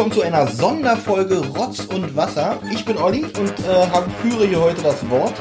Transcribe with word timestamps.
Willkommen 0.00 0.18
zu 0.18 0.22
einer 0.22 0.46
Sonderfolge 0.46 1.46
Rotz 1.48 1.80
und 1.80 2.16
Wasser. 2.16 2.58
Ich 2.72 2.86
bin 2.86 2.96
Olli 2.96 3.22
und 3.22 3.52
äh, 3.68 3.86
habe, 3.92 4.08
führe 4.22 4.46
hier 4.46 4.58
heute 4.58 4.80
das 4.80 5.06
Wort. 5.10 5.34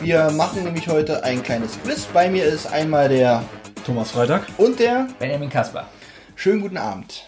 Wir 0.00 0.30
machen 0.30 0.62
nämlich 0.62 0.86
heute 0.86 1.24
ein 1.24 1.42
kleines 1.42 1.72
Quiz. 1.82 2.06
Bei 2.14 2.30
mir 2.30 2.44
ist 2.44 2.68
einmal 2.72 3.08
der 3.08 3.42
Thomas 3.84 4.12
Freitag. 4.12 4.46
und 4.58 4.78
der. 4.78 5.08
Benjamin 5.18 5.50
Kasper. 5.50 5.88
Schönen 6.36 6.60
guten 6.60 6.76
Abend. 6.76 7.24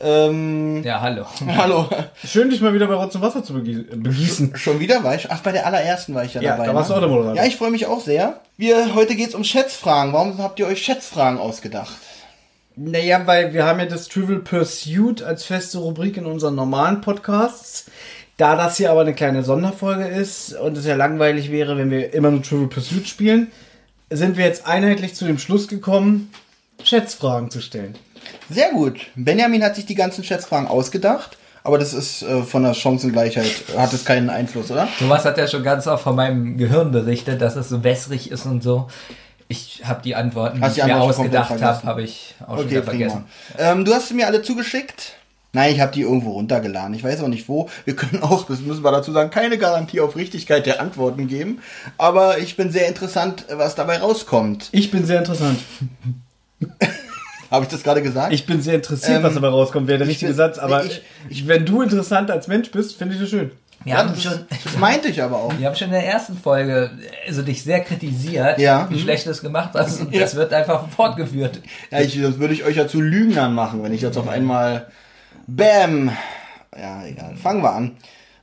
Ähm, 0.00 0.84
Ja, 0.84 1.00
hallo. 1.00 1.26
hallo. 1.56 1.88
Schön, 2.24 2.50
dich 2.50 2.60
mal 2.60 2.72
wieder 2.72 2.86
bei 2.86 2.94
Rotz 2.94 3.16
und 3.16 3.22
Wasser 3.22 3.42
zu 3.42 3.58
äh, 3.58 3.82
begießen. 3.96 4.54
Schon 4.54 4.78
wieder 4.78 5.02
war 5.02 5.16
ich? 5.16 5.28
Ach, 5.28 5.40
bei 5.40 5.50
der 5.50 5.66
allerersten 5.66 6.14
war 6.14 6.22
ich 6.22 6.34
ja, 6.34 6.40
Ja, 6.40 6.52
dabei. 6.52 6.66
da 6.66 6.74
warst 6.76 6.90
ne? 6.90 6.94
du 6.94 6.98
auch 6.98 7.04
der 7.04 7.10
Moderator. 7.10 7.42
Ja, 7.42 7.48
ich 7.48 7.56
freue 7.56 7.72
mich 7.72 7.86
auch 7.86 8.00
sehr. 8.00 8.38
Wir, 8.56 8.94
heute 8.94 9.16
geht's 9.16 9.34
um 9.34 9.42
Schätzfragen. 9.42 10.12
Warum 10.12 10.38
habt 10.38 10.60
ihr 10.60 10.68
euch 10.68 10.84
Schätzfragen 10.84 11.40
ausgedacht? 11.40 11.96
Naja, 12.76 13.26
weil 13.26 13.52
wir 13.52 13.64
haben 13.64 13.80
ja 13.80 13.86
das 13.86 14.08
Trivial 14.08 14.40
Pursuit 14.40 15.22
als 15.22 15.44
feste 15.44 15.78
Rubrik 15.78 16.16
in 16.16 16.26
unseren 16.26 16.54
normalen 16.54 17.00
Podcasts. 17.00 17.86
Da 18.36 18.56
das 18.56 18.78
hier 18.78 18.90
aber 18.90 19.02
eine 19.02 19.14
kleine 19.14 19.42
Sonderfolge 19.42 20.06
ist 20.06 20.54
und 20.54 20.78
es 20.78 20.86
ja 20.86 20.94
langweilig 20.94 21.50
wäre, 21.50 21.76
wenn 21.76 21.90
wir 21.90 22.14
immer 22.14 22.30
nur 22.30 22.42
Trivial 22.42 22.68
Pursuit 22.68 23.06
spielen, 23.06 23.48
sind 24.08 24.36
wir 24.36 24.46
jetzt 24.46 24.66
einheitlich 24.66 25.14
zu 25.14 25.26
dem 25.26 25.38
Schluss 25.38 25.68
gekommen, 25.68 26.30
Schätzfragen 26.82 27.50
zu 27.50 27.60
stellen. 27.60 27.96
Sehr 28.48 28.70
gut. 28.70 29.08
Benjamin 29.14 29.62
hat 29.62 29.76
sich 29.76 29.86
die 29.86 29.94
ganzen 29.94 30.24
Schätzfragen 30.24 30.68
ausgedacht, 30.68 31.36
aber 31.62 31.78
das 31.78 31.92
ist 31.92 32.22
äh, 32.22 32.42
von 32.42 32.62
der 32.62 32.74
Chancengleichheit, 32.74 33.64
hat 33.76 33.92
es 33.92 34.04
keinen 34.04 34.30
Einfluss, 34.30 34.70
oder? 34.70 34.88
Thomas 34.98 35.24
hat 35.24 35.36
ja 35.36 35.46
schon 35.46 35.62
ganz 35.62 35.86
oft 35.86 36.02
von 36.02 36.16
meinem 36.16 36.56
Gehirn 36.56 36.92
berichtet, 36.92 37.42
dass 37.42 37.56
es 37.56 37.68
so 37.68 37.84
wässrig 37.84 38.30
ist 38.30 38.46
und 38.46 38.62
so. 38.62 38.88
Ich 39.52 39.82
habe 39.84 40.00
die 40.02 40.14
Antworten, 40.14 40.60
Hast 40.60 40.76
die 40.76 40.80
die 40.80 40.86
ich 40.86 40.94
mir 40.94 41.00
ausgedacht 41.00 41.50
habe, 41.60 41.82
habe 41.84 42.02
ich 42.04 42.36
auch 42.46 42.56
schon 42.56 42.58
Okay, 42.66 42.70
wieder 42.70 42.80
prima. 42.82 42.92
vergessen. 43.10 43.24
Ähm, 43.58 43.84
du 43.84 43.92
hast 43.92 44.06
sie 44.08 44.14
mir 44.14 44.28
alle 44.28 44.42
zugeschickt? 44.42 45.14
Nein, 45.52 45.72
ich 45.74 45.80
habe 45.80 45.90
die 45.90 46.02
irgendwo 46.02 46.30
runtergeladen. 46.34 46.94
Ich 46.94 47.02
weiß 47.02 47.20
auch 47.22 47.26
nicht 47.28 47.48
wo. 47.48 47.68
Wir 47.84 47.96
können 47.96 48.22
auch, 48.22 48.46
das 48.46 48.60
müssen 48.60 48.84
wir 48.84 48.92
dazu 48.92 49.10
sagen, 49.10 49.30
keine 49.30 49.58
Garantie 49.58 49.98
auf 49.98 50.14
Richtigkeit 50.14 50.66
der 50.66 50.80
Antworten 50.80 51.26
geben. 51.26 51.58
Aber 51.98 52.38
ich 52.38 52.56
bin 52.56 52.70
sehr 52.70 52.86
interessant, 52.86 53.44
was 53.52 53.74
dabei 53.74 53.98
rauskommt. 53.98 54.68
Ich 54.70 54.92
bin 54.92 55.04
sehr 55.04 55.18
interessant. 55.18 55.58
Habe 57.50 57.64
ich 57.64 57.70
das 57.72 57.82
gerade 57.82 58.02
gesagt? 58.02 58.32
Ich 58.32 58.46
bin 58.46 58.62
sehr 58.62 58.74
interessiert, 58.76 59.16
Ähm, 59.18 59.22
was 59.24 59.34
dabei 59.34 59.48
rauskommt, 59.48 59.88
wäre 59.88 59.98
der 59.98 60.06
ich 60.06 60.12
richtige 60.12 60.28
bin- 60.30 60.36
Satz. 60.36 60.58
Aber 60.58 60.84
ich- 60.84 61.02
ich, 61.28 61.48
wenn 61.48 61.66
du 61.66 61.82
interessant 61.82 62.30
als 62.30 62.46
Mensch 62.46 62.70
bist, 62.70 62.94
finde 62.96 63.16
ich 63.16 63.20
das 63.20 63.30
schön. 63.30 63.50
Wir, 63.84 63.92
ja, 63.94 63.98
haben 64.00 64.10
das, 64.10 64.22
schon, 64.22 64.46
das 64.64 64.76
meinte 64.78 65.08
ich 65.08 65.22
aber 65.22 65.36
auch. 65.38 65.58
wir 65.58 65.66
haben 65.66 65.74
schon 65.74 65.86
in 65.88 65.94
der 65.94 66.06
ersten 66.06 66.36
Folge 66.36 66.90
also 67.26 67.40
dich 67.42 67.62
sehr 67.64 67.80
kritisiert, 67.80 68.58
Ja. 68.58 68.86
wie 68.90 68.96
Mhm. 68.96 68.98
schlecht 69.00 69.24
du 69.26 69.30
es 69.30 69.40
gemacht 69.40 69.70
hast. 69.74 70.00
Und 70.00 70.14
das 70.20 70.34
wird 70.34 70.52
einfach 70.52 70.88
fortgeführt. 70.90 71.60
Ja, 71.90 72.00
ich, 72.00 72.20
das 72.20 72.38
würde 72.38 72.52
ich 72.54 72.64
euch 72.64 72.76
ja 72.76 72.86
zu 72.86 73.00
Lügnern 73.00 73.54
machen, 73.54 73.82
wenn 73.82 73.92
ich 73.94 74.02
jetzt 74.02 74.18
auf 74.18 74.28
einmal. 74.28 74.86
Bäm! 75.46 76.10
Ja, 76.78 77.04
egal. 77.06 77.36
Fangen 77.36 77.62
wir 77.62 77.72
an. 77.72 77.96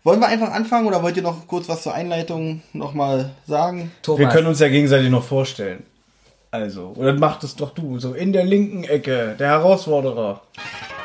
Wollen 0.03 0.19
wir 0.19 0.27
einfach 0.27 0.51
anfangen 0.51 0.87
oder 0.87 1.03
wollt 1.03 1.17
ihr 1.17 1.23
noch 1.23 1.47
kurz 1.47 1.69
was 1.69 1.83
zur 1.83 1.93
Einleitung 1.93 2.61
nochmal 2.73 3.31
sagen? 3.45 3.91
Thomas, 4.01 4.19
Wir 4.19 4.27
können 4.29 4.47
uns 4.47 4.59
ja 4.59 4.69
gegenseitig 4.69 5.09
noch 5.09 5.23
vorstellen. 5.23 5.83
Also, 6.49 6.93
oder 6.95 7.13
mach 7.13 7.39
das 7.39 7.55
doch 7.57 7.71
du, 7.75 7.99
so 7.99 8.13
in 8.13 8.31
der 8.33 8.45
linken 8.45 8.85
Ecke, 8.85 9.35
der 9.37 9.47
Herausforderer. 9.49 10.41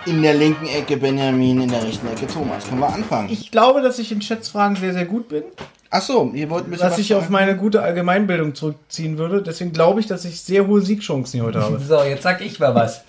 In 0.05 0.21
der 0.23 0.35
linken 0.35 0.67
Ecke 0.67 0.97
Benjamin, 0.97 1.63
in 1.63 1.71
der 1.71 1.83
rechten 1.85 2.09
Ecke 2.09 2.27
Thomas. 2.27 2.67
Können 2.69 2.81
wir 2.81 2.93
anfangen? 2.93 3.29
Ich 3.31 3.51
glaube, 3.51 3.83
dass 3.83 3.99
ich 3.99 4.11
in 4.11 4.21
Schätzfragen 4.21 4.77
sehr, 4.77 4.93
sehr 4.93 5.05
gut 5.05 5.29
bin. 5.29 5.45
Ach 5.91 6.03
so, 6.03 6.31
ihr 6.35 6.51
wollt 6.51 6.67
ein 6.67 6.71
bisschen 6.71 6.91
Was 6.91 6.99
ich 6.99 7.15
auf 7.15 7.23
sagen? 7.25 7.33
meine 7.33 7.57
gute 7.57 7.83
Allgemeinbildung 7.83 8.55
zurückziehen 8.55 9.19
würde. 9.19 9.43
Deswegen 9.43 9.73
glaube 9.73 10.01
ich, 10.01 10.07
dass 10.07 10.25
ich 10.25 10.41
sehr 10.41 10.67
hohe 10.67 10.81
Siegchancen 10.81 11.39
hier 11.39 11.45
heute 11.47 11.61
habe. 11.61 11.79
So, 11.87 12.03
jetzt 12.03 12.23
sag 12.23 12.41
ich 12.41 12.59
mal 12.59 12.75
was. 12.75 13.03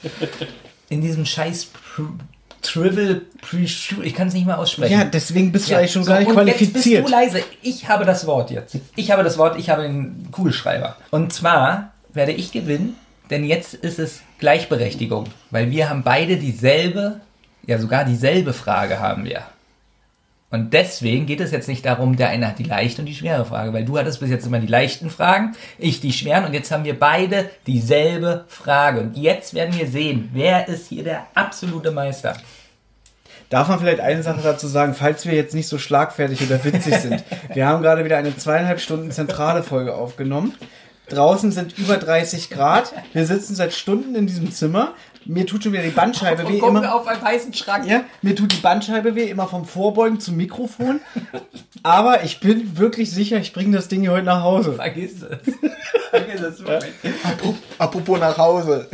In 0.90 1.02
diesem 1.02 1.26
scheiß 1.26 1.70
Trivial 2.62 3.22
Pre-Shoot, 3.42 4.06
ich 4.06 4.14
kann 4.14 4.28
es 4.28 4.34
nicht 4.34 4.46
mal 4.46 4.56
aussprechen. 4.56 4.94
Ja, 4.94 5.04
deswegen 5.06 5.52
bist 5.52 5.68
du 5.68 5.72
Ja, 5.74 5.80
eigentlich 5.80 5.92
schon 5.94 6.04
so, 6.04 6.12
gar 6.12 6.20
nicht 6.20 6.28
und 6.28 6.36
qualifiziert. 6.36 6.76
Jetzt 6.76 6.84
bist 6.84 7.08
du 7.08 7.12
leise. 7.12 7.44
Ich 7.62 7.88
habe 7.90 8.06
das 8.06 8.28
Wort 8.28 8.52
jetzt. 8.52 8.78
Ich 8.96 9.12
habe 9.12 9.24
das 9.24 9.38
Wort, 9.38 9.58
ich 9.58 9.70
habe 9.70 9.82
den 9.84 10.28
Kugelschreiber. 10.32 10.96
Und 11.10 11.34
zwar 11.34 11.94
werde 12.14 12.34
ich 12.34 12.52
gewinnen, 12.52 12.96
denn 13.34 13.44
jetzt 13.44 13.74
ist 13.74 13.98
es 13.98 14.22
Gleichberechtigung. 14.38 15.26
Weil 15.50 15.72
wir 15.72 15.90
haben 15.90 16.04
beide 16.04 16.38
dieselbe, 16.38 17.20
ja 17.66 17.80
sogar 17.80 18.06
dieselbe 18.06 18.54
Frage 18.54 19.00
haben 19.00 19.26
wir. 19.26 19.42
Und 20.52 20.72
deswegen 20.72 21.26
geht 21.26 21.42
es 21.42 21.50
jetzt 21.50 21.68
nicht 21.68 21.84
darum, 21.84 22.16
der 22.16 22.30
eine 22.30 22.48
hat 22.48 22.60
die 22.60 22.64
leichte 22.64 23.02
und 23.02 23.08
die 23.08 23.16
schwere 23.16 23.44
Frage, 23.44 23.74
weil 23.74 23.86
du 23.86 23.98
hattest 23.98 24.20
bis 24.20 24.30
jetzt 24.30 24.46
immer 24.46 24.60
die 24.60 24.68
leichten 24.68 25.10
Fragen, 25.10 25.54
ich 25.80 26.00
die 26.00 26.14
schweren 26.14 26.46
und 26.46 26.54
jetzt 26.54 26.72
haben 26.72 26.84
wir 26.84 27.00
beide 27.00 27.50
dieselbe 27.66 28.46
Frage. 28.50 29.00
Und 29.00 29.18
jetzt 29.18 29.56
werden 29.56 29.76
wir 29.76 29.88
sehen, 29.88 30.30
wer 30.32 30.68
ist 30.68 30.90
hier 30.90 31.04
der 31.04 31.26
absolute 31.34 31.90
Meister. 31.90 32.38
Darf 33.50 33.68
man 33.68 33.80
vielleicht 33.80 34.00
eine 34.00 34.22
Sache 34.22 34.42
dazu 34.44 34.68
sagen, 34.68 34.94
falls 34.94 35.26
wir 35.26 35.34
jetzt 35.34 35.56
nicht 35.56 35.68
so 35.68 35.80
schlagfertig 35.80 36.44
oder 36.44 36.64
witzig 36.64 36.98
sind. 36.98 37.24
Wir 37.52 37.66
haben 37.66 37.82
gerade 37.82 38.06
wieder 38.06 38.18
eine 38.18 38.38
zweieinhalb 38.38 38.80
Stunden 38.80 39.10
zentrale 39.10 39.64
Folge 39.64 39.96
aufgenommen. 39.96 40.54
Draußen 41.14 41.52
sind 41.52 41.78
über 41.78 41.98
30 41.98 42.50
Grad. 42.50 42.94
Wir 43.14 43.26
sitzen 43.26 43.56
seit 43.56 43.74
Stunden 43.74 44.16
in 44.16 44.28
diesem 44.28 44.52
Zimmer. 44.52 44.94
Mir 45.26 45.46
tut 45.48 45.64
schon 45.64 45.72
wieder 45.72 45.84
die 45.84 45.90
Bandscheibe 45.90 46.48
weh. 46.50 46.58
Immer, 46.58 46.94
auf 46.94 47.08
einen 47.08 47.22
heißen 47.22 47.54
Schrank. 47.54 47.86
ja, 47.88 48.02
mir 48.22 48.36
tut 48.36 48.52
die 48.52 48.58
Bandscheibe 48.58 49.16
weh, 49.16 49.30
immer 49.30 49.48
vom 49.48 49.64
Vorbeugen 49.66 50.20
zum 50.20 50.36
Mikrofon. 50.36 51.00
Aber 51.82 52.24
ich 52.24 52.42
bin 52.42 52.78
wirklich 52.78 53.10
sicher, 53.12 53.38
ich 53.38 53.54
bringe 53.54 53.76
das 53.78 53.88
Ding 53.88 54.02
hier 54.02 54.12
heute 54.12 54.26
nach 54.26 54.44
Hause. 54.44 54.74
Vergiss 54.74 55.22
es. 55.22 55.22
Vergiss 56.10 56.42
es. 56.42 56.60
Apro- 56.62 57.56
Apropos 57.78 58.20
nach 58.20 58.38
Hause. 58.38 58.90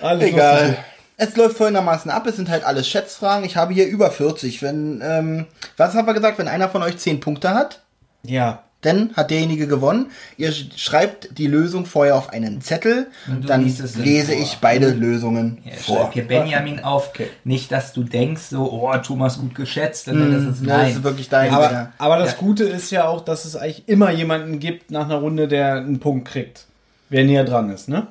Alles 0.00 0.24
Egal. 0.28 0.78
Es 1.16 1.36
läuft 1.36 1.56
folgendermaßen 1.58 2.10
ab. 2.10 2.26
Es 2.26 2.36
sind 2.36 2.48
halt 2.48 2.64
alles 2.64 2.88
Schätzfragen. 2.88 3.44
Ich 3.44 3.56
habe 3.56 3.74
hier 3.74 3.86
über 3.88 4.10
40. 4.10 4.62
Wenn, 4.62 5.02
ähm, 5.04 5.46
was 5.76 5.94
haben 5.94 6.06
wir 6.06 6.14
gesagt? 6.14 6.38
Wenn 6.38 6.48
einer 6.48 6.68
von 6.68 6.82
euch 6.82 6.96
10 6.96 7.20
Punkte 7.20 7.50
hat, 7.54 7.82
Ja. 8.22 8.62
Dann 8.80 9.10
hat 9.14 9.30
derjenige 9.32 9.66
gewonnen. 9.66 10.06
Ihr 10.36 10.52
sch- 10.52 10.76
schreibt 10.76 11.36
die 11.36 11.48
Lösung 11.48 11.84
vorher 11.84 12.14
auf 12.16 12.30
einen 12.30 12.60
Zettel. 12.60 13.08
Dann 13.46 13.64
liest 13.64 13.80
es 13.80 13.94
dann 13.94 14.04
lese 14.04 14.32
vor. 14.32 14.40
ich 14.42 14.58
beide 14.60 14.90
Lösungen 14.90 15.58
Ja, 15.64 15.72
vor. 15.74 15.96
schreib 15.96 16.12
hier 16.12 16.28
Benjamin 16.28 16.80
auf. 16.80 17.10
Nicht, 17.42 17.72
dass 17.72 17.92
du 17.92 18.04
denkst, 18.04 18.42
so, 18.50 18.70
oh, 18.70 18.96
Thomas 18.98 19.38
gut 19.40 19.54
geschätzt. 19.56 20.06
Und 20.08 20.32
das 20.32 20.42
ist 20.42 20.44
Ja, 20.44 20.50
das 20.50 20.60
nein. 20.82 20.90
ist 20.92 21.02
wirklich 21.02 21.28
dein. 21.28 21.52
Aber, 21.52 21.72
ja. 21.72 21.92
aber 21.98 22.18
das 22.18 22.32
Ja. 22.32 22.38
Gute 22.38 22.64
ist 22.64 22.92
ja 22.92 23.08
auch, 23.08 23.22
dass 23.24 23.44
es 23.44 23.56
eigentlich 23.56 23.88
immer 23.88 24.10
jemanden 24.12 24.60
gibt 24.60 24.90
nach 24.92 25.06
einer 25.06 25.16
Runde, 25.16 25.48
der 25.48 25.74
einen 25.78 25.98
Punkt 25.98 26.28
kriegt. 26.28 26.66
Wer 27.10 27.24
näher 27.24 27.44
dran 27.44 27.70
ist, 27.70 27.88
ne? 27.88 28.06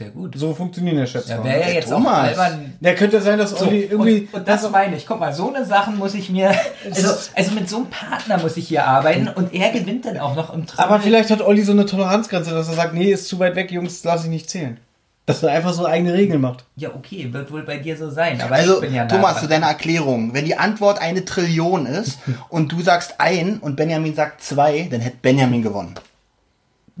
Sehr 0.00 0.10
gut. 0.10 0.32
So 0.34 0.54
funktionieren 0.54 0.96
ja 0.96 1.02
Ja, 1.02 1.06
Schätzfragen. 1.06 1.44
wäre 1.44 1.58
ja 1.60 1.66
Der 1.66 1.74
jetzt 1.74 1.90
Thomas. 1.90 2.12
auch 2.36 2.40
albern. 2.42 2.72
Ja, 2.80 2.94
könnte 2.94 3.20
sein, 3.20 3.36
dass 3.38 3.50
So, 3.50 3.66
Olli 3.66 3.82
irgendwie. 3.82 4.28
und, 4.32 4.34
und 4.40 4.48
das 4.48 4.70
meine 4.70 4.96
ich. 4.96 5.06
Guck 5.06 5.20
mal, 5.20 5.30
so 5.34 5.52
eine 5.54 5.64
Sachen 5.66 5.98
muss 5.98 6.14
ich 6.14 6.30
mir. 6.30 6.50
Also, 6.94 7.08
also 7.36 7.50
mit 7.52 7.68
so 7.68 7.76
einem 7.76 7.86
Partner 7.90 8.38
muss 8.38 8.56
ich 8.56 8.66
hier 8.68 8.86
arbeiten 8.86 9.28
und 9.28 9.52
er 9.54 9.70
gewinnt 9.70 10.06
dann 10.06 10.18
auch 10.18 10.34
noch 10.34 10.54
im 10.54 10.66
Traum. 10.66 10.84
aber 10.86 11.00
vielleicht 11.00 11.30
hat 11.30 11.42
Olli 11.42 11.62
so 11.62 11.72
eine 11.72 11.84
Toleranzgrenze, 11.84 12.50
dass 12.52 12.68
er 12.68 12.74
sagt, 12.74 12.94
nee, 12.94 13.12
ist 13.12 13.28
zu 13.28 13.38
weit 13.38 13.54
weg, 13.56 13.70
Jungs, 13.70 14.02
lass 14.04 14.24
ich 14.24 14.30
nicht 14.30 14.48
zählen. 14.48 14.78
Dass 15.26 15.42
er 15.42 15.50
einfach 15.52 15.74
so 15.74 15.84
eigene 15.84 16.14
Regeln 16.14 16.40
macht. 16.40 16.64
Ja, 16.76 16.88
okay, 16.94 17.28
wird 17.30 17.52
wohl 17.52 17.62
bei 17.62 17.76
dir 17.76 17.96
so 17.96 18.08
sein. 18.10 18.40
Aber 18.40 18.54
Also, 18.54 18.76
ich 18.76 18.80
bin 18.80 18.94
ja 18.94 19.04
Thomas, 19.06 19.40
zu 19.40 19.46
deiner 19.48 19.66
Erklärung. 19.66 20.32
Wenn 20.32 20.46
die 20.46 20.56
Antwort 20.56 20.98
eine 21.00 21.24
Trillion 21.26 21.84
ist 21.84 22.18
und 22.48 22.72
du 22.72 22.80
sagst 22.80 23.16
ein 23.18 23.58
und 23.58 23.76
Benjamin 23.76 24.14
sagt 24.14 24.42
zwei, 24.42 24.88
dann 24.90 25.00
hätte 25.02 25.18
Benjamin 25.20 25.62
gewonnen. 25.62 25.94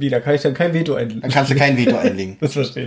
Wie, 0.00 0.08
da 0.10 0.20
kann 0.20 0.34
ich 0.34 0.42
dann 0.42 0.54
kein 0.54 0.72
Veto 0.74 0.94
Dann 0.94 1.02
einlegen. 1.02 1.30
kannst 1.30 1.50
du 1.50 1.54
kein 1.54 1.76
Veto 1.76 1.96
einlegen. 1.96 2.36
Das 2.40 2.52
verstehe 2.54 2.84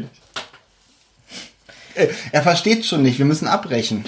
ich. 1.96 2.02
Äh, 2.02 2.08
Er 2.32 2.42
versteht 2.42 2.86
schon 2.86 3.04
nicht. 3.04 3.18
Wir 3.20 3.26
müssen 3.26 3.48
abbrechen. 3.48 4.04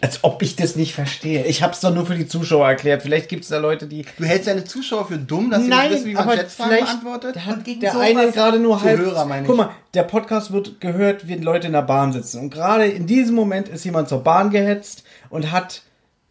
Als 0.00 0.22
ob 0.22 0.42
ich 0.42 0.54
das 0.54 0.76
nicht 0.76 0.94
verstehe. 0.94 1.46
Ich 1.46 1.62
hab's 1.62 1.80
doch 1.80 1.92
nur 1.94 2.04
für 2.04 2.14
die 2.14 2.28
Zuschauer 2.28 2.68
erklärt. 2.68 3.02
Vielleicht 3.02 3.30
gibt 3.30 3.44
es 3.44 3.48
da 3.48 3.56
Leute, 3.58 3.86
die. 3.86 4.04
Du 4.18 4.24
hältst 4.24 4.46
deine 4.46 4.64
Zuschauer 4.64 5.08
für 5.08 5.16
dumm, 5.16 5.50
dass 5.50 5.62
sie 5.62 5.70
nicht 5.70 5.90
wissen, 5.90 6.04
wie 6.06 6.12
man 6.14 6.30
Schätzfragen 6.36 6.76
beantwortet? 6.78 7.34
der, 7.36 7.46
hat 7.46 7.64
gegen 7.64 7.80
der 7.80 7.98
eine 7.98 8.30
gerade 8.30 8.58
nur 8.58 8.82
halb. 8.82 8.98
Zuhörer, 8.98 9.24
meine 9.24 9.42
ich. 9.42 9.46
Guck 9.48 9.56
mal, 9.56 9.70
der 9.94 10.02
Podcast 10.02 10.52
wird 10.52 10.78
gehört, 10.80 11.26
wenn 11.26 11.42
Leute 11.42 11.68
in 11.68 11.72
der 11.72 11.80
Bahn 11.82 12.12
sitzen. 12.12 12.38
Und 12.40 12.50
gerade 12.50 12.84
in 12.86 13.06
diesem 13.06 13.34
Moment 13.34 13.68
ist 13.70 13.84
jemand 13.86 14.10
zur 14.10 14.22
Bahn 14.22 14.50
gehetzt 14.50 15.04
und 15.30 15.50
hat 15.52 15.80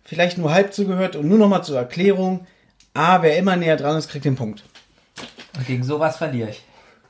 vielleicht 0.04 0.38
nur 0.38 0.54
halb 0.54 0.72
zugehört 0.74 1.16
und 1.16 1.28
nur 1.28 1.40
noch 1.40 1.50
mal 1.50 1.64
zur 1.64 1.78
Erklärung. 1.78 2.46
Ah, 2.94 3.24
wer 3.24 3.38
immer 3.40 3.56
näher 3.56 3.76
dran 3.76 3.98
ist, 3.98 4.08
kriegt 4.08 4.26
den 4.26 4.36
Punkt. 4.36 4.64
Und 5.58 5.68
gegen 5.68 5.84
sowas 5.84 6.18
verliere 6.18 6.50
ich. 6.50 6.64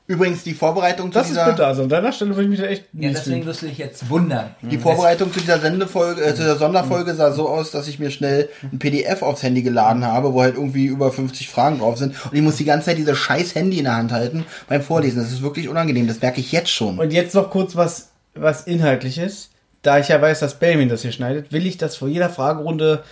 Übrigens, 0.05 0.43
die 0.43 0.53
Vorbereitung 0.53 1.13
zu 1.13 1.19
Das 1.19 1.27
ist 1.27 1.35
dieser... 1.37 1.45
bitter. 1.49 1.65
Also 1.67 1.83
an 1.83 1.89
deiner 1.89 2.11
Stelle 2.11 2.31
würde 2.31 2.43
ich 2.43 2.49
mich 2.49 2.59
da 2.59 2.65
echt 2.65 2.83
Ja, 2.91 3.09
deswegen 3.09 3.35
fühlen. 3.37 3.45
wirst 3.45 3.61
du 3.61 3.67
dich 3.67 3.77
jetzt 3.77 4.09
wundern. 4.09 4.53
Die 4.61 4.77
Vorbereitung 4.77 5.31
zu 5.31 5.39
dieser 5.39 5.61
Sendefolge, 5.61 6.21
äh, 6.21 6.35
zu 6.35 6.43
der 6.43 6.57
Sonderfolge 6.57 7.15
sah 7.15 7.31
so 7.31 7.47
aus, 7.47 7.71
dass 7.71 7.87
ich 7.87 7.99
mir 7.99 8.11
schnell 8.11 8.49
ein 8.73 8.79
PDF 8.79 9.21
aufs 9.21 9.43
Handy 9.43 9.61
geladen 9.61 10.05
habe, 10.05 10.33
wo 10.33 10.41
halt 10.41 10.55
irgendwie 10.55 10.87
über 10.87 11.09
50 11.09 11.47
Fragen 11.47 11.79
drauf 11.79 11.97
sind. 11.97 12.15
Und 12.25 12.35
ich 12.35 12.41
muss 12.41 12.57
die 12.57 12.65
ganze 12.65 12.87
Zeit 12.87 12.97
dieses 12.97 13.17
scheiß 13.17 13.55
Handy 13.55 13.77
in 13.77 13.85
der 13.85 13.95
Hand 13.95 14.11
halten 14.11 14.45
beim 14.67 14.81
Vorlesen. 14.81 15.19
Das 15.23 15.31
ist 15.31 15.41
wirklich 15.41 15.69
unangenehm. 15.69 16.05
Das 16.05 16.19
merke 16.19 16.41
ich 16.41 16.51
jetzt 16.51 16.69
schon. 16.69 16.99
Und 16.99 17.13
jetzt 17.13 17.33
noch 17.33 17.49
kurz 17.49 17.77
was, 17.77 18.09
was 18.35 18.63
Inhaltliches. 18.67 19.51
Da 19.83 19.99
ich 19.99 20.09
ja 20.09 20.21
weiß, 20.21 20.41
dass 20.41 20.59
Belmin 20.59 20.89
das 20.89 21.01
hier 21.03 21.13
schneidet, 21.13 21.53
will 21.53 21.65
ich, 21.65 21.77
dass 21.77 21.95
vor 21.95 22.09
jeder 22.09 22.29
Fragerunde 22.29 23.03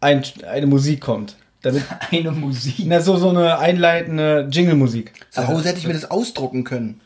ein, 0.00 0.22
eine 0.48 0.66
Musik 0.68 1.00
kommt. 1.00 1.36
Damit, 1.62 1.84
Eine 2.10 2.30
Musik. 2.30 2.76
na, 2.86 3.00
so, 3.00 3.16
so 3.16 3.30
eine 3.30 3.58
einleitende 3.58 4.48
Jingle-Musik. 4.50 5.12
Zu 5.30 5.48
Hause 5.48 5.68
hätte 5.68 5.78
ich 5.78 5.86
mir 5.86 5.94
das 5.94 6.10
ausdrucken 6.10 6.64
können. 6.64 7.00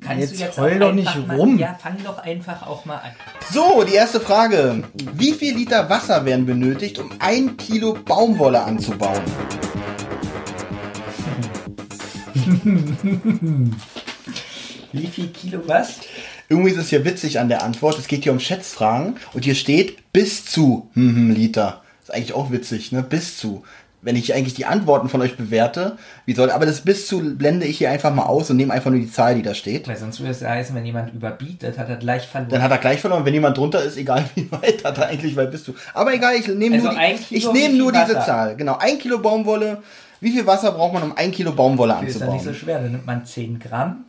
Kannst 0.00 0.38
Jetzt 0.38 0.58
auch 0.58 0.62
heul 0.62 0.78
doch 0.78 0.92
nicht 0.92 1.08
einfach 1.08 1.36
rum. 1.36 1.54
Mal, 1.54 1.60
ja, 1.60 1.78
fang 1.80 1.96
doch 2.04 2.18
einfach 2.18 2.66
auch 2.66 2.84
mal 2.84 2.96
an. 2.98 3.10
So, 3.50 3.82
die 3.82 3.94
erste 3.94 4.20
Frage. 4.20 4.84
Wie 5.14 5.32
viel 5.32 5.56
Liter 5.56 5.90
Wasser 5.90 6.24
werden 6.24 6.46
benötigt, 6.46 6.98
um 6.98 7.10
ein 7.18 7.56
Kilo 7.56 7.94
Baumwolle 7.94 8.62
anzubauen? 8.62 9.22
Wie 14.92 15.06
viel 15.06 15.28
Kilo 15.28 15.62
was? 15.66 16.00
Irgendwie 16.48 16.70
ist 16.70 16.78
es 16.78 16.90
hier 16.90 17.04
witzig 17.04 17.38
an 17.38 17.48
der 17.48 17.62
Antwort. 17.62 17.98
Es 17.98 18.08
geht 18.08 18.24
hier 18.24 18.32
um 18.32 18.40
Schätzfragen 18.40 19.16
und 19.32 19.44
hier 19.44 19.54
steht 19.54 20.12
bis 20.12 20.44
zu 20.44 20.90
hm, 20.94 21.14
hm, 21.14 21.30
Liter. 21.30 21.82
Ist 22.10 22.16
eigentlich 22.16 22.34
auch 22.34 22.50
witzig, 22.50 22.92
ne? 22.92 23.02
Bis 23.02 23.38
zu. 23.38 23.62
Wenn 24.02 24.16
ich 24.16 24.34
eigentlich 24.34 24.54
die 24.54 24.64
Antworten 24.64 25.10
von 25.10 25.20
euch 25.20 25.36
bewerte, 25.36 25.98
wie 26.24 26.32
soll, 26.32 26.50
aber 26.50 26.64
das 26.64 26.80
bis 26.80 27.06
zu 27.06 27.36
blende 27.36 27.66
ich 27.66 27.76
hier 27.78 27.90
einfach 27.90 28.14
mal 28.14 28.22
aus 28.22 28.48
und 28.48 28.56
nehme 28.56 28.72
einfach 28.72 28.90
nur 28.90 28.98
die 28.98 29.12
Zahl, 29.12 29.34
die 29.34 29.42
da 29.42 29.52
steht. 29.54 29.86
Weil 29.86 29.98
sonst 29.98 30.20
würde 30.20 30.32
es 30.32 30.40
ja 30.40 30.48
heißen, 30.48 30.74
wenn 30.74 30.86
jemand 30.86 31.12
überbietet, 31.12 31.76
hat 31.78 31.90
er 31.90 31.96
gleich 31.96 32.26
verloren. 32.26 32.50
Dann 32.50 32.62
hat 32.62 32.70
er 32.70 32.78
gleich 32.78 33.00
verloren. 33.00 33.26
Wenn 33.26 33.34
jemand 33.34 33.58
drunter 33.58 33.82
ist, 33.82 33.98
egal 33.98 34.24
wie 34.34 34.50
weit, 34.52 34.84
hat 34.84 34.96
er 34.96 35.08
eigentlich, 35.08 35.36
weil 35.36 35.48
bist 35.48 35.68
du. 35.68 35.74
Aber 35.92 36.14
egal, 36.14 36.34
ich 36.34 36.48
nehme 36.48 36.76
Also 36.76 36.88
nur, 36.90 36.98
die, 36.98 37.36
ich 37.36 37.52
nehme 37.52 37.76
nur 37.76 37.92
diese 37.92 38.14
Wasser? 38.14 38.20
Zahl. 38.26 38.56
Genau, 38.56 38.78
ein 38.78 38.98
Kilo 38.98 39.18
Baumwolle. 39.18 39.82
Wie 40.20 40.32
viel 40.32 40.46
Wasser 40.46 40.72
braucht 40.72 40.94
man, 40.94 41.02
um 41.02 41.16
ein 41.16 41.30
Kilo 41.30 41.52
Baumwolle 41.52 41.92
ist 41.92 42.00
ja 42.00 42.04
nicht 42.06 42.22
anzubauen? 42.22 42.40
so 42.42 42.54
schwer. 42.54 42.80
Dann 42.80 42.92
nimmt 42.92 43.06
man 43.06 43.24
10 43.26 43.58
Gramm. 43.58 44.06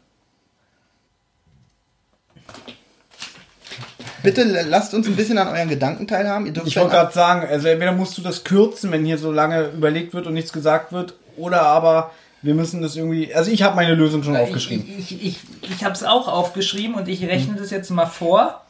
Bitte 4.23 4.43
lasst 4.43 4.93
uns 4.93 5.07
ein 5.07 5.15
bisschen 5.15 5.37
an 5.37 5.47
euren 5.47 5.69
Gedanken 5.69 6.07
teilhaben. 6.07 6.45
Ihr 6.45 6.53
dürft 6.53 6.67
Ich 6.67 6.75
wollte 6.77 6.91
gerade 6.91 7.13
sagen, 7.13 7.47
also 7.47 7.67
entweder 7.67 7.91
musst 7.91 8.17
du 8.17 8.21
das 8.21 8.43
kürzen, 8.43 8.91
wenn 8.91 9.05
hier 9.05 9.17
so 9.17 9.31
lange 9.31 9.67
überlegt 9.69 10.13
wird 10.13 10.27
und 10.27 10.33
nichts 10.33 10.53
gesagt 10.53 10.91
wird, 10.91 11.15
oder 11.37 11.61
aber 11.63 12.11
wir 12.41 12.53
müssen 12.55 12.81
das 12.81 12.95
irgendwie. 12.95 13.33
Also 13.33 13.51
ich 13.51 13.63
habe 13.63 13.75
meine 13.75 13.93
Lösung 13.95 14.23
schon 14.23 14.35
aufgeschrieben. 14.35 14.85
Ich, 14.97 15.11
ich, 15.11 15.25
ich, 15.25 15.37
ich 15.71 15.83
habe 15.83 15.93
es 15.93 16.03
auch 16.03 16.27
aufgeschrieben 16.27 16.95
und 16.95 17.07
ich 17.07 17.23
rechne 17.25 17.55
das 17.55 17.69
jetzt 17.71 17.89
mal 17.89 18.05
vor. 18.07 18.61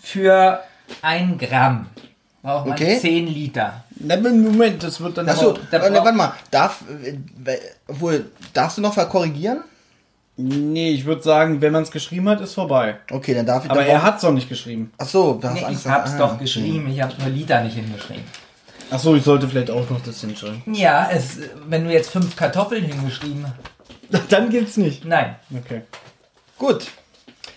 Für 0.00 0.60
ein 1.02 1.38
Gramm 1.38 1.86
braucht 2.42 2.66
man 2.66 2.74
Okay. 2.74 2.98
10 3.00 3.26
Liter. 3.26 3.84
Na, 3.96 4.16
Moment, 4.16 4.82
das 4.82 5.00
wird 5.00 5.16
dann. 5.16 5.28
Achso, 5.28 5.56
da 5.70 5.78
äh, 5.78 5.90
braucht- 5.90 6.04
warte 6.04 6.16
mal, 6.16 6.32
darf, 6.50 6.82
äh, 7.04 7.56
obwohl, 7.88 8.26
darfst 8.52 8.76
du 8.78 8.82
noch 8.82 8.92
verkorrigieren? 8.92 9.62
Nee, 10.36 10.90
ich 10.90 11.04
würde 11.04 11.22
sagen, 11.22 11.60
wenn 11.60 11.72
man 11.72 11.84
es 11.84 11.92
geschrieben 11.92 12.28
hat, 12.28 12.40
ist 12.40 12.54
vorbei. 12.54 12.96
Okay, 13.10 13.34
dann 13.34 13.46
darf 13.46 13.64
ich. 13.64 13.70
Aber 13.70 13.86
er 13.86 14.02
hat 14.02 14.16
es 14.16 14.22
doch 14.22 14.32
nicht 14.32 14.48
geschrieben. 14.48 14.92
Achso, 14.98 15.38
da 15.40 15.50
hast 15.50 15.54
Nee, 15.54 15.64
Angst. 15.64 15.84
ich 15.86 15.90
hab's 15.90 16.12
ah, 16.14 16.18
doch 16.18 16.32
okay. 16.32 16.42
geschrieben, 16.42 16.88
ich 16.90 17.00
habe 17.00 17.14
nur 17.20 17.28
Liter 17.30 17.62
nicht 17.62 17.76
hingeschrieben. 17.76 18.24
Achso, 18.90 19.14
ich 19.14 19.22
sollte 19.22 19.48
vielleicht 19.48 19.70
auch 19.70 19.88
noch 19.88 20.00
das 20.04 20.20
hinschreiben. 20.20 20.62
Ja, 20.74 21.08
es, 21.10 21.38
wenn 21.68 21.84
du 21.84 21.92
jetzt 21.92 22.10
fünf 22.10 22.34
Kartoffeln 22.34 22.84
hingeschrieben 22.84 23.46
hast. 23.46 24.22
Dann 24.32 24.50
geht's 24.50 24.76
nicht. 24.76 25.04
Nein. 25.04 25.36
Okay. 25.56 25.82
Gut. 26.58 26.88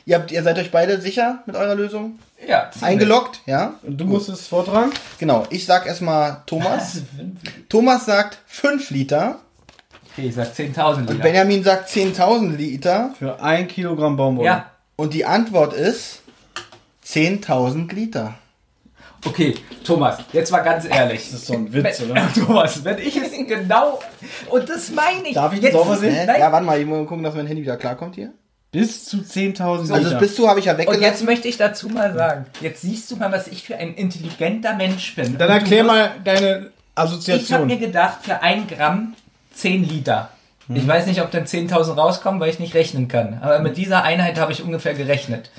Ihr, 0.05 0.15
habt, 0.15 0.31
ihr 0.31 0.41
seid 0.43 0.57
euch 0.57 0.71
beide 0.71 1.01
sicher 1.01 1.43
mit 1.45 1.55
eurer 1.55 1.75
Lösung? 1.75 2.19
Ja, 2.47 2.69
ziemlich. 2.71 2.91
Eingeloggt, 2.91 3.41
ja? 3.45 3.73
Und 3.83 3.97
du 3.97 4.05
musst 4.05 4.29
es 4.29 4.47
vortragen? 4.47 4.91
Genau, 5.17 5.45
ich 5.49 5.65
sag 5.65 5.85
erstmal 5.85 6.43
Thomas. 6.45 7.01
Thomas 7.69 8.05
sagt 8.05 8.37
5 8.45 8.89
Liter. 8.91 9.39
Okay, 10.17 10.27
ich 10.29 10.35
sag 10.35 10.47
10.000 10.53 11.01
Liter. 11.01 11.13
Benjamin 11.15 11.63
sagt 11.63 11.89
10.000 11.89 12.55
Liter. 12.55 13.13
Für 13.19 13.41
ein 13.41 13.67
Kilogramm 13.67 14.17
Baumwolle. 14.17 14.47
ja, 14.47 14.71
Und 14.95 15.13
die 15.13 15.25
Antwort 15.25 15.73
ist 15.73 16.21
10.000 17.05 17.93
Liter. 17.93 18.33
okay, 19.25 19.55
Thomas, 19.83 20.17
jetzt 20.33 20.51
mal 20.51 20.59
ganz 20.61 20.85
ehrlich. 20.85 21.23
Das 21.31 21.39
ist 21.41 21.47
so 21.47 21.53
ein 21.53 21.71
Witz, 21.71 22.01
wenn, 22.01 22.11
oder? 22.11 22.27
Thomas, 22.35 22.83
wenn 22.83 22.97
ich 22.97 23.15
es 23.15 23.31
genau. 23.47 23.99
Und 24.49 24.67
das 24.69 24.89
meine 24.91 25.27
ich. 25.27 25.33
Darf 25.35 25.53
ich 25.53 25.59
das 25.59 25.69
Jetzt- 25.71 25.75
auch 25.79 25.87
mal 25.87 25.97
sehen? 25.97 26.25
Nein. 26.25 26.39
Ja, 26.39 26.51
warte 26.51 26.65
mal, 26.65 26.79
ich 26.79 26.85
muss 26.85 27.07
gucken, 27.07 27.23
dass 27.23 27.35
mein 27.35 27.47
Handy 27.47 27.61
wieder 27.61 27.77
klarkommt 27.77 28.15
hier. 28.15 28.31
Bis 28.71 29.05
zu 29.05 29.17
10.000 29.17 29.81
Liter. 29.83 29.93
Also 29.93 30.09
das 30.09 30.19
bis 30.19 30.35
zu 30.35 30.49
habe 30.49 30.59
ich 30.59 30.65
ja 30.65 30.73
Und 30.73 30.79
weggelassen. 30.79 31.03
jetzt 31.03 31.23
möchte 31.23 31.47
ich 31.47 31.57
dazu 31.57 31.87
mal 31.89 32.13
sagen, 32.13 32.45
jetzt 32.61 32.81
siehst 32.81 33.09
du 33.11 33.15
mal, 33.15 33.31
was 33.31 33.47
ich 33.47 33.63
für 33.63 33.77
ein 33.77 33.93
intelligenter 33.93 34.75
Mensch 34.75 35.15
bin. 35.15 35.37
Dann 35.37 35.49
Und 35.49 35.55
erklär 35.57 35.83
mal 35.83 36.11
deine 36.23 36.39
Ich 36.39 36.53
habe 36.55 36.71
Assoziation. 36.95 37.67
mir 37.67 37.77
gedacht, 37.77 38.19
für 38.23 38.41
ein 38.41 38.67
Gramm 38.67 39.13
10 39.57 39.83
Liter. 39.87 40.29
Hm. 40.67 40.75
Ich 40.75 40.87
weiß 40.87 41.05
nicht, 41.07 41.21
ob 41.21 41.31
dann 41.31 41.45
10.000 41.45 41.95
rauskommen, 41.95 42.39
weil 42.39 42.49
ich 42.49 42.59
nicht 42.59 42.73
rechnen 42.75 43.07
kann. 43.07 43.39
Aber 43.41 43.59
mit 43.59 43.77
dieser 43.77 44.03
Einheit 44.03 44.39
habe 44.39 44.51
ich 44.51 44.63
ungefähr 44.63 44.93
gerechnet. 44.93 45.49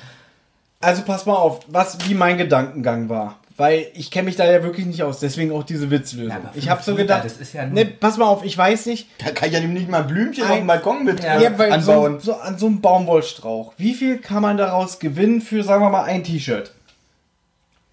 Also 0.80 1.02
pass 1.02 1.26
mal 1.26 1.34
auf, 1.34 1.60
was 1.68 1.98
wie 2.08 2.14
mein 2.14 2.38
Gedankengang 2.38 3.08
war. 3.08 3.36
Weil 3.56 3.86
ich 3.94 4.12
kenne 4.12 4.26
mich 4.26 4.36
da 4.36 4.44
ja 4.48 4.62
wirklich 4.62 4.86
nicht 4.86 5.02
aus, 5.02 5.18
deswegen 5.18 5.50
auch 5.50 5.64
diese 5.64 5.90
Witzlösung. 5.90 6.28
Ja, 6.44 6.50
ich 6.54 6.70
habe 6.70 6.80
so 6.80 6.94
gedacht, 6.94 7.24
das 7.24 7.38
ist 7.38 7.54
ja 7.54 7.66
ne, 7.66 7.84
pass 7.86 8.16
mal 8.16 8.26
auf, 8.26 8.44
ich 8.44 8.56
weiß 8.56 8.86
nicht, 8.86 9.08
Da 9.18 9.32
kann 9.32 9.48
ich 9.48 9.54
ja 9.54 9.60
nicht 9.60 9.88
mal 9.88 10.04
Blümchen 10.04 10.44
Ein- 10.44 10.50
auf 10.50 10.56
dem 10.58 10.66
Balkon 10.68 11.04
mit 11.04 11.24
Ja. 11.24 11.38
äh, 11.40 11.42
ja, 11.42 11.58
weil 11.58 11.80
so, 11.80 11.90
anbauen. 11.90 12.20
so 12.20 12.34
an 12.34 12.56
so 12.56 12.66
einem 12.66 12.80
Baumwollstrauch, 12.80 13.72
wie 13.76 13.94
viel 13.94 14.18
kann 14.18 14.42
man 14.42 14.58
daraus 14.58 15.00
gewinnen 15.00 15.40
für, 15.40 15.64
sagen 15.64 15.82
wir 15.82 15.90
mal, 15.90 16.04
ein 16.04 16.22
T-Shirt? 16.22 16.70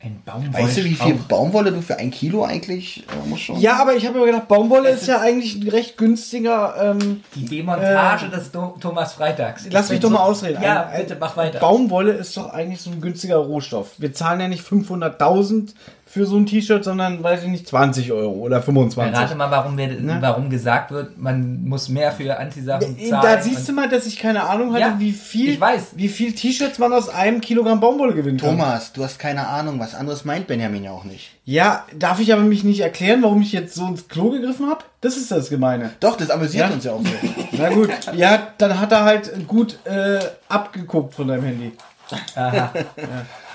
Ein 0.05 0.21
Baumwollstrauch. 0.23 0.63
Weißt 0.63 0.77
du, 0.77 0.83
wie 0.83 0.93
viel 0.93 1.13
Baumwolle 1.27 1.71
du 1.71 1.81
für 1.81 1.97
ein 1.97 2.11
Kilo 2.11 2.43
eigentlich 2.45 3.03
äh, 3.09 3.27
musst 3.27 3.41
schon? 3.43 3.59
Ja, 3.59 3.77
aber 3.81 3.95
ich 3.95 4.05
habe 4.05 4.19
mir 4.19 4.25
gedacht, 4.27 4.47
Baumwolle 4.47 4.89
ist 4.89 5.07
ja 5.07 5.19
eigentlich 5.19 5.55
ein 5.55 5.67
recht 5.67 5.97
günstiger. 5.97 6.75
Ähm, 6.79 7.21
Die 7.33 7.45
Demontage 7.45 8.29
des 8.29 8.51
Do 8.51 8.75
Thomas 8.79 9.13
Freitags. 9.13 9.65
lass 9.71 9.89
mich 9.89 9.99
doch 9.99 10.11
mal 10.11 10.19
ausreden. 10.19 10.61
Ja, 10.61 10.83
Ein- 10.83 10.87
ein- 10.89 11.01
bitte, 11.01 11.17
mach 11.19 11.35
weiter. 11.35 11.59
Baumwolle 11.59 12.11
ist 12.11 12.37
doch 12.37 12.53
eigentlich 12.53 12.81
so 12.81 12.91
ein 12.91 13.01
günstiger 13.01 13.37
Rohstoff. 13.37 13.93
Wir 13.97 14.13
zahlen 14.13 14.39
ja 14.39 14.47
nicht 14.47 14.63
500.000 14.63 15.73
für 16.15 16.25
so 16.25 16.37
ein 16.37 16.45
T-Shirt, 16.45 16.81
sondern, 16.85 17.21
weiß 17.21 17.43
ich 17.43 17.49
nicht, 17.49 17.67
20 17.67 18.09
Euro 18.13 18.31
oder 18.35 18.61
25. 18.61 19.13
Rate 19.13 19.35
mal, 19.35 19.51
warum, 19.51 19.77
wir, 19.77 19.87
Ne? 19.89 20.15
warum 20.21 20.49
gesagt 20.49 20.89
wird, 20.91 21.17
man 21.17 21.65
muss 21.65 21.89
mehr 21.89 22.13
für 22.13 22.39
Antisachen 22.39 22.97
zahlen. 22.97 23.21
Da 23.21 23.41
siehst 23.41 23.67
du 23.67 23.73
mal, 23.73 23.89
dass 23.89 24.05
ich 24.05 24.17
keine 24.17 24.45
Ahnung 24.45 24.71
hatte, 24.71 24.79
Ja, 24.79 24.95
wie 24.97 25.11
viel, 25.11 25.49
ich 25.51 25.59
weiß. 25.59 25.87
wie 25.95 26.07
viel 26.07 26.31
T-Shirts 26.33 26.79
man 26.79 26.93
aus 26.93 27.09
einem 27.09 27.41
Kilogramm 27.41 27.81
Baumwolle 27.81 28.13
gewinnen 28.13 28.37
kann. 28.37 28.51
Thomas, 28.51 28.93
du 28.93 29.03
hast 29.03 29.19
keine 29.19 29.45
Ahnung, 29.45 29.77
was 29.77 29.93
anderes 29.93 30.23
meint 30.23 30.47
Benjamin 30.47 30.85
ja 30.85 30.91
auch 30.91 31.03
nicht. 31.03 31.31
Ja, 31.43 31.83
darf 31.93 32.21
ich 32.21 32.31
aber 32.31 32.43
mich 32.43 32.63
nicht 32.63 32.79
erklären, 32.79 33.21
warum 33.21 33.41
ich 33.41 33.51
jetzt 33.51 33.75
so 33.75 33.85
ins 33.85 34.07
Klo 34.07 34.29
gegriffen 34.29 34.69
habe? 34.69 34.85
Das 35.01 35.17
ist 35.17 35.29
das 35.31 35.49
Gemeine. 35.49 35.91
Doch, 35.99 36.15
das 36.15 36.29
amüsiert 36.29 36.69
Ja. 36.69 36.73
uns 36.73 36.83
ja 36.85 36.93
auch 36.93 37.01
so. 37.01 37.11
Na 37.57 37.67
gut, 37.69 37.89
ja, 38.15 38.47
dann 38.57 38.79
hat 38.79 38.93
er 38.93 39.03
halt 39.03 39.33
gut 39.49 39.79
äh, 39.83 40.19
abgeguckt 40.47 41.13
von 41.13 41.27
deinem 41.27 41.43
Handy. 41.43 41.73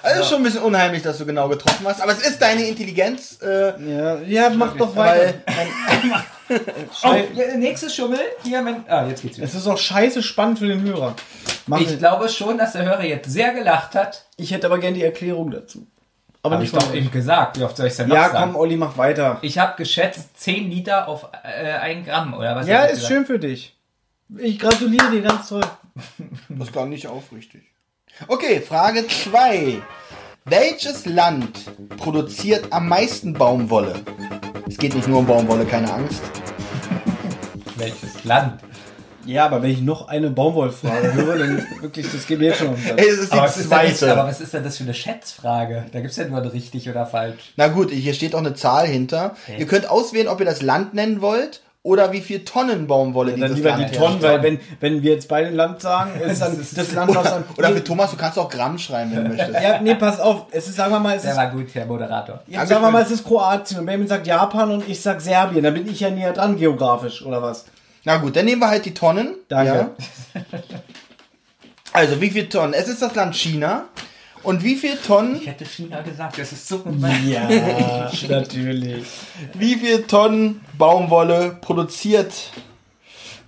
Also 0.02 0.23
ist 0.23 0.28
schon 0.28 0.38
ein 0.40 0.45
bisschen 0.45 0.62
unheimlich, 0.62 1.02
dass 1.02 1.19
du 1.19 1.26
genau 1.26 1.49
getroffen 1.49 1.87
hast, 1.87 2.00
aber 2.00 2.12
es 2.12 2.26
ist 2.26 2.40
deine 2.40 2.66
Intelligenz. 2.66 3.38
Äh, 3.42 3.73
Ja, 3.90 4.19
ja 4.21 4.50
mach 4.50 4.76
doch 4.76 4.95
weiter. 4.97 5.35
weil, 5.47 6.54
Oh, 7.04 7.14
ja, 7.35 7.57
nächstes 7.57 7.95
Schummel. 7.95 8.19
Hier, 8.42 8.61
mein, 8.62 8.85
ah, 8.88 9.07
jetzt 9.07 9.23
geht's 9.23 9.37
wieder. 9.37 9.47
Es 9.47 9.54
ist 9.54 9.66
auch 9.69 9.78
scheiße 9.78 10.23
spannend 10.23 10.59
für 10.59 10.66
den 10.66 10.83
Hörer. 10.83 11.14
Mach 11.66 11.78
Ich 11.80 11.92
ich, 11.92 11.99
glaube 11.99 12.28
schon, 12.28 12.59
dass 12.59 12.73
der 12.73 12.85
Hörer 12.85 13.04
jetzt 13.04 13.30
sehr 13.30 13.54
gelacht 13.54 13.95
hat. 13.95 14.25
ich 14.37 14.50
hätte 14.50 14.66
aber 14.66 14.78
gern 14.78 14.95
die 14.95 15.04
Erklärung 15.04 15.50
dazu. 15.52 15.87
Aber 16.42 16.57
ich 16.57 16.62
nicht 16.62 16.75
doch 16.75 16.83
von 16.83 16.95
eben 16.97 17.11
gesagt. 17.11 17.59
Wie 17.61 17.64
oft 17.64 17.76
soll 17.76 17.87
ich 17.87 17.95
denn 17.97 18.09
noch 18.09 18.16
Ja, 18.16 18.30
sagen? 18.30 18.52
komm, 18.52 18.57
Olli, 18.61 18.76
mach 18.76 18.97
weiter. 18.97 19.38
Ich 19.42 19.59
habe 19.59 19.75
geschätzt 19.76 20.30
10 20.40 20.71
Liter 20.71 21.07
auf 21.07 21.28
äh, 21.45 21.73
1 21.73 22.07
Gramm, 22.07 22.35
oder 22.35 22.57
was? 22.57 22.66
Ja, 22.66 22.78
hab 22.78 22.85
ich 22.87 22.92
ist 22.92 23.00
gesagt? 23.02 23.12
schön 23.14 23.26
für 23.26 23.38
dich. 23.38 23.76
Ich 24.38 24.59
gratuliere 24.59 25.11
dir 25.11 25.23
ganz 25.23 25.49
toll. 25.50 25.64
das 26.49 26.73
klang 26.73 26.88
nicht 26.88 27.07
aufrichtig. 27.07 27.62
Okay, 28.28 28.60
Frage 28.60 29.06
2. 29.08 29.78
Welches 30.44 31.06
Land 31.06 31.58
produziert 31.96 32.66
am 32.70 32.88
meisten 32.88 33.32
Baumwolle? 33.32 33.94
Es 34.68 34.76
geht 34.76 34.94
nicht 34.94 35.08
nur 35.08 35.20
um 35.20 35.26
Baumwolle, 35.26 35.64
keine 35.64 35.92
Angst. 35.92 36.20
Welches 37.76 38.24
Land? 38.24 38.60
Ja, 39.26 39.44
aber 39.46 39.62
wenn 39.62 39.70
ich 39.70 39.80
noch 39.80 40.08
eine 40.08 40.30
Baumwollfrage 40.30 41.12
höre, 41.14 41.38
dann 41.38 41.66
wirklich, 41.80 42.10
das 42.10 42.26
geht 42.26 42.38
mir 42.38 42.46
jetzt 42.46 42.58
schon 42.58 42.68
um 42.68 42.76
Ey, 42.96 43.08
es 43.08 43.18
ist 43.18 43.32
die 43.32 43.36
Aber 43.38 43.46
was, 43.46 43.56
ist 43.56 43.70
denn 43.70 43.78
das, 43.78 43.98
zweite. 43.98 44.12
aber 44.12 44.28
was 44.28 44.40
ist 44.40 44.54
denn 44.54 44.64
das 44.64 44.76
für 44.76 44.84
eine 44.84 44.94
Schätzfrage? 44.94 45.86
Da 45.92 46.00
gibt 46.00 46.10
es 46.10 46.16
ja 46.16 46.26
nur 46.26 46.38
ein 46.38 46.48
richtig 46.48 46.88
oder 46.88 47.06
falsch. 47.06 47.52
Na 47.56 47.68
gut, 47.68 47.90
hier 47.90 48.14
steht 48.14 48.34
auch 48.34 48.38
eine 48.40 48.54
Zahl 48.54 48.86
hinter. 48.86 49.36
Ihr 49.58 49.66
könnt 49.66 49.88
auswählen, 49.88 50.28
ob 50.28 50.40
ihr 50.40 50.46
das 50.46 50.62
Land 50.62 50.94
nennen 50.94 51.20
wollt 51.20 51.62
oder 51.82 52.12
wie 52.12 52.20
viel 52.20 52.44
Tonnen 52.44 52.87
Baumwolle 52.87 53.32
Dann 53.32 53.40
dieses 53.40 53.56
lieber 53.56 53.70
Land 53.70 53.90
die 53.90 53.96
Tonnen, 53.96 54.22
weil 54.22 54.42
wenn, 54.42 54.60
wenn 54.80 55.02
wir 55.02 55.14
jetzt 55.14 55.28
beide 55.28 55.49
ein 55.49 55.54
Land 55.54 55.80
sagen, 55.80 56.20
ist 56.20 56.42
dann 56.42 56.58
das 56.58 56.92
Land 56.92 57.16
aus 57.16 57.32
einem... 57.32 57.44
Oder 57.56 57.70
für 57.70 57.82
Thomas, 57.82 58.10
du 58.10 58.18
kannst 58.18 58.38
auch 58.38 58.50
Gramm 58.50 58.78
schreiben, 58.78 59.12
wenn 59.14 59.25
du 59.25 59.30
möchtest. 59.30 59.62
ja, 59.62 59.80
nee, 59.80 59.94
pass 59.94 60.20
auf. 60.20 60.46
Es 60.50 60.68
ist, 60.68 60.76
sagen 60.76 60.92
wir 60.92 61.00
mal, 61.00 61.16
es 61.16 61.22
Der 61.22 61.30
ist, 61.32 61.37
war 61.38 61.50
gut, 61.50 61.68
Herr 61.72 61.87
Moderator. 61.87 62.40
ja, 62.49 62.66
sagen 62.66 62.82
wir 62.82 62.90
mal, 62.90 63.02
es 63.02 63.10
ist 63.10 63.25
Kroatien 63.25 63.80
und 63.80 63.87
Benjamin 63.87 64.08
sagt 64.08 64.26
Japan 64.26 64.70
und 64.70 64.88
ich 64.88 65.00
sag 65.00 65.22
Serbien. 65.22 65.62
Da 65.62 65.70
bin 65.70 65.88
ich 65.88 66.00
ja 66.00 66.10
näher 66.10 66.34
dran 66.34 66.58
geografisch, 66.58 67.25
oder 67.25 67.40
was? 67.42 67.64
Na 68.04 68.18
gut, 68.18 68.37
dann 68.37 68.44
nehmen 68.44 68.60
wir 68.60 68.68
halt 68.68 68.84
die 68.84 68.94
Tonnen. 68.94 69.37
Danke. 69.49 69.90
Also, 71.92 72.20
wie 72.20 72.30
viel 72.30 72.49
Tonnen? 72.49 72.72
Es 72.72 72.88
ist 72.88 73.02
das 73.02 73.14
Land 73.14 73.34
China. 73.34 73.84
Und 74.42 74.64
wie 74.64 74.76
viel 74.76 74.97
Tonnen, 74.97 75.37
Ich 75.37 75.47
hätte 75.47 75.64
China 75.66 76.00
gesagt, 76.00 76.38
das 76.38 76.52
ist 76.52 76.66
so. 76.66 76.82
Ja, 77.26 77.49
natürlich. 78.28 79.04
wie 79.54 79.75
viel 79.75 80.02
Tonnen 80.04 80.61
Baumwolle 80.78 81.59
produziert 81.61 82.32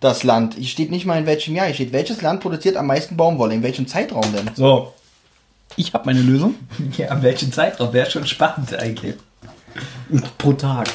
das 0.00 0.22
Land? 0.22 0.54
Hier 0.54 0.66
steht 0.66 0.90
nicht 0.90 1.06
mal 1.06 1.18
in 1.18 1.26
welchem 1.26 1.54
Jahr. 1.54 1.66
Hier 1.66 1.74
steht, 1.74 1.92
welches 1.92 2.20
Land 2.20 2.40
produziert 2.40 2.76
am 2.76 2.86
meisten 2.86 3.16
Baumwolle? 3.16 3.54
In 3.54 3.62
welchem 3.62 3.86
Zeitraum 3.86 4.30
denn? 4.32 4.50
So. 4.54 4.92
Ich 5.76 5.94
habe 5.94 6.04
meine 6.06 6.20
Lösung. 6.20 6.56
Ja, 6.98 7.08
an 7.08 7.22
welchem 7.22 7.50
Zeitraum? 7.52 7.92
Wäre 7.92 8.10
schon 8.10 8.26
spannend 8.26 8.74
eigentlich. 8.74 9.14
Pro 10.36 10.52
Tag. 10.52 10.88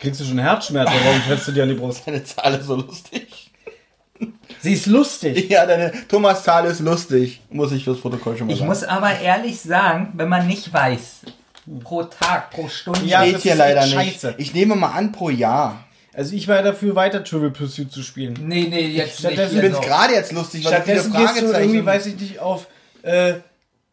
Kriegst 0.00 0.20
du 0.20 0.24
schon 0.24 0.38
Herzschmerzen, 0.38 0.94
warum 1.04 1.20
fährst 1.22 1.48
du 1.48 1.52
dir 1.52 1.62
an 1.62 1.70
die 1.70 1.74
Brust? 1.74 2.02
Deine 2.06 2.22
Zahl 2.24 2.54
ist 2.54 2.66
so 2.66 2.74
lustig. 2.76 3.49
Sie 4.62 4.72
ist 4.74 4.86
lustig. 4.86 5.48
Ja, 5.50 5.66
deine 5.66 5.92
Thomas 6.08 6.42
Zahl 6.44 6.66
ist 6.66 6.80
lustig. 6.80 7.40
Muss 7.50 7.72
ich 7.72 7.84
fürs 7.84 8.00
Protokoll 8.00 8.36
schon 8.36 8.46
mal 8.46 8.52
Ich 8.52 8.58
sagen. 8.58 8.68
muss 8.68 8.84
aber 8.84 9.18
ehrlich 9.20 9.60
sagen, 9.60 10.12
wenn 10.14 10.28
man 10.28 10.46
nicht 10.46 10.72
weiß, 10.72 11.20
pro 11.82 12.02
Tag, 12.04 12.50
pro 12.50 12.68
Stunde, 12.68 13.00
Ja, 13.04 13.22
Steht 13.22 13.34
das 13.36 13.42
hier 13.42 13.52
ist 13.52 13.58
leider 13.58 13.86
nicht. 13.86 14.26
Ich 14.38 14.54
nehme 14.54 14.74
mal 14.76 14.90
an 14.92 15.12
pro 15.12 15.30
Jahr. 15.30 15.84
Also 16.12 16.34
ich 16.34 16.48
war 16.48 16.62
dafür, 16.62 16.94
weiter 16.96 17.22
Trivial 17.22 17.50
Pursuit 17.52 17.92
zu 17.92 18.02
spielen. 18.02 18.36
nee, 18.42 18.66
nee, 18.68 18.88
jetzt 18.88 19.20
Stattdessen 19.20 19.54
nicht 19.56 19.64
Ich 19.64 19.70
finde 19.70 19.78
es 19.78 19.86
gerade 19.86 20.12
jetzt 20.14 20.32
lustig, 20.32 20.64
weil 20.64 20.76
so 20.76 20.82
viele 20.82 21.00
Stattdessen 21.00 21.12
gehst 21.12 21.36
du 21.36 21.44
irgendwie, 21.46 21.82
Fragezeichen. 21.82 21.86
weiß 21.86 22.06
ich 22.06 22.20
nicht, 22.20 22.38
auf 22.40 22.66
äh, 23.02 23.34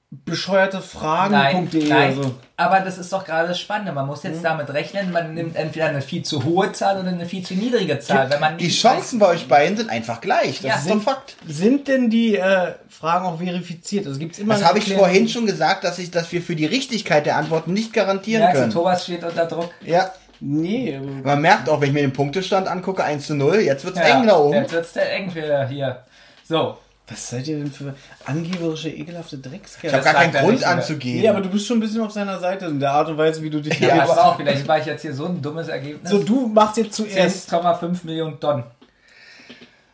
Nein, 0.09 0.21
bescheuertefragen.de 0.23 1.89
nein, 1.89 2.13
oder 2.17 2.23
so. 2.23 2.35
aber 2.55 2.79
das 2.79 2.97
ist 2.97 3.11
doch 3.11 3.25
gerade 3.25 3.49
das 3.49 3.59
Spannende. 3.59 3.91
Man 3.91 4.07
muss 4.07 4.23
jetzt 4.23 4.41
damit 4.41 4.69
rechnen, 4.69 5.11
man 5.11 5.33
nimmt 5.33 5.57
entweder 5.57 5.87
eine 5.87 6.01
viel 6.01 6.23
zu 6.23 6.45
hohe 6.45 6.71
Zahl 6.71 6.97
oder 6.99 7.09
eine 7.09 7.25
viel 7.25 7.43
zu 7.45 7.55
niedrige 7.55 7.99
Zahl. 7.99 8.29
Wenn 8.29 8.39
man 8.39 8.57
Die 8.57 8.69
Chancen 8.69 9.19
bei 9.19 9.27
euch 9.27 9.49
beiden 9.49 9.75
sind 9.75 9.89
einfach 9.89 10.21
gleich. 10.21 10.61
Das 10.61 10.63
Ja. 10.63 10.75
ist 10.75 10.89
doch 10.89 11.01
Fakt. 11.01 11.35
Sind 11.45 11.89
denn 11.89 12.09
die 12.09 12.37
äh, 12.37 12.75
Fragen 12.87 13.25
auch 13.25 13.37
verifiziert? 13.39 14.07
Also 14.07 14.17
gibt's 14.17 14.39
immer 14.39 14.53
Das 14.53 14.63
habe 14.63 14.79
ich 14.79 14.93
vorhin 14.93 15.27
schon 15.27 15.45
gesagt, 15.45 15.83
dass 15.83 15.99
ich, 15.99 16.09
dass 16.09 16.31
wir 16.31 16.41
für 16.41 16.55
die 16.55 16.65
Richtigkeit 16.65 17.25
der 17.25 17.35
Antworten 17.35 17.73
nicht 17.73 17.91
garantieren 17.91 18.43
weiß, 18.43 18.53
können. 18.53 18.71
Thomas 18.71 19.03
steht 19.03 19.23
unter 19.25 19.45
Druck. 19.45 19.71
Ja, 19.85 20.11
Nee, 20.39 20.99
man 21.23 21.41
merkt 21.41 21.67
auch, 21.67 21.81
wenn 21.81 21.87
ich 21.87 21.93
mir 21.95 22.01
den 22.01 22.13
Punktestand 22.13 22.67
angucke, 22.67 23.03
1 23.03 23.25
zu 23.25 23.33
0, 23.33 23.55
jetzt 23.61 23.83
wird's 23.85 23.97
Ja, 23.97 24.19
eng 24.19 24.27
da 24.27 24.37
oben. 24.37 24.53
Jetzt 24.53 24.71
wird's 24.71 24.93
der 24.93 25.11
eng 25.15 25.31
für 25.31 25.67
hier. 25.67 26.03
So, 26.47 26.77
was 27.09 27.29
seid 27.29 27.47
ihr 27.47 27.57
denn 27.57 27.71
für 27.71 27.95
angeberische, 28.25 28.89
ekelhafte 28.89 29.37
Dreckskerle? 29.37 29.87
Ich 29.87 29.93
habe 29.93 30.03
das 30.03 30.13
gar 30.13 30.23
keinen 30.23 30.45
Grund 30.45 30.63
anzugeben. 30.63 31.21
Nee, 31.21 31.29
aber 31.29 31.39
du 31.39 31.49
bist 31.49 31.65
schon 31.65 31.77
ein 31.77 31.79
bisschen 31.79 32.01
auf 32.01 32.11
seiner 32.11 32.37
Seite 32.39 32.65
in 32.65 32.81
der 32.81 32.91
Art 32.91 33.07
und 33.07 33.17
Weise, 33.17 33.41
wie 33.41 33.49
du 33.49 33.61
dich 33.61 33.79
Ja, 33.79 33.95
ja, 33.95 34.03
aber 34.03 34.25
auch, 34.25 34.37
vielleicht 34.37 34.67
war 34.67 34.77
ich 34.79 34.85
jetzt 34.85 35.03
hier 35.03 35.13
so 35.13 35.25
ein 35.25 35.41
dummes 35.41 35.69
Ergebnis. 35.69 36.11
So, 36.11 36.19
du 36.19 36.47
machst 36.47 36.77
jetzt 36.77 36.93
zuerst. 36.93 37.51
10,5 37.53 37.99
Millionen 38.05 38.39
Tonnen. 38.39 38.63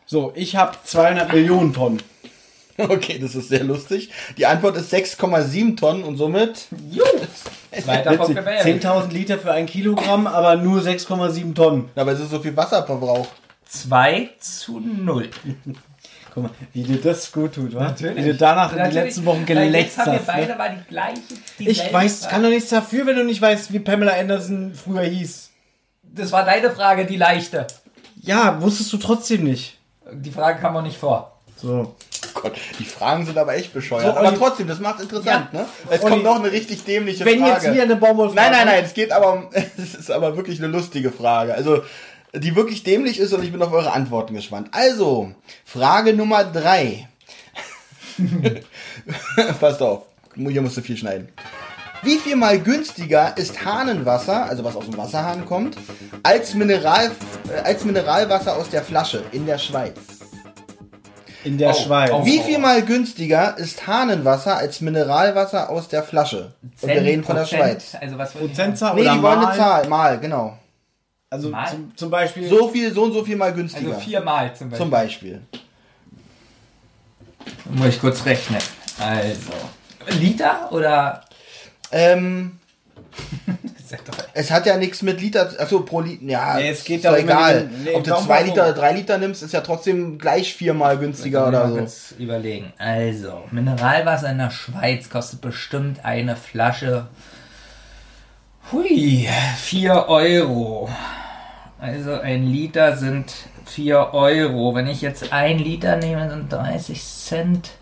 So, 0.06 0.32
ich 0.34 0.56
habe 0.56 0.76
200 0.84 1.32
Millionen 1.32 1.72
Tonnen. 1.72 2.02
Okay, 2.76 3.20
das 3.20 3.36
ist 3.36 3.50
sehr 3.50 3.62
lustig. 3.62 4.10
Die 4.36 4.46
Antwort 4.46 4.76
ist 4.76 4.92
6,7 4.92 5.76
Tonnen 5.76 6.02
und 6.02 6.16
somit 6.16 6.66
Barry. 7.70 8.72
10.000 8.80 9.12
Liter 9.12 9.38
für 9.38 9.52
ein 9.52 9.66
Kilogramm, 9.66 10.26
aber 10.26 10.56
nur 10.56 10.80
6,7 10.80 11.54
Tonnen. 11.54 11.88
aber 11.94 12.10
es 12.10 12.18
ist 12.18 12.30
so 12.30 12.40
viel 12.40 12.56
Wasserverbrauch. 12.56 13.28
2 13.68 14.30
zu 14.40 14.80
0. 14.80 15.30
Guck 16.34 16.42
mal, 16.42 16.50
wie 16.72 16.82
dir 16.82 17.00
das 17.00 17.30
gut 17.30 17.54
tut, 17.54 17.72
wa? 17.74 17.84
Natürlich. 17.84 18.16
Wie 18.24 18.28
du 18.30 18.34
danach 18.34 18.72
in 18.72 18.78
den 18.82 18.90
letzten 18.92 19.24
Wochen 19.24 19.46
geleckt 19.46 19.72
Jetzt 19.74 19.98
haben 19.98 20.12
wir 20.12 20.18
hast. 20.18 20.26
beide 20.26 20.48
Ne? 20.48 20.56
mal 20.56 20.76
die 20.76 20.88
gleiche. 20.88 21.20
Ich 21.58 21.66
dieselbe 21.68 21.92
weiß, 21.92 22.18
Frage. 22.20 22.32
kann 22.32 22.42
doch 22.42 22.48
nichts 22.50 22.70
dafür, 22.70 23.06
wenn 23.06 23.16
du 23.16 23.24
nicht 23.24 23.40
weißt, 23.40 23.72
wie 23.72 23.78
Pamela 23.78 24.12
Anderson 24.18 24.72
früher 24.74 25.02
hieß. 25.02 25.50
Das 26.02 26.32
war 26.32 26.44
deine 26.44 26.70
Frage, 26.70 27.06
die 27.06 27.16
leichte. 27.16 27.66
Ja, 28.20 28.60
wusstest 28.60 28.92
du 28.92 28.96
trotzdem 28.96 29.44
nicht. 29.44 29.78
Die 30.12 30.30
Frage 30.30 30.60
kam 30.60 30.76
auch 30.76 30.82
nicht 30.82 30.98
vor. 30.98 31.38
So. 31.56 31.94
Oh 32.36 32.40
Gott, 32.40 32.54
die 32.80 32.84
Fragen 32.84 33.24
sind 33.26 33.38
aber 33.38 33.54
echt 33.54 33.72
bescheuert. 33.72 34.02
So, 34.04 34.10
aber 34.18 34.34
trotzdem, 34.36 34.66
das 34.66 34.80
macht 34.80 35.00
interessant, 35.00 35.48
Ja. 35.52 35.60
ne? 35.60 35.66
Es 35.88 36.02
Olli, 36.02 36.10
kommt 36.14 36.24
noch 36.24 36.36
eine 36.40 36.50
richtig 36.50 36.84
dämliche 36.84 37.24
Wenn 37.24 37.38
Frage. 37.38 37.52
jetzt 37.52 37.72
wieder 37.72 37.82
eine 37.84 37.96
Baumwollfrage 37.96 38.40
Nein, 38.40 38.50
nein, 38.52 38.66
nein, 38.66 38.84
es 38.84 38.92
geht 38.94 39.12
aber 39.12 39.32
um, 39.34 39.48
es 39.52 39.94
ist 39.94 40.10
aber 40.10 40.36
wirklich 40.36 40.58
eine 40.58 40.66
lustige 40.68 41.12
Frage. 41.12 41.54
Also, 41.54 41.82
die 42.34 42.56
wirklich 42.56 42.82
dämlich 42.82 43.18
ist 43.18 43.32
und 43.32 43.42
ich 43.44 43.52
bin 43.52 43.62
auf 43.62 43.72
eure 43.72 43.92
Antworten 43.92 44.34
gespannt. 44.34 44.68
Also, 44.72 45.32
Frage 45.64 46.12
Nummer 46.14 46.44
drei. 46.44 47.08
Passt 49.60 49.82
auf, 49.82 50.02
hier 50.36 50.62
musst 50.62 50.76
du 50.76 50.80
viel 50.82 50.96
schneiden. 50.96 51.28
Wie 52.02 52.18
viel 52.18 52.36
mal 52.36 52.58
günstiger 52.60 53.34
ist 53.36 53.64
Hahnenwasser, 53.64 54.44
also 54.44 54.62
was 54.62 54.76
aus 54.76 54.84
dem 54.84 54.96
Wasserhahn 54.98 55.46
kommt, 55.46 55.76
als, 56.22 56.54
Mineral, 56.54 57.10
äh, 57.50 57.60
als 57.62 57.84
Mineralwasser 57.84 58.56
aus 58.56 58.68
der 58.68 58.82
Flasche 58.82 59.22
in 59.32 59.46
der 59.46 59.56
Schweiz? 59.58 59.94
In 61.44 61.56
der 61.58 61.70
Oh, 61.70 61.74
Schweiz. 61.74 62.10
oh. 62.12 62.24
Wie 62.26 62.40
viel 62.40 62.58
mal 62.58 62.82
günstiger 62.82 63.56
ist 63.56 63.86
Hahnenwasser 63.86 64.56
als 64.56 64.80
Mineralwasser 64.82 65.70
aus 65.70 65.88
der 65.88 66.02
Flasche? 66.02 66.54
Und 66.82 66.88
wir 66.88 67.00
reden 67.00 67.24
von 67.24 67.36
der 67.36 67.42
Prozent, 67.42 67.62
Schweiz. 67.62 67.96
Also 68.00 68.18
was 68.18 68.32
Prozentzahl 68.32 68.94
Nee, 68.94 69.02
oder 69.02 69.14
die 69.14 69.22
wollen 69.22 69.38
eine 69.38 69.46
mal? 69.46 69.56
Zahl, 69.56 69.88
mal, 69.88 70.18
genau. 70.20 70.58
Also 71.34 71.50
zum, 71.70 71.96
zum 71.96 72.10
Beispiel. 72.10 72.48
So 72.48 72.68
viel, 72.68 72.92
so 72.92 73.02
und 73.04 73.12
so 73.12 73.24
viel 73.24 73.36
mal 73.36 73.52
günstiger. 73.52 73.88
Also 73.94 74.00
viermal 74.00 74.54
zum 74.54 74.70
Beispiel. 74.70 74.78
Zum 74.78 74.90
Beispiel. 74.90 75.42
Muss 77.70 77.88
ich 77.88 78.00
kurz 78.00 78.24
rechnen. 78.24 78.60
Also. 78.98 79.52
Liter 80.20 80.70
oder. 80.70 81.24
Ähm, 81.90 82.58
ja 83.90 83.98
es 84.32 84.50
hat 84.50 84.66
ja 84.66 84.76
nichts 84.76 85.02
mit 85.02 85.20
Liter, 85.20 85.50
also 85.58 85.84
pro 85.84 86.00
Liter, 86.00 86.24
ja, 86.24 86.54
Nee, 86.56 86.70
es 86.70 86.84
geht 86.84 86.96
ist 86.96 87.04
doch 87.04 87.10
darum, 87.12 87.24
egal. 87.24 87.70
wenn- 87.70 87.84
nee, 87.84 87.94
Ob 87.94 88.04
du 88.04 88.14
zwei? 88.16 88.42
Liter 88.42 88.62
oder 88.64 88.72
drei 88.72 88.92
Liter 88.92 89.18
nimmst, 89.18 89.42
ist 89.42 89.52
ja 89.52 89.60
trotzdem 89.60 90.18
gleich 90.18 90.54
viermal 90.54 90.98
günstiger 90.98 91.48
oder 91.48 91.86
so. 91.86 92.14
überlegen. 92.18 92.72
Also, 92.78 93.44
Mineralwasser 93.50 94.30
in 94.30 94.38
der 94.38 94.50
Schweiz 94.50 95.08
kostet 95.10 95.40
bestimmt 95.40 96.04
eine 96.04 96.36
Flasche. 96.36 97.06
Hui, 98.72 99.28
4 99.58 100.08
Euro. 100.08 100.88
Also 101.84 102.12
ein 102.14 102.46
Liter 102.46 102.96
sind 102.96 103.30
4 103.66 104.14
Euro. 104.14 104.74
Wenn 104.74 104.86
ich 104.86 105.02
jetzt 105.02 105.34
ein 105.34 105.58
Liter 105.58 105.96
nehme, 105.96 106.30
sind 106.30 106.50
30 106.50 107.02
Cent. 107.04 107.72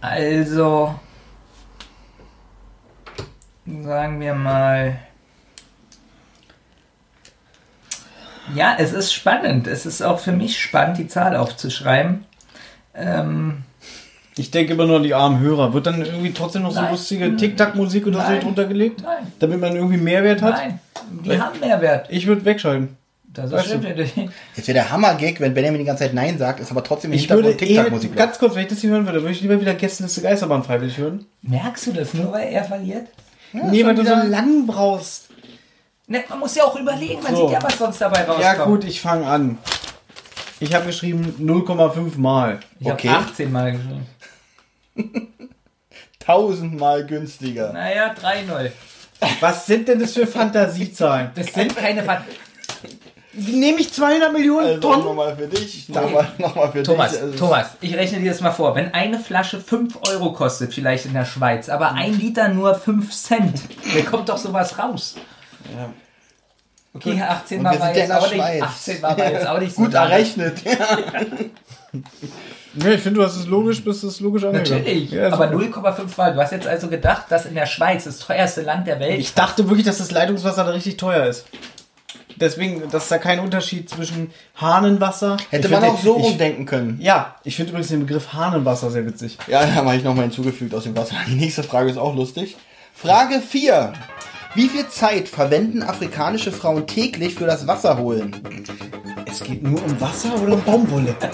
Also 0.00 0.94
sagen 3.82 4.18
wir 4.20 4.32
mal. 4.34 4.98
Ja, 8.54 8.76
es 8.78 8.94
ist 8.94 9.12
spannend. 9.12 9.66
Es 9.66 9.84
ist 9.84 10.00
auch 10.00 10.20
für 10.20 10.32
mich 10.32 10.58
spannend, 10.58 10.96
die 10.96 11.06
Zahl 11.06 11.36
aufzuschreiben. 11.36 12.24
Ähm, 12.94 13.58
Ich 14.36 14.50
denke 14.50 14.72
immer 14.72 14.86
nur 14.86 14.96
an 14.96 15.02
die 15.02 15.12
armen 15.12 15.38
Hörer. 15.40 15.74
Wird 15.74 15.86
dann 15.86 16.00
irgendwie 16.02 16.32
trotzdem 16.32 16.62
noch 16.62 16.70
so 16.70 16.80
Nein. 16.80 16.92
lustige 16.92 17.36
Tic-Tac-Musik 17.36 18.06
oder 18.06 18.20
Nein. 18.20 18.36
so 18.40 18.46
drunter 18.46 18.64
gelegt? 18.64 19.02
nein, 19.02 19.30
Damit 19.38 19.60
man 19.60 19.76
irgendwie 19.76 19.98
Mehrwert 19.98 20.40
hat? 20.40 20.54
nein, 20.54 20.80
die 21.10 21.38
haben 21.38 21.60
Mehrwert. 21.60 22.06
Ich 22.10 22.26
würde 22.26 22.46
wegschalten. 22.46 22.97
Das 23.32 23.50
du- 23.50 23.60
stimmt. 23.60 23.84
Jetzt 23.86 24.66
wäre 24.68 24.72
der 24.74 24.90
Hammer-Gag, 24.90 25.38
wenn 25.40 25.54
Benjamin 25.54 25.80
die 25.80 25.84
ganze 25.84 26.04
Zeit 26.04 26.14
Nein 26.14 26.38
sagt, 26.38 26.60
ist 26.60 26.70
aber 26.70 26.82
trotzdem 26.82 27.12
im 27.12 27.18
Ich 27.18 27.28
würde 27.28 27.48
Hintergrund 27.50 27.70
eher, 27.70 27.82
TikTok-Musik 27.84 28.16
ganz 28.16 28.38
kurz, 28.38 28.54
wenn 28.54 28.62
ich 28.62 28.68
das 28.68 28.78
hier 28.80 28.90
hören 28.90 29.04
würde, 29.06 29.20
würde 29.20 29.32
ich 29.32 29.40
lieber 29.42 29.60
wieder 29.60 29.74
Gästeliste 29.74 30.22
Geisterbahn 30.22 30.64
freiwillig 30.64 30.96
hören. 30.96 31.26
Merkst 31.42 31.86
du 31.86 31.92
das 31.92 32.14
nur, 32.14 32.32
weil 32.32 32.48
er 32.48 32.64
verliert? 32.64 33.06
nee, 33.52 33.78
schon 33.80 33.86
weil 33.88 33.94
du 33.94 34.04
so 34.04 34.14
lang 34.14 34.66
brauchst. 34.66 35.28
Ne, 36.06 36.24
man 36.28 36.38
muss 36.40 36.54
ja 36.56 36.64
auch 36.64 36.74
überlegen, 36.80 37.22
man 37.22 37.34
So. 37.36 37.48
sieht 37.48 37.52
ja, 37.58 37.62
was 37.62 37.76
sonst 37.78 38.00
dabei 38.00 38.20
rauskommt. 38.24 38.40
Ja 38.42 38.64
gut, 38.64 38.84
ich 38.84 39.00
fange 39.00 39.26
an. 39.26 39.58
Ich 40.58 40.74
habe 40.74 40.86
geschrieben 40.86 41.34
0,5 41.38 42.16
Mal. 42.16 42.60
Ich 42.80 42.86
habe 42.88 42.94
Okay. 42.94 43.08
18 43.10 43.52
Mal 43.52 43.72
geschrieben. 43.72 44.06
Tausendmal 46.18 47.06
günstiger. 47.06 47.72
Naja, 47.72 48.14
3-0. 48.14 48.70
Was 49.40 49.66
sind 49.66 49.88
denn 49.88 49.98
das 50.00 50.12
für 50.14 50.26
Fantasiezahlen? 50.26 51.30
Das 51.34 51.48
sind 51.52 51.76
keine 51.76 52.02
Ver 52.02 52.24
Nehme 53.32 53.78
ich 53.80 53.92
200 53.92 54.32
Millionen 54.32 54.66
Also 54.66 54.80
Tonnen? 54.80 55.04
nochmal 55.04 55.36
für 55.36 55.46
dich, 55.46 55.88
nochmal 55.88 56.28
noch 56.38 56.54
mal 56.54 56.72
für 56.72 56.82
Thomas, 56.82 57.12
dich. 57.12 57.20
Also, 57.22 57.36
Thomas, 57.38 57.66
ich 57.80 57.94
rechne 57.94 58.20
dir 58.20 58.30
das 58.30 58.40
mal 58.40 58.50
vor. 58.52 58.74
Wenn 58.74 58.92
eine 58.94 59.18
Flasche 59.20 59.60
5 59.60 59.98
Euro 60.08 60.32
kostet, 60.32 60.72
vielleicht 60.72 61.04
in 61.06 61.12
der 61.12 61.26
Schweiz, 61.26 61.68
aber 61.68 61.92
ein 61.92 62.18
Liter 62.18 62.48
nur 62.48 62.74
5 62.74 63.12
Cent, 63.14 63.60
wer 63.92 64.04
kommt 64.04 64.28
doch 64.28 64.38
sowas 64.38 64.78
raus? 64.78 65.16
Ja. 65.76 65.90
Okay, 66.94 67.20
18 67.20 67.62
war 67.62 67.72
wir 67.72 67.78
mal 67.78 67.86
sind 67.94 67.96
ja 67.96 68.02
jetzt 68.02 68.12
auch 68.12 68.30
nicht, 68.30 68.40
Schweiz. 68.40 68.62
18 68.62 69.02
war 69.02 69.16
mal 69.18 69.32
jetzt 69.32 69.46
auch 69.46 69.60
nicht 69.60 69.74
so 69.76 69.82
Gut 69.82 69.94
errechnet. 69.94 70.58
Nee, 72.74 72.94
ich 72.94 73.00
finde, 73.00 73.20
du 73.20 73.26
hast 73.26 73.36
es 73.36 73.46
logisch, 73.46 73.82
bist 73.82 74.04
es 74.04 74.20
logisch 74.20 74.44
angegangen. 74.44 74.82
Natürlich, 74.84 75.10
Ja, 75.10 75.32
aber 75.32 75.48
super. 75.58 75.90
0,5 75.90 76.06
Mal. 76.16 76.34
Du 76.34 76.40
hast 76.40 76.52
jetzt 76.52 76.66
also 76.66 76.88
gedacht, 76.88 77.24
dass 77.30 77.46
in 77.46 77.54
der 77.54 77.66
Schweiz, 77.66 78.04
das 78.04 78.18
teuerste 78.18 78.60
Land 78.62 78.86
der 78.86 79.00
Welt, 79.00 79.18
Ich 79.18 79.34
dachte 79.34 79.66
wirklich, 79.68 79.86
dass 79.86 79.98
das 79.98 80.10
Leitungswasser 80.10 80.64
da 80.64 80.70
richtig 80.70 80.96
teuer 80.98 81.26
ist. 81.26 81.46
Deswegen, 82.40 82.82
dass 82.90 83.08
da 83.08 83.18
kein 83.18 83.40
Unterschied 83.40 83.88
zwischen 83.90 84.30
Hahnenwasser. 84.56 85.36
Hätte 85.50 85.66
Ich 85.68 85.72
man 85.72 85.82
finde- 85.82 85.94
auch 85.96 86.02
so 86.02 86.12
rumdenken 86.14 86.66
können. 86.66 86.98
Ja, 87.00 87.36
ich 87.44 87.56
finde 87.56 87.70
übrigens 87.70 87.88
den 87.88 88.00
Begriff 88.06 88.32
Hahnenwasser 88.32 88.90
sehr 88.90 89.06
witzig. 89.06 89.38
Ja, 89.46 89.64
da 89.66 89.74
habe 89.74 89.96
ich 89.96 90.04
nochmal 90.04 90.24
hinzugefügt 90.24 90.74
aus 90.74 90.84
dem 90.84 90.96
Wasser. 90.96 91.14
Die 91.28 91.34
nächste 91.34 91.62
Frage 91.62 91.90
ist 91.90 91.96
auch 91.98 92.14
lustig. 92.14 92.56
Frage 92.94 93.40
4. 93.40 93.92
Wie 94.54 94.68
viel 94.68 94.88
Zeit 94.88 95.28
verwenden 95.28 95.82
afrikanische 95.82 96.52
Frauen 96.52 96.86
täglich 96.86 97.34
für 97.34 97.46
das 97.46 97.66
Wasserholen? 97.66 98.36
Es 99.30 99.42
geht 99.44 99.62
nur 99.62 99.82
um 99.84 100.00
Wasser 100.00 100.34
oder 100.42 100.54
um 100.54 100.62
Baumwolle? 100.62 101.14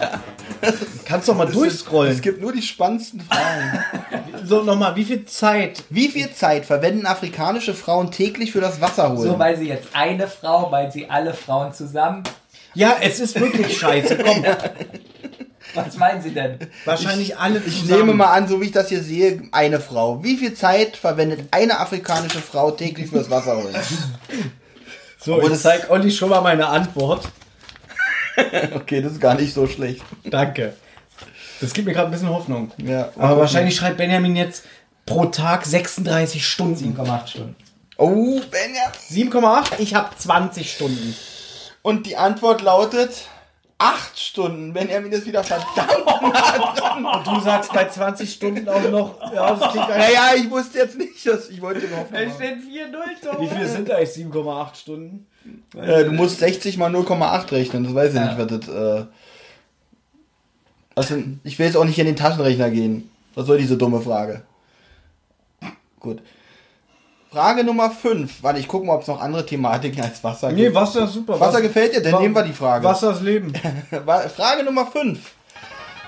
Kannst 1.04 1.28
doch 1.28 1.36
mal 1.36 1.46
durchscrollen. 1.46 2.12
Es 2.12 2.20
gibt 2.20 2.40
nur 2.40 2.52
die 2.52 2.62
spannendsten 2.62 3.20
Fragen. 3.20 3.84
So, 4.42 4.62
nochmal, 4.62 4.96
wie 4.96 5.04
viel 5.04 5.26
Zeit? 5.26 5.82
Wie 5.90 6.08
viel 6.08 6.32
Zeit 6.32 6.64
verwenden 6.64 7.04
afrikanische 7.04 7.74
Frauen 7.74 8.10
täglich 8.10 8.52
für 8.52 8.60
das 8.62 8.80
Wasserholen? 8.80 9.30
so 9.32 9.38
weil 9.38 9.56
sie 9.58 9.68
jetzt 9.68 9.88
eine 9.92 10.26
Frau, 10.28 10.72
weil 10.72 10.90
sie 10.90 11.10
alle 11.10 11.34
Frauen 11.34 11.74
zusammen. 11.74 12.22
Ja, 12.74 12.96
es 13.02 13.20
ist 13.20 13.38
wirklich 13.38 13.78
scheiße. 13.78 14.16
Komm, 14.16 14.42
Was 15.74 15.96
meinen 15.98 16.22
sie 16.22 16.30
denn? 16.30 16.58
wahrscheinlich 16.86 17.36
alle 17.36 17.58
ich 17.64 17.80
zusammen. 17.82 18.00
nehme 18.06 18.14
mal 18.14 18.32
an, 18.32 18.48
so 18.48 18.60
wie 18.62 18.66
ich 18.66 18.72
das 18.72 18.88
hier 18.88 19.02
sehe, 19.02 19.42
eine 19.52 19.78
Frau. 19.78 20.24
Wie 20.24 20.36
viel 20.38 20.54
Zeit 20.54 20.96
verwendet 20.96 21.40
eine 21.50 21.78
afrikanische 21.78 22.40
Frau 22.40 22.70
täglich 22.70 23.10
für 23.10 23.18
das 23.18 23.30
Wasserholen? 23.30 23.76
So, 25.18 25.34
Aber 25.34 25.42
ich 25.44 25.50
das- 25.50 25.62
zeig 25.62 25.90
Olli 25.90 26.10
schon 26.10 26.30
mal 26.30 26.40
meine 26.40 26.66
Antwort. 26.66 27.28
Okay, 28.74 29.02
das 29.02 29.12
ist 29.12 29.20
gar 29.20 29.34
nicht 29.34 29.52
so 29.54 29.66
schlecht. 29.66 30.02
Danke. 30.24 30.74
Das 31.60 31.72
gibt 31.72 31.86
mir 31.86 31.92
gerade 31.92 32.08
ein 32.08 32.12
bisschen 32.12 32.30
Hoffnung. 32.30 32.72
Ja. 32.78 33.10
Aber 33.16 33.38
wahrscheinlich 33.38 33.76
schreibt 33.76 33.98
Benjamin 33.98 34.36
jetzt 34.36 34.64
pro 35.06 35.26
Tag 35.26 35.66
36 35.66 36.46
Stunden. 36.46 36.96
7,8 36.96 37.26
Stunden. 37.26 37.56
Oh, 37.96 38.40
Benjamin. 38.50 39.32
7,8? 39.32 39.78
Ich 39.78 39.94
habe 39.94 40.08
20 40.16 40.72
Stunden. 40.72 41.14
Und 41.82 42.06
die 42.06 42.16
Antwort 42.16 42.62
lautet 42.62 43.28
8 43.80 44.18
Stunden. 44.18 44.72
Benjamin 44.74 45.10
ist 45.10 45.26
wieder 45.26 45.42
verdammt 45.42 45.74
dran. 45.74 47.04
Und 47.06 47.26
du 47.26 47.40
sagst 47.40 47.72
bei 47.72 47.88
20 47.88 48.30
Stunden 48.30 48.68
auch 48.68 48.90
noch, 48.90 49.32
ja, 49.32 49.54
das 49.54 49.72
klingt 49.72 49.88
Naja, 49.88 50.32
ich 50.36 50.50
wusste 50.50 50.78
jetzt 50.80 50.98
nicht, 50.98 51.26
dass 51.26 51.48
ich 51.48 51.62
wollte 51.62 51.86
noch. 51.88 52.06
steht 52.08 52.58
4-0, 52.58 53.40
Wie 53.40 53.48
viel 53.48 53.66
sind 53.66 53.90
eigentlich 53.90 54.10
7,8 54.10 54.74
Stunden? 54.76 55.26
Äh, 55.74 56.04
du 56.04 56.12
musst 56.12 56.38
60 56.40 56.76
mal 56.76 56.94
0,8 56.94 57.52
rechnen, 57.52 57.84
das 57.84 57.94
weiß 57.94 58.10
ich 58.10 58.16
Ja. 58.16 58.34
nicht, 58.34 58.38
was 58.50 58.66
das. 58.66 58.68
Äh, 58.68 59.06
also, 60.94 61.14
ich 61.44 61.58
will 61.58 61.66
jetzt 61.66 61.76
auch 61.76 61.84
nicht 61.84 61.98
in 61.98 62.06
den 62.06 62.16
Taschenrechner 62.16 62.68
gehen. 62.70 63.10
Was 63.34 63.46
soll 63.46 63.56
diese 63.56 63.78
dumme 63.78 64.00
Frage? 64.02 64.42
Gut. 65.98 66.20
Frage 67.32 67.62
Nummer 67.62 67.90
5. 67.90 68.42
Warte, 68.42 68.58
ich 68.58 68.66
gucke 68.66 68.84
mal, 68.86 68.94
ob 68.94 69.02
es 69.02 69.08
noch 69.08 69.20
andere 69.20 69.46
Thematiken 69.46 70.02
als 70.02 70.22
Wasser 70.24 70.50
Nee, 70.50 70.64
gibt. 70.64 70.74
Wasser 70.74 71.04
ist 71.04 71.12
super. 71.12 71.38
Wasser 71.38 71.62
gefällt 71.62 71.94
dir? 71.94 72.02
Dann 72.02 72.14
Wa- 72.14 72.20
nehmen 72.20 72.34
wir 72.34 72.42
die 72.42 72.52
Frage. 72.52 72.84
Wasser 72.84 73.12
ist 73.12 73.22
Leben. 73.22 73.52
Frage 74.36 74.64
Nummer 74.64 74.86
5. 74.86 75.18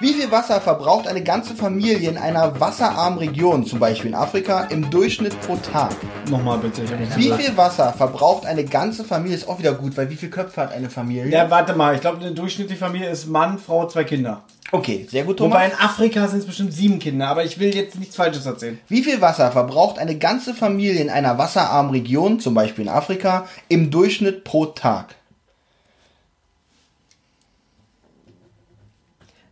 Wie 0.01 0.15
viel 0.15 0.33
Wasser 0.33 0.61
verbraucht 0.61 1.07
eine 1.07 1.23
ganze 1.23 1.55
Familie 1.55 2.11
in 2.11 2.19
einer 2.19 2.59
wasserarmen 2.59 3.21
Region, 3.21 3.65
zum 3.65 3.79
Beispiel 3.79 4.11
in 4.11 4.17
Afrika, 4.17 4.63
im 4.65 4.91
Durchschnitt 4.91 5.41
pro 5.43 5.55
Tag? 5.57 5.93
Nochmal 6.29 6.59
bitte. 6.59 6.83
Wie 7.15 7.31
viel 7.31 7.57
Wasser 7.57 7.93
verbraucht 7.93 8.45
eine 8.45 8.65
ganze 8.65 9.05
Familie? 9.05 9.37
Ist 9.37 9.49
auch 9.49 9.61
wieder 9.61 9.75
gut, 9.75 9.97
weil 9.97 10.11
wie 10.11 10.17
viele 10.17 10.33
Köpfe 10.33 10.61
hat 10.63 10.73
eine 10.73 10.91
Familie? 10.91 11.29
Ja, 11.31 11.49
warte 11.49 11.75
mal. 11.77 11.95
Ich 11.95 12.01
glaube, 12.01 12.19
eine 12.19 12.33
durchschnittliche 12.33 12.81
Familie 12.81 13.11
ist 13.11 13.29
Mann, 13.29 13.59
Frau, 13.61 13.87
zwei 13.87 14.03
Kinder. 14.03 14.43
Okay, 14.75 15.07
sehr 15.11 15.25
gut, 15.25 15.39
Wobei 15.39 15.69
Thomas. 15.69 15.79
in 15.81 15.85
Afrika 15.87 16.29
sind 16.29 16.39
es 16.39 16.47
bestimmt 16.47 16.73
sieben 16.73 16.99
Kinder, 16.99 17.29
aber 17.29 17.45
ich 17.45 17.59
will 17.59 17.75
jetzt 17.75 17.99
nichts 17.99 18.17
Falsches 18.17 18.47
erzählen. 18.47 18.81
Wie 18.89 19.03
viel 19.03 19.21
Wasser 19.21 19.53
verbraucht 19.53 19.99
eine 19.99 20.17
ganze 20.17 20.55
Familie 20.55 21.03
in 21.03 21.11
einer 21.11 21.37
wasserarmen 21.37 21.93
Region, 21.93 22.41
zum 22.41 22.55
Beispiel 22.55 22.85
in 22.85 22.91
Afrika, 22.91 23.47
im 23.69 23.91
Durchschnitt 23.91 24.45
pro 24.45 24.65
Tag? 24.65 25.15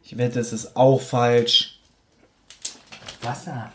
Ich 0.03 0.17
wette, 0.17 0.41
es 0.41 0.55
ist 0.55 0.75
auch 0.75 1.01
falsch. 1.03 1.79
Wasserarm. 3.21 3.71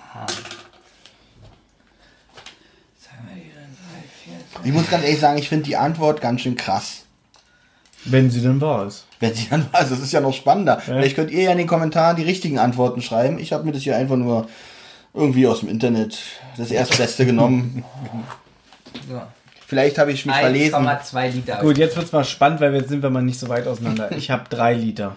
Ich 4.64 4.72
muss 4.72 4.90
ganz 4.90 5.04
ehrlich 5.04 5.20
sagen, 5.20 5.38
ich 5.38 5.48
finde 5.48 5.66
die 5.66 5.78
Antwort 5.78 6.22
ganz 6.22 6.42
schön 6.42 6.56
krass. 6.56 7.05
Wenn 8.06 8.30
sie 8.30 8.42
denn 8.42 8.62
wahr 8.62 8.86
ist. 8.88 9.06
Wenn 9.20 9.34
sie 9.34 9.48
dann 9.50 9.68
weiß, 9.72 9.90
das 9.90 10.00
ist 10.00 10.12
ja 10.14 10.22
noch 10.22 10.34
spannender. 10.34 10.80
Vielleicht 10.80 11.16
könnt 11.16 11.32
ihr 11.32 11.44
ja 11.44 11.52
in 11.52 11.58
den 11.58 11.68
Kommentaren 11.68 12.16
die 12.16 12.24
richtigen 12.24 12.60
Antworten 12.60 13.02
schreiben. 13.02 13.40
Ich 13.40 13.52
habe 13.54 13.64
mir 13.64 13.72
das 13.72 13.82
hier 13.84 13.96
einfach 13.98 14.16
nur 14.18 14.48
irgendwie 15.14 15.48
aus 15.48 15.62
dem 15.62 15.70
Internet 15.70 16.18
das 16.58 16.72
Erstbeste 16.72 17.26
genommen. 17.26 17.84
So. 19.10 19.22
Vielleicht 19.68 19.98
habe 19.98 20.12
ich 20.12 20.26
mich 20.26 20.36
verlesen. 20.36 20.76
1,2 20.76 21.32
Liter. 21.32 21.56
Gut, 21.58 21.78
jetzt 21.78 21.96
wird's 21.98 22.12
mal 22.12 22.24
spannend, 22.24 22.62
weil 22.62 22.76
jetzt 22.76 22.90
sind 22.90 23.02
wir 23.02 23.10
mal 23.10 23.24
nicht 23.24 23.40
so 23.40 23.50
weit 23.50 23.66
auseinander. 23.66 24.12
Ich 24.12 24.30
habe 24.30 24.44
drei 24.50 24.74
Liter. 24.74 25.16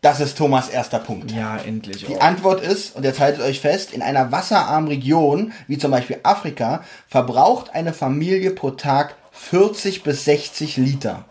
Das 0.00 0.18
ist 0.20 0.36
Thomas 0.38 0.68
erster 0.68 0.98
Punkt. 0.98 1.30
Ja, 1.30 1.58
endlich. 1.58 2.06
Die 2.06 2.14
Oh. 2.16 2.18
Antwort 2.18 2.60
ist, 2.60 2.96
und 2.96 3.04
jetzt 3.04 3.20
haltet 3.20 3.42
euch 3.42 3.60
fest, 3.60 3.92
in 3.92 4.02
einer 4.02 4.32
wasserarmen 4.32 4.88
Region, 4.88 5.52
wie 5.68 5.78
zum 5.78 5.90
Beispiel 5.90 6.18
Afrika, 6.24 6.82
verbraucht 7.08 7.74
eine 7.74 7.92
Familie 7.92 8.50
pro 8.50 8.70
Tag 8.70 9.14
40 9.32 10.02
bis 10.02 10.24
60 10.24 10.76
Liter. 10.78 11.24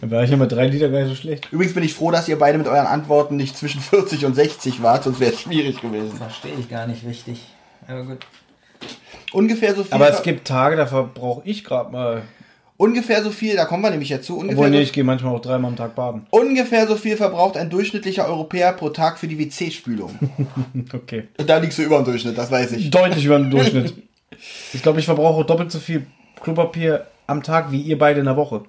Da 0.00 0.10
war 0.10 0.24
ich 0.24 0.30
ja 0.30 0.36
mit 0.36 0.50
drei 0.50 0.66
Liter 0.66 0.88
gar 0.88 1.00
nicht 1.00 1.08
so 1.10 1.14
schlecht. 1.14 1.48
Übrigens 1.52 1.74
bin 1.74 1.82
ich 1.84 1.94
froh, 1.94 2.10
dass 2.10 2.28
ihr 2.28 2.38
beide 2.38 2.58
mit 2.58 2.66
euren 2.66 2.86
Antworten 2.86 3.36
nicht 3.36 3.56
zwischen 3.56 3.80
40 3.80 4.24
und 4.24 4.34
60 4.34 4.82
wart, 4.82 5.04
sonst 5.04 5.20
wäre 5.20 5.32
es 5.32 5.40
schwierig 5.40 5.80
gewesen. 5.80 6.12
Verstehe 6.16 6.54
ich 6.58 6.68
gar 6.70 6.86
nicht 6.86 7.04
richtig. 7.04 7.40
Aber 7.86 8.02
gut. 8.04 8.18
Ungefähr 9.32 9.74
so 9.74 9.84
viel. 9.84 9.92
Aber 9.92 10.08
es 10.08 10.22
gibt 10.22 10.46
Tage, 10.46 10.76
da 10.76 10.86
verbrauche 10.86 11.42
ich 11.44 11.64
gerade 11.64 11.90
mal. 11.92 12.22
ungefähr 12.76 13.22
so 13.22 13.30
viel, 13.30 13.56
da 13.56 13.64
kommen 13.64 13.82
wir 13.82 13.90
nämlich 13.90 14.08
jetzt 14.08 14.26
zu. 14.26 14.34
Ungefähr, 14.38 14.56
Obwohl, 14.58 14.70
nee, 14.70 14.76
so, 14.76 14.82
ich 14.82 14.92
gehe 14.92 15.04
manchmal 15.04 15.34
auch 15.34 15.40
dreimal 15.40 15.70
am 15.70 15.76
Tag 15.76 15.94
baden. 15.94 16.26
ungefähr 16.30 16.86
so 16.86 16.96
viel 16.96 17.16
verbraucht 17.16 17.56
ein 17.56 17.68
durchschnittlicher 17.70 18.26
Europäer 18.26 18.72
pro 18.72 18.90
Tag 18.90 19.18
für 19.18 19.28
die 19.28 19.38
WC-Spülung. 19.38 20.18
Okay. 20.92 21.28
da 21.36 21.58
liegst 21.58 21.78
du 21.78 21.82
über 21.82 21.96
dem 21.98 22.04
Durchschnitt, 22.04 22.38
das 22.38 22.50
weiß 22.50 22.72
ich. 22.72 22.90
Deutlich 22.90 23.24
über 23.24 23.38
den 23.38 23.50
Durchschnitt. 23.50 23.94
Ich 24.72 24.82
glaube, 24.82 24.98
ich 24.98 25.04
verbrauche 25.06 25.44
doppelt 25.44 25.70
so 25.70 25.78
viel 25.78 26.06
Klopapier 26.42 27.06
am 27.28 27.44
Tag 27.44 27.70
wie 27.70 27.80
ihr 27.80 27.96
beide 27.96 28.18
in 28.18 28.26
der 28.26 28.36
Woche. 28.36 28.62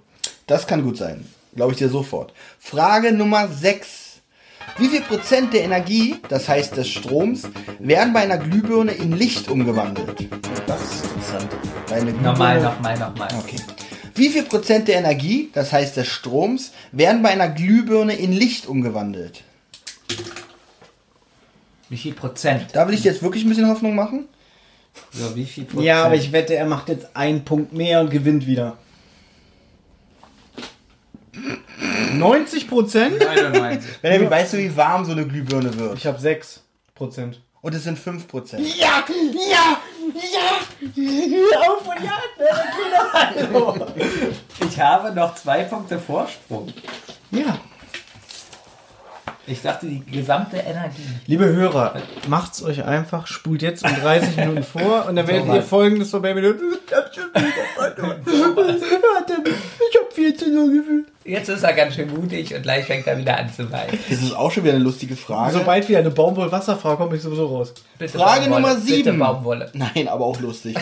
Das 0.47 0.67
kann 0.67 0.83
gut 0.83 0.97
sein. 0.97 1.25
Glaube 1.55 1.71
ich 1.71 1.77
dir 1.77 1.89
sofort. 1.89 2.33
Frage 2.59 3.11
Nummer 3.11 3.47
6. 3.47 4.03
Wie 4.77 4.87
viel 4.89 5.01
Prozent 5.01 5.53
der 5.53 5.63
Energie, 5.63 6.17
das 6.27 6.49
heißt 6.49 6.75
des 6.75 6.89
Stroms, 6.89 7.43
werden 7.79 8.13
bei 8.13 8.21
einer 8.21 8.37
Glühbirne 8.37 8.91
in 8.91 9.11
Licht 9.13 9.47
umgewandelt? 9.49 10.27
Das 10.67 10.81
ist 10.81 11.05
interessant. 11.05 11.47
Bei 11.87 11.95
einer 11.95 12.11
Nochmal, 12.11 12.57
Glühbirne- 12.57 12.63
nochmal, 12.63 12.99
nochmal. 12.99 13.27
Okay. 13.39 13.57
Wie 14.15 14.29
viel 14.29 14.43
Prozent 14.43 14.87
der 14.87 14.95
Energie, 14.97 15.49
das 15.53 15.71
heißt 15.71 15.97
des 15.97 16.07
Stroms, 16.07 16.71
werden 16.91 17.21
bei 17.21 17.29
einer 17.29 17.49
Glühbirne 17.49 18.13
in 18.15 18.31
Licht 18.31 18.67
umgewandelt? 18.67 19.43
Wie 21.89 21.97
viel 21.97 22.13
Prozent? 22.13 22.67
Da 22.73 22.87
will 22.87 22.95
ich 22.95 23.01
dir 23.01 23.11
jetzt 23.11 23.21
wirklich 23.21 23.43
ein 23.45 23.49
bisschen 23.49 23.67
Hoffnung 23.67 23.95
machen. 23.95 24.25
So, 25.11 25.35
wie 25.35 25.45
viel 25.45 25.65
Prozent? 25.65 25.85
Ja, 25.85 26.03
aber 26.05 26.15
ich 26.15 26.31
wette, 26.31 26.55
er 26.55 26.65
macht 26.65 26.89
jetzt 26.89 27.15
einen 27.15 27.45
Punkt 27.45 27.73
mehr 27.73 28.01
und 28.01 28.09
gewinnt 28.09 28.47
wieder. 28.47 28.77
90 32.13 32.67
Prozent? 32.67 33.19
99. 33.19 33.97
Benjamin, 34.01 34.29
weißt 34.29 34.53
du, 34.53 34.57
wie 34.57 34.75
warm 34.75 35.05
so 35.05 35.11
eine 35.11 35.25
Glühbirne 35.25 35.77
wird? 35.77 35.97
Ich 35.97 36.07
habe 36.07 36.19
6 36.19 36.63
Prozent. 36.93 37.41
Und 37.61 37.73
es 37.73 37.83
sind 37.83 37.97
5 37.97 38.27
Prozent. 38.27 38.65
Ja, 38.77 39.03
ja, 39.49 39.79
ja. 40.13 40.59
Auf 41.67 41.87
und 41.87 42.03
ja. 42.03 42.21
Ich 44.69 44.79
habe 44.79 45.11
noch 45.13 45.35
zwei 45.35 45.63
Punkte 45.63 45.97
Vorsprung. 45.97 46.71
Ja. 47.31 47.59
Ich 49.47 49.61
dachte, 49.61 49.85
die 49.85 50.03
gesamte 50.03 50.57
Energie. 50.57 51.03
Liebe 51.27 51.45
Hörer, 51.45 52.01
macht's 52.27 52.63
euch 52.63 52.83
einfach, 52.83 53.27
spult 53.27 53.61
jetzt 53.61 53.83
um 53.85 53.95
30 53.95 54.37
Minuten 54.37 54.63
vor 54.63 55.05
und 55.07 55.15
dann 55.15 55.27
werdet 55.27 55.53
ihr 55.53 55.61
folgendes 55.61 56.09
so 56.11 56.19
bei 56.19 56.33
Minuten. 56.33 56.73
Ich 59.44 59.44
zu 60.33 60.49
nur 60.49 60.71
gefühlt. 60.71 61.05
Jetzt 61.23 61.49
ist 61.49 61.63
er 61.63 61.73
ganz 61.73 61.95
schön 61.95 62.13
mutig 62.13 62.53
und 62.53 62.61
gleich 62.61 62.85
fängt 62.85 63.07
er 63.07 63.17
wieder 63.17 63.37
an 63.37 63.51
zu 63.51 63.71
weinen. 63.71 63.97
Das 64.09 64.21
ist 64.21 64.35
auch 64.35 64.51
schon 64.51 64.63
wieder 64.63 64.73
eine 64.73 64.83
lustige 64.83 65.15
Frage. 65.15 65.53
Sobald 65.53 65.89
wieder 65.89 65.99
eine 65.99 66.11
Baumwollwasserfrau 66.11 66.95
kommt, 66.95 67.09
bin 67.09 67.17
ich 67.17 67.23
sowieso 67.23 67.47
raus. 67.47 67.73
Bitte 67.97 68.17
Frage 68.17 68.41
Baumwolle, 68.41 68.61
Nummer 68.61 68.75
sieben. 68.79 69.03
Bitte 69.03 69.17
Baumwolle. 69.17 69.71
Nein, 69.73 70.07
aber 70.07 70.25
auch 70.25 70.39
lustig. 70.39 70.77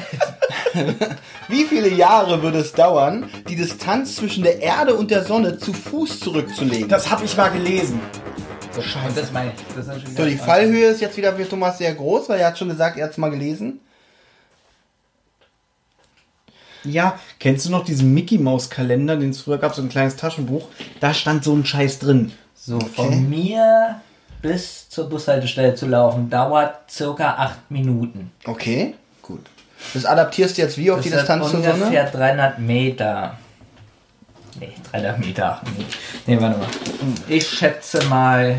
Wie 1.48 1.64
viele 1.64 1.90
Jahre 1.90 2.42
würde 2.42 2.60
es 2.60 2.74
dauern, 2.74 3.30
die 3.48 3.56
Distanz 3.56 4.16
zwischen 4.16 4.44
der 4.44 4.62
Erde 4.62 4.96
und 4.96 5.12
der 5.12 5.24
Sonne 5.24 5.58
zu 5.58 5.74
Fuß 5.74 6.20
zurückzulegen? 6.20 6.90
Das 6.90 7.10
habe 7.10 7.26
ich 7.26 7.38
mal 7.38 7.50
gelesen. 7.50 8.00
Und 8.76 9.18
das 9.18 9.32
meine 9.32 9.52
ich. 9.56 9.76
Das 9.76 9.88
ist 9.88 10.02
schon 10.02 10.16
so, 10.16 10.26
die 10.26 10.38
Fallhöhe 10.38 10.88
ist 10.88 11.02
jetzt 11.02 11.16
wieder 11.16 11.34
für 11.34 11.48
Thomas 11.48 11.78
sehr 11.78 11.94
groß, 11.94 12.30
weil 12.30 12.40
er 12.40 12.48
hat 12.48 12.58
schon 12.58 12.70
gesagt, 12.70 12.98
er 12.98 13.06
hat 13.06 13.12
es 13.12 13.18
mal 13.18 13.30
gelesen. 13.30 13.80
Ja, 16.84 17.20
kennst 17.40 17.66
du 17.66 17.72
noch 17.72 17.86
diesen 17.86 18.14
Mickey 18.14 18.38
Maus 18.38 18.70
Kalender, 18.70 19.16
den 19.16 19.30
es 19.30 19.42
früher 19.42 19.58
gab, 19.58 19.74
so 19.74 19.82
ein 19.82 19.90
kleines 19.90 20.16
Taschenbuch? 20.16 20.68
Da 21.00 21.14
stand 21.14 21.44
so 21.44 21.54
ein 21.54 21.66
Scheiß 21.66 22.00
drin. 22.00 22.32
So, 22.56 22.80
von 22.80 23.30
mir 23.30 24.02
bis 24.42 24.90
zur 24.90 25.10
Bushaltestelle 25.10 25.76
zu 25.76 25.88
laufen, 25.88 26.30
dauert 26.30 26.92
circa 26.92 27.36
acht 27.36 27.72
Minuten. 27.72 28.32
Okay, 28.46 28.96
gut. 29.22 29.42
Das 29.94 30.06
adaptierst 30.06 30.58
du 30.58 30.62
jetzt 30.62 30.78
wie 30.78 30.92
auf 30.92 31.02
die 31.02 31.10
Das 31.10 31.20
Distanz 31.20 31.50
sind 31.50 31.64
zur 31.64 31.74
ungefähr 31.74 32.08
Sonne? 32.08 32.26
300 32.26 32.60
Meter. 32.60 33.38
Nee, 34.60 34.74
300 34.92 35.20
Meter. 35.20 35.62
Nee, 35.78 35.86
nee 36.28 36.42
warte 36.42 36.60
mal. 36.60 36.68
Ich 37.28 37.50
schätze 37.50 38.04
mal 38.06 38.58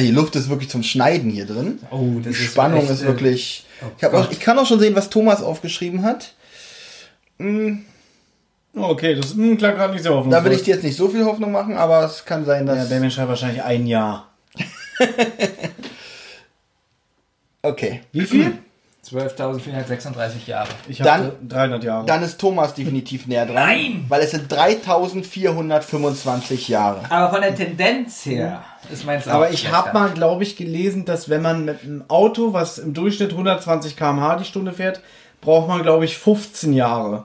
die 0.00 0.10
Luft 0.10 0.34
ist 0.36 0.48
wirklich 0.48 0.70
zum 0.70 0.82
Schneiden 0.82 1.30
hier 1.30 1.46
drin. 1.46 1.78
Oh, 1.90 2.18
Die 2.24 2.34
Spannung 2.34 2.82
echt, 2.82 2.90
ist 2.90 3.02
äh, 3.02 3.06
wirklich. 3.06 3.64
oh 3.82 3.86
Ich, 3.98 4.06
auch, 4.06 4.30
ich 4.30 4.40
kann 4.40 4.58
auch 4.58 4.66
schon 4.66 4.80
sehen, 4.80 4.94
was 4.96 5.10
Thomas 5.10 5.42
aufgeschrieben 5.42 6.02
hat. 6.02 6.32
Hm, 7.38 7.84
Okay, 8.76 9.14
das 9.14 9.34
mh, 9.36 9.54
klar 9.56 9.72
gerade 9.72 9.92
nicht 9.92 10.02
so 10.04 10.12
offen. 10.14 10.30
Da 10.32 10.42
will 10.44 10.50
ich 10.50 10.64
dir 10.64 10.74
jetzt 10.74 10.82
nicht 10.82 10.96
so 10.96 11.08
viel 11.08 11.24
Hoffnung 11.24 11.52
machen, 11.52 11.76
aber 11.76 12.04
es 12.04 12.24
kann 12.24 12.44
sein, 12.44 12.66
Ja, 12.66 12.74
dass. 12.74 12.88
der 12.88 12.98
Mensch 12.98 13.16
hat 13.18 13.28
wahrscheinlich 13.28 13.62
ein 13.62 13.86
Jahr. 13.86 14.32
okay. 17.62 18.00
Wie 18.12 18.26
viel? 18.26 18.58
12.436 19.04 20.46
Jahre. 20.46 20.68
Ich 20.88 20.98
Dann- 20.98 21.24
habe 21.26 21.32
300 21.48 21.84
Jahre. 21.84 22.06
Dann 22.06 22.22
ist 22.22 22.38
Thomas 22.40 22.74
definitiv 22.74 23.26
näher 23.26 23.46
dran. 23.46 23.54
Nein! 23.54 24.04
Weil 24.08 24.22
es 24.22 24.30
sind 24.32 24.50
3425 24.50 26.68
Jahre. 26.68 27.00
Aber 27.10 27.32
von 27.32 27.42
der 27.42 27.54
Tendenz 27.54 28.24
her 28.26 28.62
ist 28.92 29.04
meins 29.06 29.26
auch 29.28 29.34
Aber 29.34 29.50
ich 29.50 29.70
habe 29.72 29.92
mal, 29.92 30.10
glaube 30.10 30.42
ich, 30.42 30.56
gelesen, 30.56 31.04
dass 31.04 31.28
wenn 31.28 31.42
man 31.42 31.64
mit 31.64 31.82
einem 31.82 32.04
Auto, 32.08 32.52
was 32.52 32.78
im 32.78 32.94
Durchschnitt 32.94 33.30
120 33.32 33.96
km/h 33.96 34.36
die 34.36 34.44
Stunde 34.44 34.72
fährt, 34.72 35.00
braucht 35.40 35.68
man, 35.68 35.82
glaube 35.82 36.04
ich, 36.04 36.16
15 36.16 36.72
Jahre. 36.72 37.24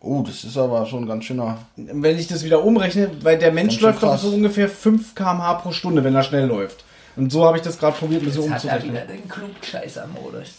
Oh, 0.00 0.22
das 0.24 0.44
ist 0.44 0.56
aber 0.56 0.86
schon 0.86 1.04
ein 1.04 1.08
ganz 1.08 1.24
schöner. 1.24 1.58
Wenn 1.76 2.16
ich 2.18 2.28
das 2.28 2.44
wieder 2.44 2.62
umrechne, 2.62 3.10
weil 3.22 3.36
der 3.36 3.50
Mensch 3.50 3.80
läuft 3.80 4.02
doch 4.04 4.16
so 4.16 4.28
ungefähr 4.28 4.68
5 4.68 5.14
km/h 5.16 5.54
pro 5.54 5.72
Stunde, 5.72 6.04
wenn 6.04 6.14
er 6.14 6.22
schnell 6.22 6.46
läuft. 6.46 6.84
Und 7.16 7.32
so 7.32 7.44
habe 7.44 7.56
ich 7.56 7.64
das 7.64 7.80
gerade 7.80 7.96
probiert, 7.96 8.22
mir 8.22 8.30
so 8.30 8.42
Jetzt 8.42 8.50
hat 8.52 8.64
er 8.64 8.74
umzurechnen. 8.76 8.94
wieder 8.94 9.06
den 9.06 9.28
Klugscheißer-Modus. 9.28 10.50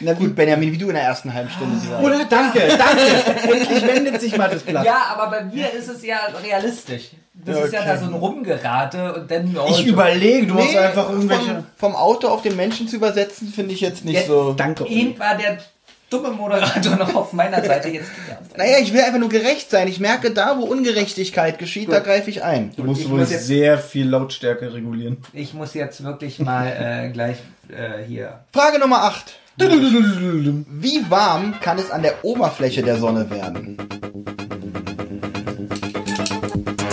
Na 0.00 0.12
Gut, 0.12 0.34
Benjamin, 0.36 0.72
wie 0.72 0.78
du 0.78 0.88
in 0.88 0.94
der 0.94 1.04
ersten 1.04 1.32
halben 1.32 1.50
Stunde. 1.50 1.76
War. 1.90 2.02
Oder? 2.02 2.24
Danke, 2.24 2.60
danke. 2.68 3.52
Endlich 3.52 3.86
wendet 3.86 4.20
sich 4.20 4.36
mal 4.36 4.48
das 4.48 4.62
Blatt. 4.62 4.84
Ja, 4.84 5.06
aber 5.16 5.30
bei 5.30 5.44
mir 5.44 5.72
ist 5.72 5.88
es 5.88 6.04
ja 6.04 6.18
realistisch. 6.44 7.10
Das 7.34 7.56
Ja, 7.56 7.64
ist 7.64 7.72
ja 7.72 7.80
okay. 7.80 7.88
da 7.90 7.98
so 7.98 8.04
ein 8.06 8.14
Rumgerate 8.14 9.14
und 9.14 9.30
dann... 9.30 9.56
oh, 9.56 9.66
Ich 9.70 9.86
überlege, 9.86 10.46
du 10.46 10.54
hast 10.56 10.70
Nee, 10.72 10.78
einfach 10.78 11.08
irgendwelche. 11.10 11.44
vom, 11.44 11.66
vom 11.76 11.96
Auto 11.96 12.28
auf 12.28 12.42
den 12.42 12.56
Menschen 12.56 12.88
zu 12.88 12.96
übersetzen, 12.96 13.48
finde 13.48 13.74
ich 13.74 13.80
jetzt 13.80 14.04
nicht 14.04 14.20
Ja, 14.22 14.26
so. 14.26 14.52
Danke. 14.54 14.86
Eben 14.86 15.18
war 15.18 15.36
der 15.36 15.58
dumme 16.10 16.30
Moderator 16.30 16.96
noch 16.96 17.14
auf 17.14 17.32
meiner 17.32 17.62
Seite. 17.64 17.88
Jetzt. 17.90 18.08
Naja, 18.56 18.78
ich 18.80 18.92
will 18.92 19.00
einfach 19.02 19.18
nur 19.20 19.28
gerecht 19.28 19.70
sein. 19.70 19.86
Ich 19.88 20.00
merke, 20.00 20.30
da 20.32 20.58
wo 20.58 20.64
Ungerechtigkeit 20.64 21.58
geschieht, 21.58 21.92
da 21.92 22.00
greife 22.00 22.28
ich 22.30 22.42
ein. 22.42 22.72
Du 22.76 22.82
musst 22.84 23.02
Ich 23.02 23.10
wohl 23.10 23.18
muss 23.20 23.30
jetzt- 23.30 23.46
sehr 23.46 23.78
viel 23.78 24.08
Lautstärke 24.08 24.72
regulieren. 24.74 25.18
Ich 25.32 25.54
muss 25.54 25.74
jetzt 25.74 26.02
wirklich 26.02 26.38
mal 26.40 26.66
äh, 26.66 27.10
gleich 27.10 27.36
äh, 27.68 28.02
hier... 28.06 28.40
Frage 28.52 28.78
Nummer 28.80 29.04
8. 29.04 29.36
Wie 29.58 31.04
warm 31.10 31.58
kann 31.60 31.78
es 31.78 31.90
an 31.90 32.02
der 32.02 32.24
Oberfläche 32.24 32.82
der 32.82 32.96
Sonne 32.96 33.28
werden? 33.28 33.76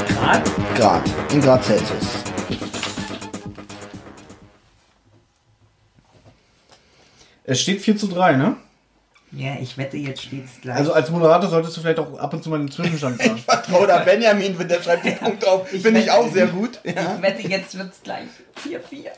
Grad? 0.08 0.52
Grad. 0.76 1.04
In 1.32 1.42
Grad 1.42 1.64
Celsius. 1.64 2.08
Es 7.44 7.62
steht 7.62 7.82
4 7.82 7.98
zu 7.98 8.08
3, 8.08 8.34
ne? 8.34 8.56
Ja, 9.32 9.58
ich 9.62 9.78
wette, 9.78 9.98
jetzt 9.98 10.24
steht's 10.24 10.62
gleich. 10.62 10.78
Also 10.78 10.94
als 10.94 11.12
Moderator 11.12 11.50
solltest 11.50 11.78
du 11.78 11.82
vielleicht 11.82 12.00
auch 12.00 12.18
ab 12.18 12.34
und 12.34 12.44
zu 12.44 12.50
mal 12.50 12.58
den 12.58 12.72
Zwischenstand 12.72 13.22
sagen. 13.22 13.44
Da 13.88 14.00
Benjamin, 14.00 14.58
der 14.68 14.82
schreibt 14.82 15.06
die 15.06 15.12
Punkte 15.12 15.48
auf. 15.52 15.68
Finde 15.68 16.00
ich 16.00 16.10
auch 16.10 16.32
sehr 16.32 16.48
gut. 16.48 16.80
ich 16.84 16.96
wette, 16.96 17.48
jetzt 17.48 17.78
wird's 17.78 18.02
gleich 18.02 18.26
4-4. 18.66 19.10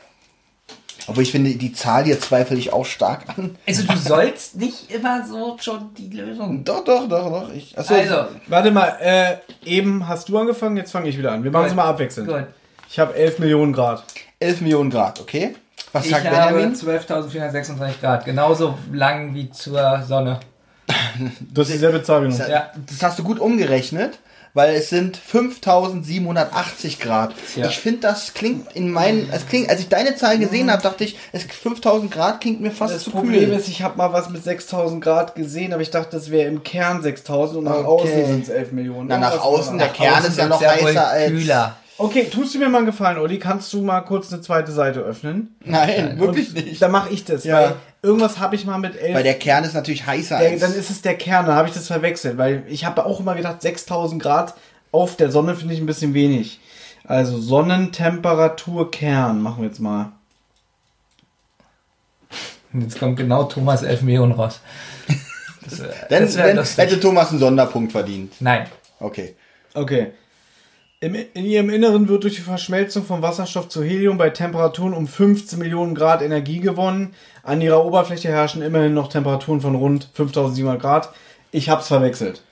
Aber 1.06 1.22
ich 1.22 1.30
finde, 1.30 1.50
die 1.54 1.72
Zahl 1.72 2.04
hier 2.04 2.20
zweifle 2.20 2.56
ich 2.56 2.72
auch 2.72 2.84
stark 2.84 3.24
an. 3.36 3.56
Also 3.66 3.84
du 3.84 3.96
sollst 3.96 4.56
nicht 4.56 4.90
immer 4.90 5.24
so 5.26 5.56
schon 5.60 5.94
die 5.96 6.08
Lösung... 6.08 6.64
Doch, 6.64 6.84
doch, 6.84 7.08
doch, 7.08 7.30
doch. 7.30 7.52
Ich, 7.54 7.78
achso, 7.78 7.94
Also, 7.94 8.26
Warte 8.46 8.70
mal, 8.70 8.96
äh, 9.00 9.36
eben 9.64 10.06
hast 10.08 10.28
du 10.28 10.38
angefangen, 10.38 10.76
jetzt 10.76 10.90
fange 10.92 11.08
ich 11.08 11.16
wieder 11.16 11.32
an. 11.32 11.44
Wir 11.44 11.50
machen 11.50 11.66
es 11.66 11.74
mal 11.74 11.84
abwechselnd. 11.84 12.28
gut. 12.28 12.46
Ich 12.90 12.98
habe 12.98 13.14
11 13.14 13.38
Millionen 13.38 13.72
Grad. 13.72 14.02
11 14.40 14.60
Millionen 14.62 14.90
Grad, 14.90 15.20
okay? 15.20 15.54
Was 15.92 16.04
Ich 16.04 16.10
sagt 16.10 16.24
Benjamin? 16.24 16.74
12.436 16.74 18.00
Grad, 18.00 18.24
genauso 18.24 18.78
lang 18.92 19.34
wie 19.34 19.50
zur 19.50 20.02
Sonne. 20.06 20.40
Du 21.40 21.60
hast 21.60 21.72
dieselbe 21.72 22.02
Zahl 22.02 22.22
genommen. 22.22 22.42
Ja. 22.48 22.70
Das 22.86 23.02
hast 23.02 23.18
du 23.18 23.24
gut 23.24 23.38
umgerechnet, 23.40 24.18
weil 24.58 24.74
es 24.74 24.88
sind 24.90 25.16
5780 25.16 26.98
Grad. 26.98 27.32
Tja. 27.54 27.66
Ich 27.68 27.78
finde, 27.78 28.00
das 28.00 28.34
klingt 28.34 28.72
in 28.74 28.90
meinen, 28.90 29.28
es 29.32 29.46
klingt, 29.46 29.70
als 29.70 29.78
ich 29.80 29.88
deine 29.88 30.16
Zahl 30.16 30.36
gesehen 30.38 30.68
habe, 30.70 30.82
dachte 30.82 31.04
ich, 31.04 31.16
es 31.32 31.44
5000 31.44 32.10
Grad 32.10 32.40
klingt 32.40 32.60
mir 32.60 32.72
fast 32.72 32.92
Das 32.94 33.04
zu 33.04 33.10
Problem 33.12 33.50
kühl. 33.50 33.56
ist, 33.58 33.68
ich 33.68 33.82
habe 33.82 33.96
mal 33.96 34.12
was 34.12 34.28
mit 34.30 34.42
6000 34.42 35.02
Grad 35.02 35.36
gesehen, 35.36 35.72
aber 35.72 35.82
ich 35.82 35.90
dachte, 35.90 36.16
das 36.16 36.30
wäre 36.30 36.48
im 36.48 36.64
Kern 36.64 37.02
6000 37.02 37.58
und 37.58 37.64
nach 37.64 37.76
Okay. 37.84 37.86
außen 37.86 38.26
sind 38.26 38.42
es 38.42 38.48
11 38.48 38.72
Millionen. 38.72 39.06
Na, 39.08 39.18
nach 39.18 39.40
außen, 39.40 39.78
der 39.78 39.88
Kern 39.88 40.24
ist 40.24 40.36
ja 40.36 40.46
noch 40.48 40.60
heißer 40.60 41.06
als. 41.08 41.30
Kühler. 41.30 41.76
Okay, 42.00 42.28
tust 42.30 42.54
du 42.54 42.58
mir 42.60 42.68
mal 42.68 42.78
einen 42.78 42.86
Gefallen, 42.86 43.18
Uli? 43.18 43.38
Kannst 43.40 43.72
du 43.72 43.82
mal 43.82 44.00
kurz 44.02 44.32
eine 44.32 44.40
zweite 44.40 44.70
Seite 44.70 45.00
öffnen? 45.00 45.56
Nein, 45.64 46.18
wirklich 46.20 46.54
Und 46.54 46.64
nicht. 46.66 46.80
Dann 46.80 46.92
mache 46.92 47.10
ich 47.10 47.24
das, 47.24 47.42
Ja. 47.44 47.56
weil 47.56 47.74
irgendwas 48.02 48.38
habe 48.38 48.54
ich 48.54 48.64
mal 48.64 48.78
mit 48.78 48.96
11. 48.96 49.14
Weil 49.16 49.22
der 49.24 49.34
Kern 49.34 49.64
ist 49.64 49.74
natürlich 49.74 50.06
heißer 50.06 50.38
der, 50.38 50.50
als. 50.50 50.60
dann 50.60 50.74
ist 50.74 50.90
es 50.90 51.02
der 51.02 51.16
Kern, 51.16 51.46
dann 51.46 51.56
habe 51.56 51.66
ich 51.68 51.74
das 51.74 51.88
verwechselt, 51.88 52.38
weil 52.38 52.62
ich 52.68 52.84
habe 52.84 53.04
auch 53.04 53.18
immer 53.18 53.34
gedacht, 53.34 53.60
6000 53.62 54.22
Grad 54.22 54.54
auf 54.92 55.16
der 55.16 55.30
Sonne 55.32 55.56
finde 55.56 55.74
ich 55.74 55.80
ein 55.80 55.86
bisschen 55.86 56.14
wenig. 56.14 56.60
Also 57.04 57.38
Sonnentemperatur 57.40 58.90
Kern 58.92 59.40
machen 59.42 59.62
wir 59.62 59.68
jetzt 59.68 59.80
mal. 59.80 60.12
Und 62.72 62.82
jetzt 62.82 62.98
kommt 62.98 63.16
genau 63.16 63.44
Thomas 63.44 63.82
11 63.82 64.02
Millionen 64.02 64.32
raus. 64.32 64.60
Das, 65.70 65.80
wär- 65.80 65.88
dann 66.08 66.22
das 66.24 66.36
wär 66.38 66.54
dann 66.54 66.64
hätte 66.64 66.98
Thomas 66.98 67.28
einen 67.28 67.40
Sonderpunkt 67.40 67.92
verdient. 67.92 68.32
Nein. 68.40 68.66
Okay. 69.00 69.36
Okay. 69.74 70.12
Im, 71.00 71.14
in 71.14 71.44
ihrem 71.44 71.70
Inneren 71.70 72.08
wird 72.08 72.24
durch 72.24 72.34
die 72.34 72.40
Verschmelzung 72.40 73.04
von 73.04 73.22
Wasserstoff 73.22 73.68
zu 73.68 73.84
Helium 73.84 74.18
bei 74.18 74.30
Temperaturen 74.30 74.94
um 74.94 75.06
15 75.06 75.56
Millionen 75.58 75.94
Grad 75.94 76.22
Energie 76.22 76.58
gewonnen. 76.58 77.14
An 77.44 77.60
ihrer 77.60 77.84
Oberfläche 77.84 78.28
herrschen 78.28 78.62
immerhin 78.62 78.94
noch 78.94 79.08
Temperaturen 79.08 79.60
von 79.60 79.76
rund 79.76 80.08
5700 80.14 80.80
Grad. 80.80 81.10
Ich 81.52 81.70
hab's 81.70 81.86
verwechselt. 81.86 82.42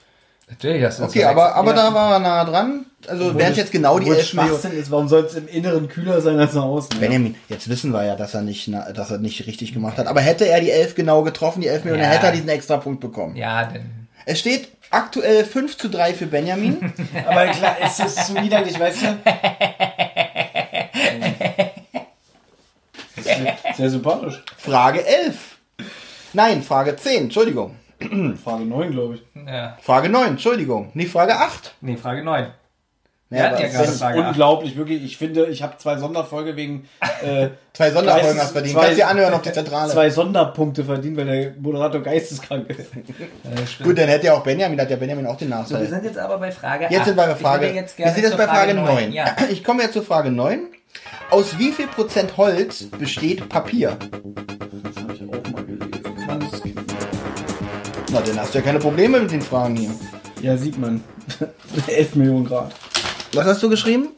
Natürlich 0.48 0.84
hast 0.84 1.00
du 1.00 1.04
Okay, 1.04 1.22
verwechselt. 1.22 1.36
aber, 1.44 1.56
aber 1.56 1.70
Ja. 1.70 1.76
da 1.90 1.94
war 1.94 2.12
er 2.12 2.18
nah 2.20 2.44
dran. 2.44 2.86
Also 3.08 3.36
wären 3.36 3.50
es 3.50 3.58
jetzt 3.58 3.72
genau 3.72 3.98
die 3.98 4.04
Obwohl 4.04 4.16
11 4.18 4.34
Millionen. 4.34 4.50
Schwachsinn 4.60 4.78
ist, 4.78 4.90
warum 4.92 5.08
soll 5.08 5.24
es 5.24 5.34
im 5.34 5.48
Inneren 5.48 5.88
kühler 5.88 6.20
sein 6.20 6.38
als 6.38 6.54
nach 6.54 6.62
außen? 6.62 6.90
Ja. 6.94 7.00
Benjamin, 7.00 7.34
jetzt 7.48 7.68
wissen 7.68 7.90
wir 7.92 8.04
ja, 8.04 8.14
dass 8.14 8.34
er 8.34 8.42
nicht, 8.42 8.68
na- 8.68 8.92
dass 8.92 9.10
er 9.10 9.18
nicht 9.18 9.44
richtig 9.48 9.72
gemacht 9.74 9.98
hat. 9.98 10.06
Aber 10.06 10.20
hätte 10.20 10.46
er 10.46 10.60
die 10.60 10.70
11 10.70 10.94
genau 10.94 11.22
getroffen, 11.24 11.62
die 11.62 11.66
11 11.66 11.82
Millionen, 11.82 12.04
Ja. 12.04 12.10
dann 12.10 12.16
hätte 12.16 12.26
er 12.26 12.32
diesen 12.32 12.48
extra 12.48 12.76
Punkt 12.76 13.00
bekommen. 13.00 13.34
Ja, 13.34 13.64
denn. 13.64 13.90
Es 14.24 14.38
steht 14.38 14.68
aktuell 14.90 15.44
5 15.44 15.76
zu 15.76 15.88
3 15.88 16.14
für 16.14 16.26
Benjamin. 16.26 16.92
Aber 17.26 17.46
klar, 17.48 17.76
es 17.80 17.98
ist 17.98 18.26
so 18.26 18.34
widerlich, 18.36 18.78
weißt 18.78 19.02
du? 19.02 19.18
Sehr 23.76 23.90
sympathisch. 23.90 24.42
Frage 24.56 25.04
11. 25.04 25.58
Nein, 26.32 26.62
Frage 26.62 26.96
10, 26.96 27.24
Entschuldigung. 27.24 27.76
Frage 28.42 28.64
9, 28.64 28.90
glaube 28.90 29.14
ich. 29.14 29.22
Ja. 29.46 29.76
Frage 29.80 30.08
9, 30.08 30.28
Entschuldigung. 30.28 30.90
Nee, 30.94 31.06
Frage 31.06 31.36
8. 31.36 31.74
Nee, 31.80 31.96
Frage 31.96 32.22
9. 32.22 32.52
Ja, 33.28 33.58
Ja, 33.58 33.66
ja, 33.66 33.68
Frage 33.82 34.20
acht. 34.20 34.28
Unglaublich, 34.28 34.76
wirklich. 34.76 35.02
Ich 35.04 35.16
finde, 35.16 35.46
ich 35.46 35.60
habe 35.62 35.76
zwei 35.78 35.96
Sonderfolge 35.98 36.54
wegen 36.54 36.88
äh, 37.24 37.48
Zwei 37.72 37.90
Sonderfolgen 37.90 38.40
hast 38.40 38.52
verdient. 38.52 38.74
zwei- 38.74 38.82
Kannst 38.84 38.98
dir 38.98 39.08
anhören 39.08 39.34
auf 39.34 39.42
die 39.42 39.52
Zentrale. 39.52 39.92
zwei 39.92 40.10
Sonderpunkte 40.10 40.84
verdient, 40.84 41.16
weil 41.16 41.24
der 41.26 41.52
Moderator 41.58 42.00
geisteskrank 42.02 42.70
ist. 42.70 42.92
Gut, 43.82 43.98
dann 43.98 44.08
hätte 44.08 44.26
ja 44.26 44.34
auch 44.34 44.42
Benjamin, 44.44 44.80
hat 44.80 44.90
ja 44.90 44.96
Benjamin 44.96 45.26
auch 45.26 45.36
den 45.36 45.48
So, 45.48 45.54
wir 45.54 45.58
Nachteil. 45.60 45.86
sind 45.88 46.04
jetzt 46.04 46.18
aber 46.18 46.38
bei 46.38 46.52
Frage 46.52 46.86
Jetzt 46.88 47.04
sind 47.06 47.16
wir 47.16 47.26
bei. 47.26 47.34
Frage. 47.34 47.66
Jetzt 47.72 47.98
wir 47.98 48.08
sind 48.10 48.22
jetzt 48.22 48.36
bei 48.36 48.46
Frage 48.46 48.74
9. 48.74 48.84
9. 48.84 49.12
Ja. 49.12 49.34
Ich 49.50 49.64
komme 49.64 49.82
jetzt 49.82 49.94
zur 49.94 50.04
Frage 50.04 50.30
9. 50.30 50.60
Aus 51.30 51.58
wie 51.58 51.72
viel 51.72 51.88
Prozent 51.88 52.36
Holz 52.36 52.84
besteht 52.96 53.48
Papier? 53.48 53.96
Das 53.98 55.02
habe 55.02 55.12
ich 55.14 55.22
auch 55.22 55.52
mal 55.52 55.64
gelesen. 55.64 55.90
Na, 58.12 58.20
dann 58.20 58.38
hast 58.40 58.54
du 58.54 58.58
ja 58.58 58.64
keine 58.64 58.78
Probleme 58.78 59.18
mit 59.20 59.32
den 59.32 59.42
Fragen 59.42 59.76
hier. 59.76 59.90
Ja, 60.40 60.56
sieht 60.56 60.78
man. 60.78 61.02
11 61.88 62.14
Millionen 62.14 62.46
Grad. 62.46 62.72
Was 63.32 63.46
hast 63.46 63.62
du 63.62 63.68
geschrieben? 63.68 64.08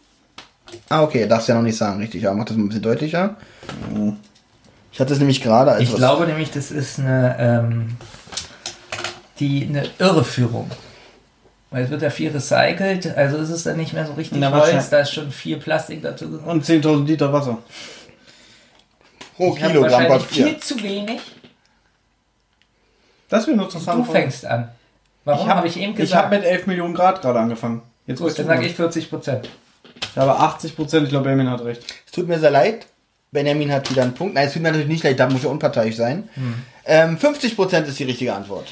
Ah, 0.88 1.02
okay, 1.02 1.26
darfst 1.26 1.48
ja 1.48 1.54
noch 1.54 1.62
nicht 1.62 1.76
sagen, 1.76 1.98
richtig. 2.00 2.22
Ja, 2.22 2.32
mach 2.34 2.44
das 2.44 2.56
mal 2.56 2.64
ein 2.64 2.68
bisschen 2.68 2.82
deutlicher. 2.82 3.36
Ich 4.92 5.00
hatte 5.00 5.12
es 5.12 5.18
nämlich 5.18 5.40
gerade 5.42 5.72
als 5.72 5.82
Ich 5.82 5.90
was- 5.92 5.98
glaube 5.98 6.26
nämlich, 6.26 6.50
das 6.50 6.70
ist 6.70 6.98
eine, 6.98 7.36
ähm, 7.38 7.96
die, 9.40 9.66
eine 9.68 9.88
Irreführung. 9.98 10.70
Weil 11.70 11.84
es 11.84 11.90
wird 11.90 12.00
ja 12.02 12.08
viel 12.10 12.30
recycelt, 12.30 13.14
also 13.16 13.36
ist 13.36 13.50
es 13.50 13.62
dann 13.64 13.76
nicht 13.76 13.92
mehr 13.92 14.06
so 14.06 14.14
richtig 14.14 14.38
Na, 14.38 14.50
Holz, 14.50 14.62
wahrscheinlich. 14.62 14.88
da 14.88 15.00
ist 15.00 15.12
schon 15.12 15.30
viel 15.30 15.58
Plastik 15.58 16.02
dazu 16.02 16.30
gekommen. 16.30 16.48
Und 16.50 16.64
10.000 16.64 17.06
Liter 17.06 17.30
Wasser. 17.32 17.58
pro 19.36 19.52
Ich 19.54 19.60
Kilogramm 19.62 19.82
wahrscheinlich 19.92 20.22
Papier. 20.28 20.46
viel 20.46 20.60
zu 20.60 20.82
wenig. 20.82 21.20
Das 23.28 23.46
eine 23.46 23.62
interessante 23.62 24.02
Du 24.06 24.10
fängst 24.12 24.46
an. 24.46 24.70
Warum 25.26 25.46
Ich 25.46 25.54
habe 25.54 25.68
ich 25.68 25.76
eben 25.78 25.92
Ich 25.92 25.98
gesagt? 25.98 26.24
habe 26.24 26.36
mit 26.36 26.44
11 26.46 26.66
Millionen 26.66 26.94
Grad 26.94 27.20
gerade 27.20 27.38
angefangen. 27.38 27.82
Jetzt 28.08 28.20
Gut, 28.20 28.38
dann 28.38 28.46
sage 28.46 28.66
ich 28.66 28.74
40 28.74 29.10
Prozent. 29.10 29.48
Ich 30.00 30.16
habe 30.16 30.34
80 30.34 30.74
Prozent. 30.74 31.04
Ich 31.04 31.10
glaube, 31.10 31.24
Benjamin 31.24 31.50
hat 31.52 31.62
recht. 31.62 31.82
Es 32.06 32.10
tut 32.10 32.26
mir 32.26 32.38
sehr 32.38 32.50
leid. 32.50 32.86
Benjamin 33.30 33.70
hat 33.70 33.90
wieder 33.90 34.02
einen 34.02 34.14
Punkt. 34.14 34.34
Nein, 34.34 34.46
es 34.46 34.54
tut 34.54 34.62
mir 34.62 34.68
natürlich 34.70 34.88
nicht 34.88 35.04
leid, 35.04 35.20
da 35.20 35.28
muss 35.28 35.42
ja 35.42 35.50
unparteiisch 35.50 35.96
sein. 35.96 36.28
Hm. 36.34 36.54
Ähm, 36.86 37.18
50% 37.18 37.84
ist 37.84 37.98
die 37.98 38.04
richtige 38.04 38.32
Antwort. 38.32 38.66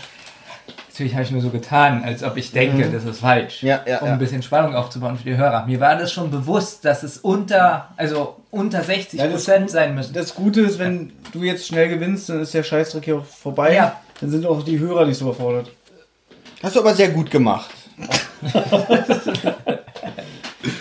Natürlich 0.89 1.13
habe 1.13 1.25
ich 1.25 1.31
nur 1.31 1.43
so 1.43 1.51
getan, 1.51 2.03
als 2.03 2.23
ob 2.23 2.39
ich 2.39 2.53
denke, 2.53 2.89
das 2.89 3.05
ist 3.05 3.21
falsch. 3.21 3.63
Ja, 3.63 3.83
ja, 3.87 3.99
um 3.99 4.07
ja. 4.07 4.13
ein 4.15 4.19
bisschen 4.19 4.43
Spannung 4.43 4.75
aufzubauen 4.75 5.19
für 5.19 5.25
die 5.25 5.37
Hörer. 5.37 5.67
Mir 5.67 5.79
war 5.79 5.99
das 5.99 6.11
schon 6.11 6.31
bewusst, 6.31 6.87
dass 6.87 7.03
es 7.03 7.19
unter, 7.19 7.91
also 7.99 8.37
unter 8.51 8.83
60 8.83 9.21
Ja, 9.21 9.27
das- 9.27 9.45
Prozent 9.45 9.71
sein 9.71 9.95
müssen. 9.95 10.15
Das 10.15 10.35
Gute 10.35 10.63
ist, 10.63 10.79
wenn 10.79 11.13
du 11.33 11.43
jetzt 11.43 11.67
schnell 11.67 11.91
gewinnst, 11.91 12.31
dann 12.31 12.41
ist 12.41 12.55
der 12.55 12.63
Scheißdreck 12.63 13.05
hier 13.05 13.19
auch 13.19 13.27
vorbei. 13.27 13.75
Ja. 13.75 14.01
Dann 14.23 14.31
sind 14.31 14.47
auch 14.47 14.65
die 14.65 14.79
Hörer 14.79 15.05
nicht 15.05 15.19
so 15.19 15.27
überfordert. 15.27 15.71
Hast 16.63 16.75
du 16.75 16.81
aber 16.81 16.95
sehr 16.95 17.11
gut 17.11 17.31
gemacht. 17.31 17.71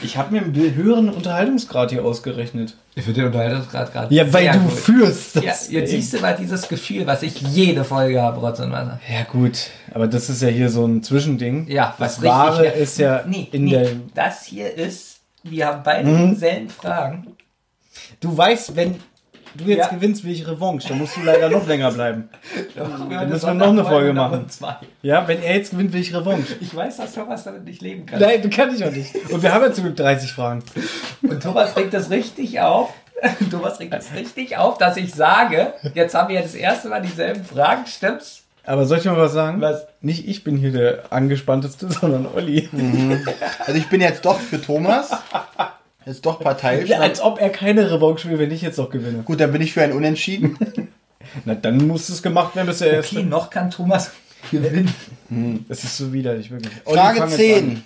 Ich 0.04 0.18
habe 0.18 0.32
mir 0.34 0.42
einen 0.42 0.76
höheren 0.76 1.10
Unterhaltungsgrad 1.10 1.92
hier 1.92 2.04
ausgerechnet. 2.04 2.76
Ich 2.96 3.04
finde 3.04 3.22
den 3.22 3.28
Unterhaltungsgrad 3.28 3.92
gerade. 3.92 4.14
Ja, 4.16 4.32
weil 4.34 4.44
sehr 4.44 4.54
du 4.54 4.60
gut. 4.60 4.72
führst. 4.72 5.36
Ja, 5.36 5.42
Das 5.44 5.70
jetzt 5.72 5.92
siehst 5.92 6.14
du 6.14 6.20
mal 6.20 6.36
dieses 6.36 6.68
Gefühl, 6.68 7.06
was 7.06 7.22
ich 7.24 7.40
jede 7.42 7.84
Folge 7.84 8.22
habe, 8.22 8.40
Rotz 8.40 8.60
und 8.60 8.72
Wasser. 8.72 9.00
Ja 9.12 9.24
gut, 9.24 9.70
aber 9.94 10.08
das 10.08 10.30
ist 10.30 10.42
ja 10.42 10.48
hier 10.50 10.70
so 10.70 10.86
ein 10.86 11.04
Zwischending. 11.04 11.68
Ja, 11.68 11.94
das 12.00 12.18
was 12.20 12.24
Wahre 12.28 12.64
richtig- 12.64 12.82
ist 12.82 12.98
ja 13.00 13.24
Nee, 13.28 13.48
in 13.52 13.66
nee, 13.66 13.72
der. 13.72 13.90
das 14.14 14.46
hier 14.46 14.74
ist, 14.74 15.18
wir 15.44 15.68
haben 15.68 15.82
beide 15.84 16.10
Mhm. 16.10 16.32
dieselben 16.34 16.70
Fragen. 16.70 17.28
Du 18.20 18.36
weißt, 18.36 18.76
wenn 18.76 18.96
du 19.58 19.64
jetzt 19.66 19.78
Ja. 19.80 19.88
gewinnst, 19.96 20.24
will 20.24 20.32
ich 20.32 20.48
Revanche. 20.48 20.88
Dann 20.90 20.98
musst 21.00 21.16
du 21.18 21.22
leider 21.24 21.50
noch 21.50 21.66
länger 21.68 21.92
bleiben. 21.92 22.30
Dann 22.76 23.30
müssen 23.30 23.48
wir 23.48 23.54
noch 23.54 23.68
eine 23.70 23.84
Folge 23.86 24.14
machen. 24.14 24.50
Zwei. 24.50 24.76
Ja, 25.02 25.28
wenn 25.28 25.42
er 25.42 25.56
jetzt 25.56 25.72
gewinnt, 25.72 25.94
will 25.94 26.02
ich 26.02 26.14
Revanche. 26.14 26.56
Ich 26.62 26.76
weiß, 26.76 26.98
dass 26.98 27.14
Thomas 27.14 27.44
damit 27.44 27.64
nicht 27.66 27.82
leben 27.82 28.06
kann. 28.06 28.20
Nein, 28.20 28.42
du 28.42 28.50
kannst 28.50 28.80
ich 28.80 28.86
auch 28.86 28.92
nicht. 28.92 29.14
Und 29.32 29.42
wir 29.44 29.54
haben 29.54 29.64
ja 29.64 29.72
zum 29.74 29.86
Glück 29.86 29.96
30 29.98 30.32
Fragen. 30.32 30.64
Und 31.22 31.42
Thomas 31.42 31.76
regt 31.76 31.94
das 31.94 32.10
richtig 32.10 32.60
auf. 32.60 32.94
Thomas 33.52 33.80
regt 33.80 33.94
das 33.94 34.14
richtig 34.14 34.58
auf, 34.58 34.78
dass 34.78 34.98
ich 34.98 35.14
sage, 35.14 35.74
jetzt 35.94 36.14
haben 36.14 36.28
wir 36.30 36.36
ja 36.36 36.42
das 36.42 36.54
erste 36.54 36.90
Mal 36.90 37.02
dieselben 37.02 37.46
Fragen, 37.46 37.86
stimmt's? 37.88 38.42
Aber 38.66 38.86
soll 38.86 38.98
ich 38.98 39.06
mal 39.06 39.16
was 39.16 39.32
sagen? 39.32 39.62
Was? 39.62 39.86
Nicht 40.02 40.28
ich 40.28 40.44
bin 40.44 40.58
hier 40.58 40.72
der 40.72 41.04
angespannteste, 41.12 41.88
sondern 42.02 42.28
Olli. 42.34 42.68
Also 43.60 43.78
ich 43.78 43.88
bin 43.90 44.02
jetzt 44.02 44.26
doch 44.26 44.40
für 44.40 44.60
Thomas. 44.62 45.12
Jetzt 46.06 46.26
doch 46.26 46.40
parteiisch. 46.40 46.90
Ja, 46.90 47.00
als 47.00 47.22
ob 47.22 47.40
er 47.40 47.50
keine 47.50 47.92
Revanche 47.92 48.30
will, 48.30 48.40
wenn 48.40 48.52
ich 48.52 48.62
jetzt 48.62 48.78
noch 48.78 48.90
gewinne. 48.90 49.24
Gut, 49.24 49.40
dann 49.40 49.52
bin 49.52 49.62
ich 49.62 49.74
für 49.74 49.82
ein 49.82 49.92
Unentschieden. 49.92 50.58
Na, 51.46 51.56
dann 51.56 51.88
muss 51.88 52.10
es 52.10 52.22
gemacht 52.22 52.56
werden, 52.56 52.68
bis 52.68 52.82
er 52.82 52.94
erst. 52.94 53.14
Okay, 53.14 53.24
noch 53.24 53.50
kann 53.50 53.72
Thomas 53.72 54.12
gewinnen. 54.52 54.94
Das 55.68 55.84
ist 55.84 55.98
so 55.98 56.14
widerlich, 56.14 56.52
wirklich. 56.52 56.72
Olli, 56.86 57.00
Frage 57.00 57.18
fang 57.20 57.30
jetzt 57.30 57.38
10. 57.38 57.84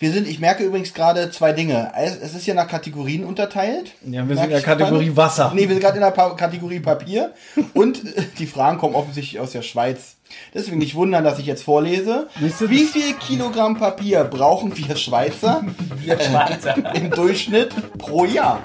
Wir 0.00 0.12
sind, 0.12 0.26
ich 0.26 0.40
merke 0.40 0.64
übrigens 0.64 0.94
gerade 0.94 1.30
zwei 1.30 1.52
Dinge. 1.52 1.92
Es 1.94 2.34
ist 2.34 2.46
ja 2.46 2.54
nach 2.54 2.66
Kategorien 2.66 3.22
unterteilt. 3.22 3.92
Ja, 4.02 4.26
wir 4.26 4.34
sind 4.34 4.36
Merk 4.36 4.44
in 4.44 4.50
der 4.50 4.62
Kategorie 4.62 5.04
gerade? 5.04 5.16
Wasser. 5.18 5.52
Nee, 5.54 5.62
wir 5.62 5.74
sind 5.74 5.80
gerade 5.80 5.96
in 5.96 6.02
der 6.02 6.10
pa 6.10 6.30
Kategorie 6.30 6.80
Papier. 6.80 7.34
Und 7.74 8.00
die 8.38 8.46
Fragen 8.46 8.78
kommen 8.78 8.94
offensichtlich 8.94 9.38
aus 9.38 9.52
der 9.52 9.60
Schweiz. 9.60 10.16
Deswegen 10.54 10.78
nicht 10.78 10.94
wundern, 10.94 11.24
dass 11.24 11.38
ich 11.38 11.46
jetzt 11.46 11.62
vorlese. 11.62 12.28
Wie 12.38 12.84
viel 12.84 13.14
Kilogramm 13.14 13.76
Papier 13.76 14.24
brauchen 14.24 14.76
wir 14.76 14.96
Schweizer 14.96 15.64
Wir 15.98 16.18
Schweizer. 16.20 16.94
im 16.94 17.10
Durchschnitt 17.10 17.72
pro 17.98 18.24
Jahr? 18.24 18.60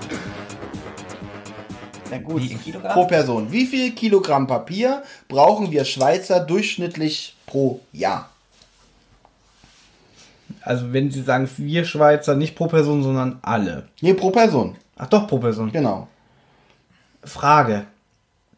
Ja, 2.12 2.18
gut. 2.20 2.42
Wie 2.44 2.56
Kilogramm? 2.56 2.94
Pro 2.94 3.06
Person. 3.06 3.52
Wie 3.52 3.66
viel 3.66 3.92
Kilogramm 3.92 4.48
Papier 4.48 5.04
brauchen 5.28 5.72
wir 5.72 5.86
Schweizer 5.86 6.40
durchschnittlich 6.40 7.36
pro 7.46 7.80
Jahr? 7.92 8.30
Also, 10.62 10.94
wenn 10.94 11.12
Sie 11.12 11.22
sagen, 11.22 11.50
wir 11.58 11.86
Schweizer, 11.86 12.36
nicht 12.36 12.56
pro 12.56 12.68
Person, 12.68 13.04
sondern 13.04 13.40
alle. 13.42 13.88
Nee, 14.02 14.14
pro 14.14 14.32
Person. 14.32 14.76
Ach 14.96 15.08
doch, 15.08 15.28
pro 15.28 15.40
Person. 15.40 15.72
Genau. 15.72 16.08
Frage. 17.24 17.86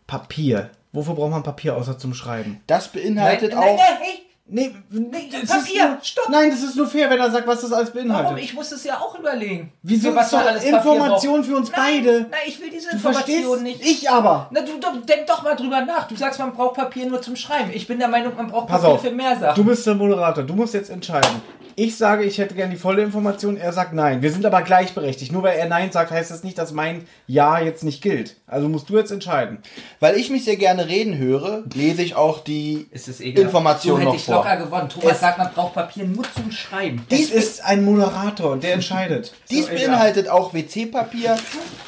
Papier. 0.05 0.69
Wofür 0.91 1.15
braucht 1.15 1.31
man 1.31 1.43
Papier 1.43 1.75
außer 1.75 1.97
zum 1.97 2.13
Schreiben? 2.13 2.61
Das 2.67 2.87
beinhaltet 2.89 3.53
nein, 3.53 3.59
auch. 3.59 3.77
nein, 3.77 3.97
hey, 3.99 4.27
Nee, 4.49 4.73
nee, 4.89 5.29
das 5.29 5.49
Papier, 5.49 5.83
ist 5.83 5.89
nur, 5.89 5.97
stopp. 6.01 6.29
Nein, 6.29 6.49
das 6.49 6.63
ist 6.63 6.77
nur 6.77 6.87
fair, 6.87 7.09
wenn 7.09 7.19
er 7.19 7.29
sagt, 7.29 7.45
was 7.45 7.61
das 7.61 7.73
alles 7.73 7.91
beinhaltet. 7.91 8.27
Warum? 8.27 8.37
Ich 8.37 8.53
muss 8.53 8.71
es 8.71 8.81
ja 8.85 8.97
auch 8.97 9.19
überlegen. 9.19 9.73
Wieso 9.83 10.15
was 10.15 10.27
ist 10.27 10.33
alles 10.35 10.63
Information 10.63 11.43
für 11.43 11.57
uns 11.57 11.69
nein, 11.69 12.03
beide? 12.03 12.21
Nein, 12.21 12.39
ich 12.47 12.61
will 12.61 12.69
diese 12.69 12.91
du 12.91 12.95
Information 12.95 13.63
nicht. 13.63 13.81
Ich 13.81 14.09
aber. 14.09 14.47
Na, 14.51 14.61
du, 14.61 14.79
du 14.79 15.01
denk 15.01 15.27
doch 15.27 15.43
mal 15.43 15.55
drüber 15.55 15.81
nach. 15.81 16.07
Du 16.07 16.15
sagst, 16.15 16.39
man 16.39 16.53
braucht 16.53 16.75
Papier 16.75 17.07
nur 17.07 17.21
zum 17.21 17.35
Schreiben. 17.35 17.71
Ich 17.73 17.87
bin 17.87 17.99
der 17.99 18.07
Meinung, 18.07 18.37
man 18.37 18.47
braucht 18.47 18.67
Pass 18.67 18.81
Papier 18.81 18.95
auf. 18.95 19.01
für 19.01 19.11
mehr 19.11 19.37
Sachen. 19.37 19.61
Du 19.61 19.65
bist 19.69 19.85
der 19.85 19.95
Moderator. 19.95 20.45
Du 20.45 20.53
musst 20.53 20.73
jetzt 20.73 20.91
entscheiden. 20.91 21.41
Ich 21.79 21.95
sage, 21.95 22.23
ich 22.23 22.39
hätte 22.39 22.55
gern 22.55 22.71
die 22.71 22.75
volle 22.75 23.03
Information. 23.03 23.55
Er 23.55 23.71
sagt 23.71 23.93
nein. 23.93 24.23
Wir 24.23 24.31
sind 24.31 24.43
aber 24.47 24.63
gleichberechtigt. 24.63 25.31
Nur 25.31 25.43
weil 25.43 25.59
er 25.59 25.67
nein 25.67 25.91
sagt, 25.91 26.09
heißt 26.09 26.31
das 26.31 26.43
nicht, 26.43 26.57
dass 26.57 26.71
mein 26.71 27.05
Ja 27.27 27.59
jetzt 27.59 27.83
nicht 27.83 28.01
gilt. 28.01 28.35
Also 28.47 28.67
musst 28.67 28.89
du 28.89 28.97
jetzt 28.97 29.11
entscheiden. 29.11 29.59
Weil 29.99 30.15
ich 30.17 30.31
mich 30.31 30.43
sehr 30.43 30.55
gerne 30.55 30.87
reden 30.87 31.19
höre, 31.19 31.61
lese 31.75 32.01
ich 32.01 32.15
auch 32.15 32.39
die 32.39 32.87
ist 32.89 33.07
es 33.07 33.19
egal. 33.21 33.43
Information 33.45 33.91
so 33.93 33.97
hätte 33.99 34.07
noch 34.07 34.15
ich 34.15 34.23
vor. 34.23 34.35
locker 34.37 34.57
gewonnen. 34.57 34.89
Thomas 34.89 35.11
Es- 35.11 35.19
sagt, 35.19 35.37
man 35.37 35.51
braucht 35.53 35.75
Papier 35.75 36.05
nur 36.05 36.25
zum 36.33 36.51
Schreiben. 36.51 37.05
Dies 37.11 37.29
ist 37.29 37.63
ein 37.63 37.85
Moderator, 37.85 38.57
der 38.57 38.73
entscheidet. 38.73 39.35
Dies 39.51 39.67
egal. 39.69 39.77
beinhaltet 39.89 40.29
auch 40.29 40.55
WC-Papier, 40.55 41.35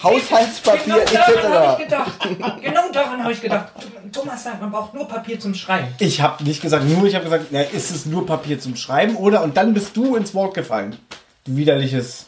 Haushaltspapier 0.03 0.95
Genau 1.11 1.41
daran 1.41 1.53
habe 1.53 1.81
ich 1.81 1.85
etc. 1.87 1.89
gedacht. 1.89 2.61
Genau 2.61 2.91
daran 2.93 3.23
habe 3.23 3.33
ich 3.33 3.41
gedacht. 3.41 3.71
Thomas 4.11 4.43
sagt, 4.43 4.61
man 4.61 4.71
braucht 4.71 4.93
nur 4.93 5.07
Papier 5.07 5.39
zum 5.39 5.53
Schreiben. 5.55 5.87
Ich 5.99 6.21
habe 6.21 6.43
nicht 6.43 6.61
gesagt 6.61 6.85
nur, 6.87 7.05
ich 7.07 7.15
habe 7.15 7.25
gesagt, 7.25 7.47
na, 7.51 7.61
ist 7.61 7.89
es 7.91 8.05
nur 8.05 8.25
Papier 8.25 8.59
zum 8.59 8.75
Schreiben 8.75 9.15
oder? 9.15 9.43
Und 9.43 9.57
dann 9.57 9.73
bist 9.79 9.95
du 9.95 10.17
ins 10.17 10.33
Wort 10.33 10.53
gefallen. 10.55 10.97
Du 11.45 11.55
widerliches, 11.55 12.25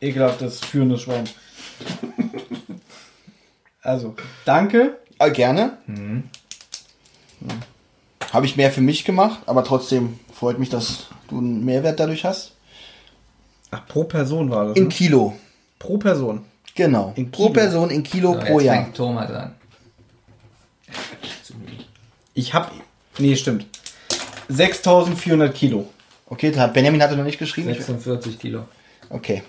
ekelhaftes, 0.00 0.60
führendes 0.60 1.02
Schwein. 1.02 1.24
Also, 3.84 4.14
danke. 4.44 4.98
Äh, 5.18 5.32
gerne. 5.32 5.76
Mhm. 5.88 6.22
Habe 8.32 8.46
ich 8.46 8.56
mehr 8.56 8.70
für 8.70 8.80
mich 8.80 9.04
gemacht, 9.04 9.40
aber 9.46 9.64
trotzdem 9.64 10.20
freut 10.32 10.60
mich, 10.60 10.68
dass 10.68 11.06
du 11.28 11.38
einen 11.38 11.64
Mehrwert 11.64 11.98
dadurch 11.98 12.24
hast. 12.24 12.52
Ach, 13.72 13.84
pro 13.88 14.04
Person 14.04 14.50
war 14.50 14.66
das. 14.68 14.76
In 14.76 14.84
Ne? 14.84 14.88
Kilo. 14.88 15.36
Pro 15.80 15.98
Person. 15.98 16.44
Genau. 16.76 17.12
In 17.16 17.32
Pro 17.32 17.46
Kilo. 17.48 17.52
Person 17.54 17.90
in 17.90 18.04
Kilo 18.04 18.34
So, 18.34 18.38
pro 18.38 18.60
jetzt 18.60 18.66
Jahr. 18.66 18.76
fängt 18.84 18.96
Thomas 18.96 19.30
an. 19.32 19.54
Ich 22.34 22.54
habe, 22.54 22.70
nee, 23.18 23.34
stimmt. 23.34 23.66
6400 24.48 25.52
Kilo. 25.52 25.88
Okay, 26.32 26.50
Benjamin 26.72 27.02
hatte 27.02 27.14
noch 27.14 27.24
nicht 27.24 27.38
geschrieben. 27.38 27.68
Ich- 27.68 27.76
46 27.84 28.38
Kilo. 28.38 28.66
Okay. 29.10 29.42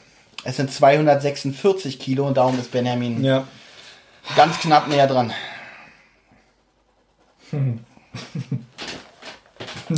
Es 0.44 0.58
sind 0.58 0.70
246 0.70 1.98
Kilo 1.98 2.28
und 2.28 2.36
darum 2.36 2.60
ist 2.60 2.74
Benjamin 2.74 3.24
Ja. 3.24 3.48
ganz 4.36 4.60
knapp 4.60 4.90
näher 4.90 5.08
dran. 5.08 5.32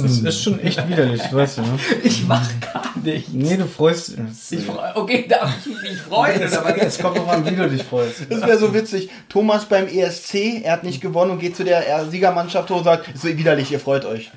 Das 0.02 0.20
ist 0.20 0.44
schon 0.44 0.60
echt 0.60 0.88
widerlich, 0.88 1.22
weißt 1.32 1.58
du, 1.58 1.62
ne? 1.62 1.80
Ich 2.04 2.26
mach 2.28 2.48
gar 2.60 2.94
nichts. 3.04 3.30
Nee, 3.34 3.58
du 3.58 3.66
freust 3.66 4.14
Ich 4.52 4.64
freu, 4.64 4.82
okay, 4.96 5.26
darf 5.28 5.52
ich 5.60 5.66
mich 5.68 5.82
nicht 5.92 6.02
freuen? 6.02 6.40
Jetzt, 6.40 6.54
Oder 6.58 6.66
was? 6.66 6.76
jetzt 6.78 7.02
kommt 7.02 7.18
noch 7.18 7.28
an, 7.28 7.46
wie 7.46 7.56
du 7.56 7.70
dich 7.70 7.84
freust. 7.84 8.22
Das 8.30 8.42
wäre 8.42 8.58
so 8.58 8.74
witzig. 8.74 9.10
Thomas 9.30 9.66
beim 9.66 9.88
ESC, 9.88 10.62
er 10.64 10.74
hat 10.74 10.84
nicht 10.84 11.02
gewonnen 11.02 11.32
und 11.32 11.40
geht 11.40 11.56
zu 11.56 11.64
der 11.64 12.06
Siegermannschaft 12.10 12.70
hoch 12.70 12.78
und 12.78 12.84
sagt, 12.84 13.08
ist 13.14 13.22
so 13.24 13.28
widerlich, 13.28 13.72
ihr 13.72 13.80
freut 13.80 14.06
euch. 14.06 14.32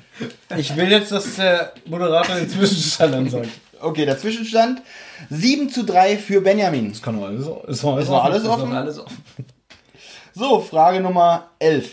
Ich 0.57 0.75
will 0.75 0.89
jetzt, 0.91 1.11
dass 1.11 1.35
der 1.35 1.73
Moderator 1.85 2.35
den 2.35 2.49
Zwischenstand 2.49 3.15
ansagt. 3.15 3.49
Okay, 3.81 4.05
der 4.05 4.17
Zwischenstand 4.19 4.81
7 5.29 5.69
zu 5.69 5.83
3 5.85 6.17
für 6.17 6.41
Benjamin. 6.41 6.89
Das 6.91 7.01
kann 7.01 7.17
alles, 7.23 7.47
ist 7.67 7.85
alles, 7.85 8.05
Ist 8.05 8.11
alles 8.11 8.43
Ist 8.43 8.49
offen? 8.49 8.73
alles 8.73 8.99
offen. 8.99 9.17
So, 10.35 10.59
Frage 10.59 10.99
Nummer 10.99 11.49
11. 11.59 11.89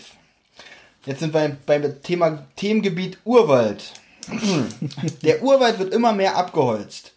Jetzt 1.07 1.21
sind 1.21 1.33
wir 1.33 1.55
beim 1.65 2.03
Thema 2.03 2.45
Themengebiet 2.57 3.17
Urwald. 3.23 3.93
Der 5.23 5.41
Urwald 5.41 5.79
wird 5.79 5.93
immer 5.93 6.11
mehr 6.11 6.35
abgeholzt. 6.35 7.13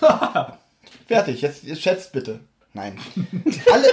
Fertig, 1.08 1.42
jetzt, 1.42 1.64
jetzt 1.64 1.82
schätzt 1.82 2.12
bitte. 2.12 2.38
Nein. 2.74 2.96
Alle, 3.72 3.88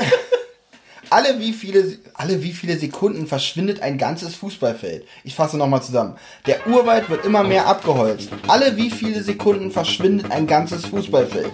alle, 1.09 1.39
wie 1.39 1.53
viele, 1.53 1.97
alle 2.13 2.43
wie 2.43 2.53
viele 2.53 2.77
Sekunden 2.77 3.25
verschwindet 3.25 3.81
ein 3.81 3.97
ganzes 3.97 4.35
Fußballfeld? 4.35 5.07
Ich 5.23 5.33
fasse 5.33 5.57
nochmal 5.57 5.81
zusammen. 5.81 6.17
Der 6.45 6.67
Urwald 6.67 7.09
wird 7.09 7.25
immer 7.25 7.43
mehr 7.43 7.65
abgeholzt. 7.65 8.29
Alle 8.47 8.77
wie 8.77 8.91
viele 8.91 9.23
Sekunden 9.23 9.71
verschwindet 9.71 10.29
ein 10.29 10.45
ganzes 10.45 10.85
Fußballfeld? 10.85 11.51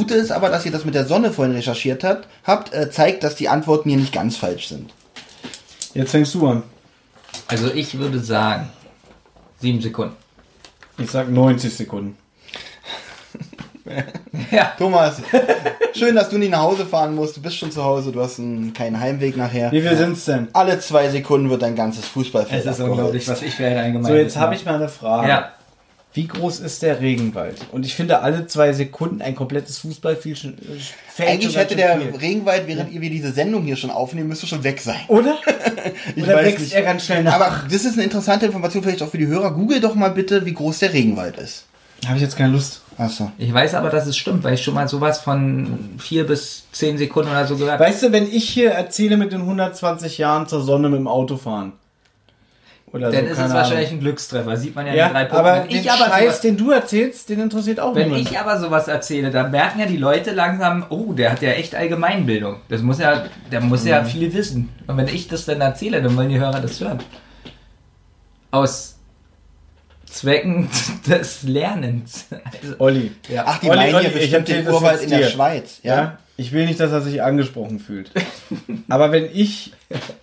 Gute 0.00 0.14
ist 0.14 0.32
aber, 0.32 0.48
dass 0.48 0.64
ihr 0.64 0.72
das 0.72 0.86
mit 0.86 0.94
der 0.94 1.04
Sonne 1.04 1.30
vorhin 1.30 1.54
recherchiert 1.54 2.04
habt, 2.04 2.26
habt 2.44 2.72
äh, 2.72 2.90
zeigt, 2.90 3.22
dass 3.22 3.34
die 3.34 3.50
Antworten 3.50 3.90
hier 3.90 3.98
nicht 3.98 4.14
ganz 4.14 4.34
falsch 4.34 4.68
sind. 4.68 4.94
Jetzt 5.92 6.12
fängst 6.12 6.34
du 6.34 6.46
an. 6.46 6.62
Also 7.48 7.70
ich 7.74 7.98
würde 7.98 8.18
sagen, 8.18 8.70
sieben 9.60 9.82
Sekunden. 9.82 10.16
Ich 10.96 11.10
sag 11.10 11.28
90 11.30 11.74
Sekunden. 11.74 12.16
Ja. 14.52 14.72
Thomas, 14.78 15.20
schön, 15.96 16.14
dass 16.14 16.28
du 16.28 16.38
nicht 16.38 16.50
nach 16.52 16.60
Hause 16.60 16.86
fahren 16.86 17.16
musst. 17.16 17.36
Du 17.36 17.42
bist 17.42 17.56
schon 17.56 17.72
zu 17.72 17.82
Hause, 17.82 18.12
du 18.12 18.20
hast 18.20 18.38
einen, 18.38 18.72
keinen 18.72 19.00
Heimweg 19.00 19.36
nachher. 19.36 19.72
Wie 19.72 19.80
viel 19.80 19.96
sind's 19.96 20.26
denn? 20.26 20.46
Alle 20.52 20.78
zwei 20.78 21.08
Sekunden 21.08 21.50
wird 21.50 21.62
dein 21.62 21.74
ganzes 21.74 22.04
Fußballfeld 22.06 22.64
Es 22.64 22.78
ist 22.78 22.80
unglaublich, 22.80 23.22
abgeholzt. 23.22 23.42
was 23.42 23.42
ich 23.42 23.58
werde 23.58 23.80
allgemein. 23.80 24.04
So, 24.04 24.14
jetzt 24.14 24.36
habe 24.36 24.54
ich 24.54 24.64
mal 24.64 24.76
eine 24.76 24.88
Frage. 24.88 25.28
Ja. 25.28 25.52
Wie 26.12 26.26
groß 26.26 26.58
ist 26.58 26.82
der 26.82 27.00
Regenwald? 27.00 27.66
Und 27.70 27.86
ich 27.86 27.94
finde, 27.94 28.20
alle 28.20 28.46
zwei 28.48 28.72
Sekunden 28.72 29.22
ein 29.22 29.36
komplettes 29.36 29.78
Fußballfeld 29.78 30.38
schon, 30.38 30.58
Feld 31.14 31.28
Eigentlich 31.28 31.56
hätte 31.56 31.76
der 31.76 32.00
viel. 32.00 32.16
Regenwald, 32.16 32.66
während 32.66 32.90
ihr 32.90 33.00
wir 33.00 33.10
diese 33.10 33.30
Sendung 33.30 33.62
hier 33.62 33.76
schon 33.76 33.90
aufnehmen, 33.90 34.28
müsste 34.28 34.48
schon 34.48 34.64
weg 34.64 34.80
sein. 34.80 35.00
Oder? 35.08 35.38
Ich 36.14 36.22
Oder 36.22 36.36
weiß 36.36 36.46
wächst 36.46 36.60
nicht. 36.60 36.72
er 36.74 36.82
ganz 36.82 37.04
schnell 37.04 37.22
nach? 37.22 37.34
Aber 37.34 37.64
das 37.70 37.84
ist 37.84 37.94
eine 37.94 38.02
interessante 38.04 38.46
Information 38.46 38.82
vielleicht 38.82 39.02
auch 39.02 39.08
für 39.10 39.18
die 39.18 39.26
Hörer. 39.26 39.52
Google 39.52 39.80
doch 39.80 39.94
mal 39.94 40.10
bitte, 40.10 40.44
wie 40.44 40.52
groß 40.52 40.80
der 40.80 40.92
Regenwald 40.92 41.36
ist. 41.38 41.64
Habe 42.06 42.16
ich 42.16 42.22
jetzt 42.22 42.36
keine 42.36 42.52
Lust. 42.52 42.82
Achso. 42.98 43.30
Ich 43.38 43.52
weiß 43.52 43.74
aber, 43.74 43.88
dass 43.90 44.06
es 44.06 44.16
stimmt, 44.16 44.44
weil 44.44 44.54
ich 44.54 44.62
schon 44.62 44.74
mal 44.74 44.88
sowas 44.88 45.20
von 45.20 45.90
vier 45.98 46.26
bis 46.26 46.64
zehn 46.72 46.98
Sekunden 46.98 47.30
oder 47.30 47.46
so 47.46 47.56
gehört 47.56 47.74
habe. 47.74 47.84
Weißt 47.84 48.02
du, 48.02 48.12
wenn 48.12 48.30
ich 48.30 48.48
hier 48.48 48.70
erzähle 48.72 49.16
mit 49.16 49.32
den 49.32 49.40
120 49.40 50.18
Jahren 50.18 50.46
zur 50.46 50.62
Sonne 50.62 50.88
mit 50.88 50.98
dem 50.98 51.08
Auto 51.08 51.36
fahren. 51.36 51.72
Oder 52.92 53.12
Dann 53.12 53.26
so, 53.26 53.30
ist 53.32 53.38
es 53.38 53.52
wahrscheinlich 53.54 53.88
Ahnung. 53.88 53.98
ein 54.00 54.02
Glückstreffer. 54.04 54.56
Sieht 54.56 54.74
man 54.74 54.86
ja, 54.86 54.94
Ja, 54.94 55.06
die 55.08 55.12
drei 55.14 55.24
Punkte. 55.26 55.38
aber 55.38 55.62
Wenn 55.62 55.68
den 55.68 55.80
ich 55.80 55.90
aber 55.92 56.04
Scheiß, 56.06 56.22
sowas, 56.24 56.40
den 56.40 56.56
du 56.56 56.70
erzählst, 56.72 57.28
den 57.28 57.40
interessiert 57.40 57.78
auch 57.78 57.94
wenn 57.94 58.08
niemand. 58.08 58.28
ich 58.30 58.38
aber 58.38 58.58
sowas 58.58 58.88
erzähle, 58.88 59.30
dann 59.30 59.52
merken 59.52 59.78
ja 59.80 59.86
die 59.86 59.96
Leute 59.96 60.32
langsam, 60.32 60.84
oh, 60.90 61.12
der 61.12 61.30
hat 61.30 61.40
ja 61.42 61.50
echt 61.50 61.74
Allgemeinbildung. 61.76 62.56
Das 62.68 62.82
muss 62.82 62.98
ja, 62.98 63.26
der 63.52 63.60
muss 63.60 63.84
ja 63.84 64.02
viel 64.04 64.32
wissen. 64.34 64.70
Und 64.88 64.96
wenn 64.96 65.06
ich 65.06 65.28
das 65.28 65.44
dann 65.44 65.60
erzähle, 65.60 66.02
dann 66.02 66.16
wollen 66.16 66.30
die 66.30 66.40
Hörer 66.40 66.60
das 66.60 66.80
hören. 66.80 66.98
Aus 68.50 68.96
Zwecken 70.06 70.68
des 71.06 71.44
Lernens. 71.44 72.26
Also, 72.30 72.74
Olli. 72.78 73.12
ja. 73.28 73.44
Ach, 73.46 73.58
die 73.60 73.70
Olli, 73.70 73.78
meinen 73.78 73.94
Olli, 73.94 74.06
hier 74.10 74.16
ich 74.16 74.30
bestimmt 74.32 74.48
den 74.48 74.68
Urwald 74.68 75.00
in 75.02 75.10
der. 75.10 75.28
Schweiz. 75.28 75.78
Ja. 75.84 75.94
Ja. 75.94 76.18
Ich 76.40 76.52
will 76.52 76.64
nicht, 76.64 76.80
dass 76.80 76.90
er 76.90 77.02
sich 77.02 77.22
angesprochen 77.22 77.78
fühlt. 77.80 78.12
Aber 78.88 79.12
wenn 79.12 79.28
ich 79.30 79.72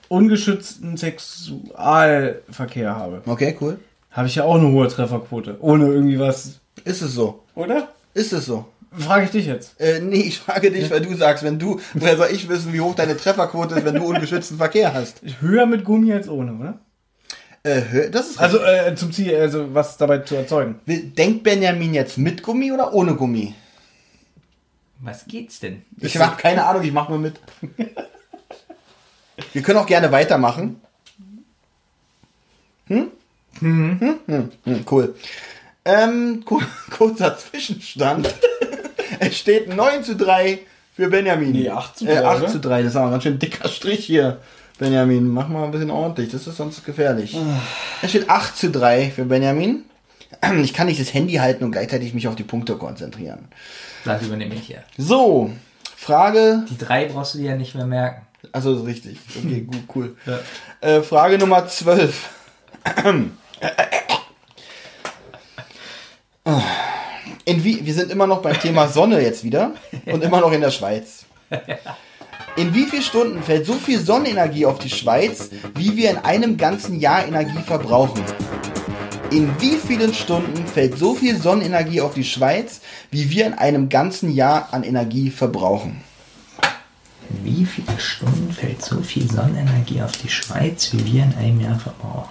ungeschützten 0.08 0.98
Sexualverkehr 0.98 2.96
habe, 2.96 3.22
Okay, 3.28 3.56
cool. 3.62 3.78
habe 4.10 4.28
ich 4.28 4.36
ja 4.36 4.44
auch 4.44 4.56
eine 4.56 4.72
hohe 4.72 4.88
Trefferquote. 4.88 5.58
Ohne 5.60 5.86
irgendwie 5.88 6.18
was. 6.20 6.60
Ist 6.86 7.02
es 7.04 7.14
so? 7.14 7.44
Oder? 7.54 7.90
Ist 8.16 8.34
es 8.34 8.46
so? 8.48 8.66
Frage 8.98 9.26
ich 9.26 9.32
dich 9.32 9.46
jetzt. 9.46 9.80
Äh, 9.80 10.00
nee, 10.00 10.22
ich 10.22 10.40
frage 10.40 10.72
dich, 10.72 10.90
weil 10.90 11.02
du 11.02 11.14
sagst, 11.16 11.44
wenn 11.44 11.60
du, 11.60 11.80
woher 11.94 12.18
soll 12.18 12.30
ich 12.32 12.50
wissen, 12.50 12.74
wie 12.74 12.82
hoch 12.82 12.96
deine 12.96 13.16
Trefferquote 13.16 13.76
ist, 13.76 13.86
wenn 13.86 13.94
du 13.96 14.04
ungeschützten 14.06 14.58
Verkehr 14.58 14.94
hast? 14.96 15.22
Höher 15.42 15.68
mit 15.68 15.84
Gummi 15.84 16.14
als 16.14 16.28
ohne, 16.30 16.54
oder? 16.54 16.80
Äh, 17.64 17.82
hö- 17.92 18.10
das 18.10 18.30
ist 18.30 18.40
Also 18.40 18.60
äh, 18.60 18.96
zum 18.96 19.12
Ziel, 19.12 19.36
also 19.36 19.74
was 19.76 19.98
dabei 19.98 20.20
zu 20.20 20.36
erzeugen. 20.36 20.80
Denkt 20.88 21.44
Benjamin 21.44 21.94
jetzt 21.94 22.18
mit 22.18 22.42
Gummi 22.42 22.72
oder 22.72 22.94
ohne 22.94 23.14
Gummi? 23.16 23.54
Was 25.00 25.26
geht's 25.26 25.60
denn? 25.60 25.84
Ich 26.00 26.18
habe 26.18 26.38
keine 26.38 26.66
Ahnung, 26.66 26.84
ich 26.84 26.92
mache 26.92 27.12
mal 27.12 27.20
mit. 27.20 27.40
Wir 29.54 29.62
können 29.62 29.80
auch 29.80 29.86
gerne 29.86 30.12
weitermachen. 30.12 30.82
Hm? 32.88 33.12
Hm? 33.60 34.20
Hm, 34.28 34.52
hm, 34.64 34.86
cool. 34.90 35.16
Ähm, 35.86 36.44
ku- 36.46 36.62
kurzer 36.98 37.38
Zwischenstand. 37.38 38.34
es 39.20 39.38
steht 39.38 39.74
9 39.74 40.04
zu 40.04 40.16
3 40.16 40.60
für 40.96 41.10
Benjamin. 41.10 41.52
Nee, 41.52 41.70
8 41.70 41.98
zu 41.98 42.06
Äh, 42.08 42.16
3, 42.22 42.26
8 42.26 42.42
oder? 42.42 42.52
zu 42.52 42.60
3, 42.60 42.82
das 42.84 42.92
ist 42.92 42.96
aber 42.98 43.06
ein 43.08 43.12
ganz 43.12 43.24
schön 43.24 43.40
dicker 43.40 43.68
Strich 43.70 44.06
hier. 44.06 44.40
Benjamin, 44.80 45.28
mach 45.28 45.48
mal 45.48 45.64
ein 45.66 45.72
bisschen 45.72 45.90
ordentlich, 45.90 46.30
das 46.30 46.46
ist 46.46 46.58
sonst 46.58 46.86
gefährlich. 46.86 47.36
Ah. 47.36 47.60
Es 48.04 48.12
steht 48.12 48.30
8 48.30 48.56
zu 48.56 48.70
3 48.70 49.10
für 49.10 49.26
Benjamin. 49.26 49.86
Ich 50.62 50.74
kann 50.74 50.88
nicht 50.88 51.00
das 51.00 51.14
Handy 51.14 51.36
halten 51.36 51.64
und 51.64 51.72
gleichzeitig 51.72 52.14
mich 52.14 52.28
auf 52.28 52.36
die 52.36 52.44
Punkte 52.44 52.76
konzentrieren. 52.78 53.48
Das 54.06 54.22
übernehme 54.24 54.56
ich 54.56 54.62
hier. 54.62 54.84
So, 54.98 55.52
Frage 55.96 56.66
Die 56.70 56.78
drei 56.78 57.06
brauchst 57.06 57.34
du 57.34 57.40
dir 57.40 57.52
ja 57.52 57.56
nicht 57.56 57.76
mehr 57.76 57.86
merken. 57.86 58.26
Also 58.52 58.76
ist 58.76 58.86
richtig. 58.86 59.18
Okay, 59.38 59.62
gut, 59.68 59.84
cool. 59.96 60.16
Ja. 60.26 60.40
Äh, 60.82 61.02
Frage 61.02 61.38
Nummer 61.38 61.68
12. 61.68 62.30
In 67.46 67.64
wie, 67.64 67.86
wir 67.86 67.94
sind 67.94 68.12
immer 68.12 68.28
noch 68.28 68.42
beim 68.42 68.60
Thema 68.60 68.88
Sonne 68.88 69.22
jetzt 69.22 69.44
wieder 69.44 69.72
und 70.06 70.24
immer 70.24 70.40
noch 70.40 70.52
in 70.52 70.62
der 70.62 70.72
Schweiz. 70.72 71.26
In 72.56 72.74
wie 72.74 72.86
vielen 72.86 73.02
Stunden 73.02 73.44
fällt 73.44 73.66
so 73.66 73.74
viel 73.74 74.00
Sonnenenergie 74.00 74.66
auf 74.66 74.80
die 74.80 74.90
Schweiz, 74.90 75.50
wie 75.76 75.96
wir 75.96 76.10
in 76.10 76.18
einem 76.18 76.58
ganzen 76.58 77.00
Jahr 77.00 77.26
Energie 77.26 77.62
verbrauchen? 77.66 78.24
In 79.30 79.60
wie 79.60 79.76
vielen 79.76 80.14
Stunden 80.14 80.66
fällt 80.66 80.98
so 80.98 81.14
viel 81.14 81.38
Sonnenenergie 81.38 82.00
auf 82.00 82.14
die 82.14 82.24
Schweiz, 82.24 82.80
wie 83.12 83.30
wir 83.30 83.46
in 83.46 83.54
einem 83.54 83.90
ganzen 83.90 84.34
Jahr 84.34 84.74
an 84.74 84.84
Energie 84.84 85.32
verbrauchen? 85.32 86.02
In 87.30 87.44
wie 87.44 87.66
viele 87.66 88.00
Stunden 88.00 88.54
fällt 88.54 88.82
so 88.82 89.02
viel 89.02 89.30
Sonnenenergie 89.30 90.02
auf 90.02 90.14
die 90.14 90.30
Schweiz, 90.30 90.94
wie 90.94 91.06
wir 91.06 91.24
in 91.24 91.36
einem 91.36 91.60
Jahr 91.60 91.78
verbrauchen? 91.78 92.30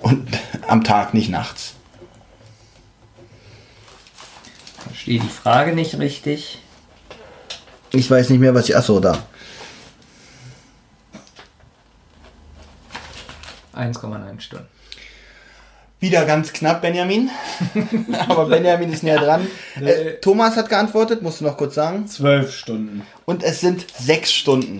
Und 0.00 0.28
am 0.68 0.84
Tag, 0.84 1.14
nicht 1.14 1.30
nachts. 1.30 1.72
Verstehe 4.76 5.20
die 5.20 5.28
Frage 5.28 5.74
nicht 5.74 5.98
richtig. 5.98 6.58
Ich 7.92 8.10
weiß 8.10 8.28
nicht 8.28 8.40
mehr, 8.40 8.54
was 8.54 8.68
ich. 8.68 8.76
Achso, 8.76 9.00
da. 9.00 9.26
1,9 13.74 14.40
Stunden. 14.40 14.77
Wieder 16.00 16.24
ganz 16.26 16.52
knapp, 16.52 16.80
Benjamin. 16.82 17.28
Aber 18.28 18.46
Benjamin 18.46 18.92
ist 18.92 19.02
näher 19.02 19.18
dran. 19.18 19.46
Äh, 19.80 20.12
Thomas 20.20 20.56
hat 20.56 20.68
geantwortet, 20.68 21.22
musst 21.22 21.40
du 21.40 21.44
noch 21.44 21.56
kurz 21.56 21.74
sagen. 21.74 22.06
Zwölf 22.06 22.54
Stunden. 22.54 23.02
Und 23.24 23.42
es 23.42 23.60
sind 23.60 23.84
sechs 23.98 24.32
Stunden. 24.32 24.78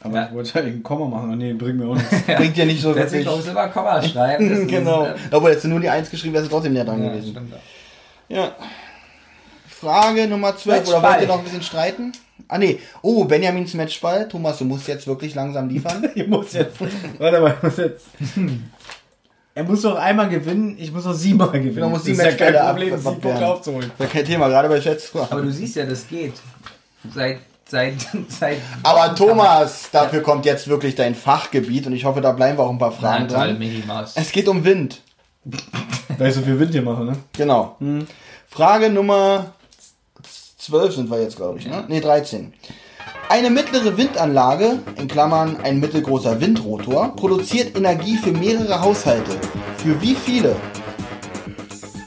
Aber 0.00 0.14
Ja. 0.14 0.26
ich 0.26 0.34
wollte 0.34 0.58
ja 0.58 0.64
einen 0.66 0.82
Komma 0.82 1.06
machen. 1.06 1.30
Oh, 1.32 1.36
Nee, 1.36 1.54
bringt 1.54 1.78
mir 1.78 1.86
auch 1.88 1.94
nichts. 1.94 2.10
Bringt 2.26 2.56
dir 2.56 2.66
nicht 2.66 2.82
so 2.82 2.92
Deswegen 2.92 3.24
wirklich. 3.24 3.36
muss 3.44 3.48
immer 3.50 3.68
Komma 3.68 4.02
schreiben. 4.02 4.48
Das 4.50 4.58
ist, 4.60 4.68
genau. 4.68 5.06
äh, 5.06 5.14
Obwohl, 5.30 5.50
jetzt 5.52 5.64
nur 5.64 5.80
die 5.80 5.88
Eins 5.88 6.10
geschrieben, 6.10 6.34
wärst 6.34 6.46
du 6.46 6.50
trotzdem 6.50 6.74
näher 6.74 6.84
dran 6.84 7.02
Ja, 7.02 7.08
gewesen. 7.10 7.30
stimmt. 7.30 7.54
Ja. 8.28 8.54
Frage 9.68 10.26
Nummer 10.26 10.54
12. 10.56 10.88
Oder 10.88 11.02
wollt 11.02 11.20
ihr 11.22 11.26
noch 11.28 11.38
ein 11.38 11.44
bisschen 11.44 11.62
streiten? 11.62 12.12
Ah, 12.48 12.58
nee. 12.58 12.78
Oh, 13.02 13.24
Benjamins 13.24 13.72
Matchball. 13.74 14.28
Thomas, 14.28 14.58
du 14.58 14.64
musst 14.64 14.86
jetzt 14.86 15.06
wirklich 15.06 15.34
langsam 15.34 15.68
liefern. 15.68 16.08
Ich 16.14 16.26
muss 16.28 16.52
jetzt. 16.52 16.76
Warte 17.18 17.40
mal, 17.40 17.54
ich 17.56 17.62
muss 17.62 17.76
jetzt. 17.78 18.04
Er 19.56 19.64
muss 19.64 19.80
doch 19.80 19.96
einmal 19.96 20.28
gewinnen, 20.28 20.76
ich 20.78 20.92
muss 20.92 21.04
doch 21.04 21.14
siebenmal 21.14 21.50
gewinnen. 21.52 21.80
Man 21.80 21.92
muss 21.92 22.02
das 22.02 22.10
ist 22.10 22.22
ja 22.22 22.32
kein 22.32 22.52
Problem, 22.52 22.98
sieben 22.98 23.20
Punkte 23.20 23.46
aufzuholen. 23.46 23.90
Das 23.96 24.06
ist 24.06 24.12
kein 24.12 24.24
Thema, 24.26 24.48
gerade 24.48 24.68
bei 24.68 24.78
Chats. 24.78 25.10
Aber 25.16 25.40
du 25.40 25.50
siehst 25.50 25.76
ja, 25.76 25.86
das 25.86 26.06
geht. 26.06 26.34
Seit, 27.14 27.38
seit, 27.66 27.94
seit. 28.28 28.58
Aber 28.82 29.14
Thomas, 29.14 29.88
dafür 29.90 30.20
kommt 30.20 30.44
jetzt 30.44 30.68
wirklich 30.68 30.94
dein 30.94 31.14
Fachgebiet 31.14 31.86
und 31.86 31.94
ich 31.94 32.04
hoffe, 32.04 32.20
da 32.20 32.32
bleiben 32.32 32.58
wir 32.58 32.64
auch 32.64 32.70
ein 32.70 32.76
paar 32.76 32.92
Fragen 32.92 33.28
toll, 33.28 33.56
dran. 33.56 34.06
Es 34.14 34.30
geht 34.30 34.46
um 34.46 34.62
Wind. 34.62 35.00
Weil 36.18 36.28
ich 36.28 36.34
so 36.34 36.42
viel 36.42 36.60
Wind 36.60 36.72
hier 36.72 36.82
mache, 36.82 37.04
ne? 37.04 37.16
Genau. 37.32 37.78
Frage 38.50 38.90
Nummer 38.90 39.54
12 40.58 40.96
sind 40.96 41.10
wir 41.10 41.22
jetzt, 41.22 41.36
glaube 41.36 41.60
ich. 41.60 41.66
Ne? 41.66 41.82
Ne, 41.88 42.02
13. 42.02 42.52
Eine 43.28 43.50
mittlere 43.50 43.96
Windanlage, 43.96 44.78
in 44.98 45.08
Klammern 45.08 45.56
ein 45.62 45.80
mittelgroßer 45.80 46.40
Windrotor, 46.40 47.16
produziert 47.16 47.76
Energie 47.76 48.16
für 48.16 48.30
mehrere 48.30 48.80
Haushalte. 48.80 49.32
Für 49.78 50.00
wie 50.00 50.14
viele? 50.14 50.54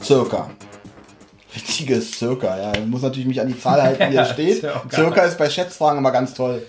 Circa. 0.02 0.50
Witziges 1.52 2.12
Circa, 2.12 2.58
ja. 2.58 2.72
Ich 2.74 2.86
muss 2.86 3.02
natürlich 3.02 3.28
mich 3.28 3.40
an 3.40 3.48
die 3.48 3.60
Zahl 3.60 3.82
halten, 3.82 4.04
die 4.06 4.12
hier 4.12 4.24
steht. 4.32 4.64
Circa 4.90 5.22
ist 5.22 5.36
bei 5.36 5.50
Schätzfragen 5.50 5.98
immer 5.98 6.10
ganz 6.10 6.32
toll. 6.32 6.62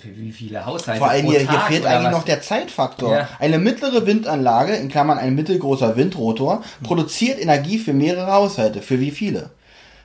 Für 0.00 0.16
wie 0.16 0.32
viele 0.32 0.64
Haushalte? 0.66 0.98
Vor 0.98 1.10
allem 1.10 1.24
pro 1.26 1.32
hier, 1.32 1.40
hier 1.48 1.60
fehlt 1.60 1.86
eigentlich 1.86 2.06
was? 2.06 2.12
noch 2.12 2.24
der 2.24 2.40
Zeitfaktor. 2.42 3.14
Ja. 3.16 3.28
Eine 3.38 3.58
mittlere 3.58 4.06
Windanlage, 4.06 4.74
in 4.74 4.88
Klammern 4.88 5.18
ein 5.18 5.34
mittelgroßer 5.34 5.96
Windrotor, 5.96 6.62
produziert 6.82 7.40
Energie 7.40 7.78
für 7.78 7.92
mehrere 7.92 8.32
Haushalte. 8.32 8.82
Für 8.82 8.98
wie 9.00 9.10
viele? 9.10 9.50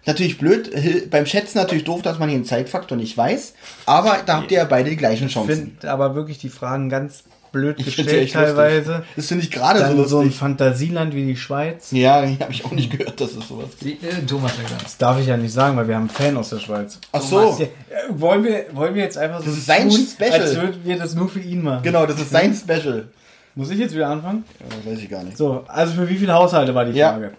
Natürlich 0.05 0.37
blöd, 0.37 0.69
hil- 0.73 1.07
beim 1.09 1.25
Schätzen 1.25 1.57
natürlich 1.57 1.83
doof, 1.83 2.01
dass 2.03 2.19
man 2.19 2.29
hier 2.29 2.35
einen 2.35 2.45
Zeitfaktor 2.45 2.95
nicht 2.97 3.17
weiß, 3.17 3.53
aber 3.87 4.19
da 4.25 4.37
habt 4.37 4.51
ihr 4.51 4.59
ja 4.59 4.65
beide 4.65 4.91
die 4.91 4.97
gleichen 4.97 5.27
Ich 5.27 5.33
Chancen. 5.33 5.55
finde 5.73 5.89
aber 5.89 6.13
wirklich 6.13 6.37
die 6.37 6.49
Fragen 6.49 6.89
ganz 6.89 7.23
blöd 7.55 7.79
Ich 7.79 7.85
gestellt 7.85 8.09
echt 8.09 8.33
lustig. 8.35 8.55
teilweise. 8.55 9.03
Das 9.15 9.27
finde 9.27 9.43
ich 9.45 9.51
gerade 9.51 9.79
so 9.79 9.85
Dann 9.85 10.07
so 10.07 10.17
ein 10.19 10.23
lustig. 10.25 10.39
Fantasieland 10.39 11.15
wie 11.15 11.25
die 11.25 11.35
Schweiz. 11.37 11.91
ja, 11.91 12.15
habe 12.39 12.51
ich 12.51 12.65
auch 12.65 12.71
nicht 12.71 12.91
gehört, 12.91 13.19
dass 13.21 13.31
es 13.33 13.47
sowas 13.47 13.69
gibt. 13.79 14.03
Äh, 14.03 14.25
Thomas 14.27 14.51
das. 14.83 14.97
Darf 14.97 15.19
ich 15.19 15.27
ja 15.27 15.37
nicht 15.37 15.53
sagen, 15.53 15.77
weil 15.77 15.87
wir 15.87 15.95
haben 15.95 16.01
einen 16.03 16.09
Fan 16.09 16.37
aus 16.37 16.49
der 16.49 16.59
Schweiz. 16.59 16.99
Ach 17.11 17.21
so, 17.21 17.41
Ja, 17.59 17.65
äh, 17.65 17.69
wollen, 18.09 18.43
wir, 18.43 18.65
wollen 18.73 18.93
wir 18.93 19.03
jetzt 19.03 19.17
einfach 19.17 19.39
so 19.39 19.45
Das 19.45 19.53
ist 19.57 19.65
sein 19.65 19.89
Special. 19.89 20.31
als 20.41 20.55
würden 20.55 20.81
wir 20.83 20.97
das 20.97 21.15
nur 21.15 21.29
für 21.29 21.39
ihn 21.39 21.63
machen? 21.63 21.83
genau, 21.83 22.05
das 22.05 22.19
ist 22.19 22.29
sein 22.31 22.53
Special. 22.53 23.07
Muss 23.55 23.69
ich 23.69 23.79
jetzt 23.79 23.95
wieder 23.95 24.09
anfangen? 24.09 24.43
Ja, 24.59 24.91
weiß 24.91 24.99
ich 24.99 25.09
gar 25.09 25.23
nicht. 25.23 25.37
So, 25.37 25.63
also 25.67 25.93
für 25.93 26.09
wie 26.09 26.17
viele 26.17 26.33
Haushalte 26.33 26.75
war 26.75 26.83
die 26.85 26.91
Ja. 26.91 27.13
Frage? 27.13 27.31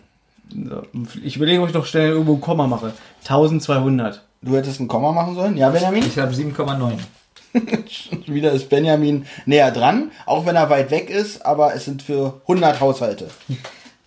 So, 0.50 0.82
ich 1.24 1.36
überlege, 1.36 1.60
ob 1.60 1.68
ich 1.68 1.74
noch 1.74 1.84
schnell 1.84 2.10
irgendwo 2.10 2.34
ein 2.34 2.40
Komma 2.40 2.66
mache. 2.66 2.92
1200. 3.24 4.22
Du 4.42 4.56
hättest 4.56 4.80
ein 4.80 4.88
Komma 4.88 5.12
machen 5.12 5.34
sollen? 5.34 5.56
Ja, 5.56 5.70
Benjamin? 5.70 6.04
Ich 6.06 6.18
habe 6.18 6.32
7,9. 6.32 6.92
Wieder 8.26 8.52
ist 8.52 8.68
Benjamin 8.68 9.26
näher 9.46 9.70
dran, 9.70 10.10
auch 10.26 10.46
wenn 10.46 10.56
er 10.56 10.70
weit 10.70 10.90
weg 10.90 11.10
ist, 11.10 11.44
aber 11.44 11.74
es 11.74 11.84
sind 11.84 12.02
für 12.02 12.40
100 12.42 12.80
Haushalte. 12.80 13.28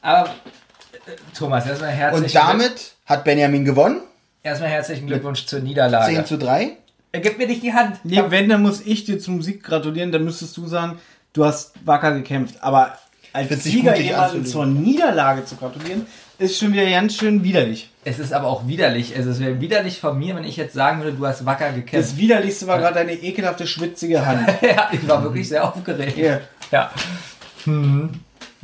Aber, 0.01 0.29
äh, 0.29 1.11
Thomas, 1.37 1.65
erstmal 1.65 1.91
herzlichen, 1.91 2.25
Und 2.25 2.35
damit 2.35 2.93
hat 3.05 3.23
Benjamin 3.23 3.65
gewonnen. 3.65 4.01
erstmal 4.43 4.69
herzlichen 4.69 5.07
Glückwunsch 5.07 5.45
zur 5.45 5.59
Niederlage. 5.59 6.13
10 6.13 6.25
zu 6.25 6.37
3. 6.37 6.77
Er 7.11 7.21
gibt 7.21 7.39
mir 7.39 7.47
nicht 7.47 7.63
die 7.63 7.73
Hand. 7.73 7.97
Nee, 8.03 8.21
wenn, 8.27 8.49
dann 8.49 8.61
muss 8.61 8.81
ich 8.81 9.03
dir 9.05 9.19
zum 9.19 9.41
Sieg 9.41 9.63
gratulieren, 9.63 10.11
dann 10.11 10.23
müsstest 10.23 10.55
du 10.57 10.67
sagen, 10.67 10.99
du 11.33 11.43
hast 11.43 11.73
wacker 11.83 12.13
gekämpft. 12.13 12.61
Aber 12.61 12.97
als 13.33 13.63
Sieger 13.63 13.97
jemanden 13.97 14.45
zur 14.45 14.65
Niederlage 14.65 15.45
zu 15.45 15.55
gratulieren, 15.55 16.05
ist 16.39 16.57
schon 16.59 16.73
wieder 16.73 16.89
ganz 16.89 17.15
schön 17.15 17.43
widerlich. 17.43 17.89
Es 18.05 18.17
ist 18.17 18.33
aber 18.33 18.47
auch 18.47 18.67
widerlich. 18.67 19.15
Also 19.15 19.29
es 19.29 19.39
wäre 19.39 19.59
widerlich 19.61 19.99
von 19.99 20.17
mir, 20.17 20.35
wenn 20.35 20.43
ich 20.45 20.57
jetzt 20.57 20.73
sagen 20.73 21.01
würde, 21.03 21.15
du 21.17 21.25
hast 21.27 21.45
wacker 21.45 21.67
Das 21.67 21.75
gekämpft. 21.75 22.17
widerlichste 22.17 22.65
war 22.67 22.79
gerade 22.79 22.95
deine 22.95 23.13
ekelhafte, 23.13 23.67
schwitzige 23.67 24.25
Hand. 24.25 24.47
ja, 24.61 24.89
ich 24.91 25.07
war 25.07 25.21
wirklich 25.23 25.47
sehr 25.49 25.63
aufgeregt. 25.67 26.13
Hier. 26.15 26.41
Ja. 26.71 26.91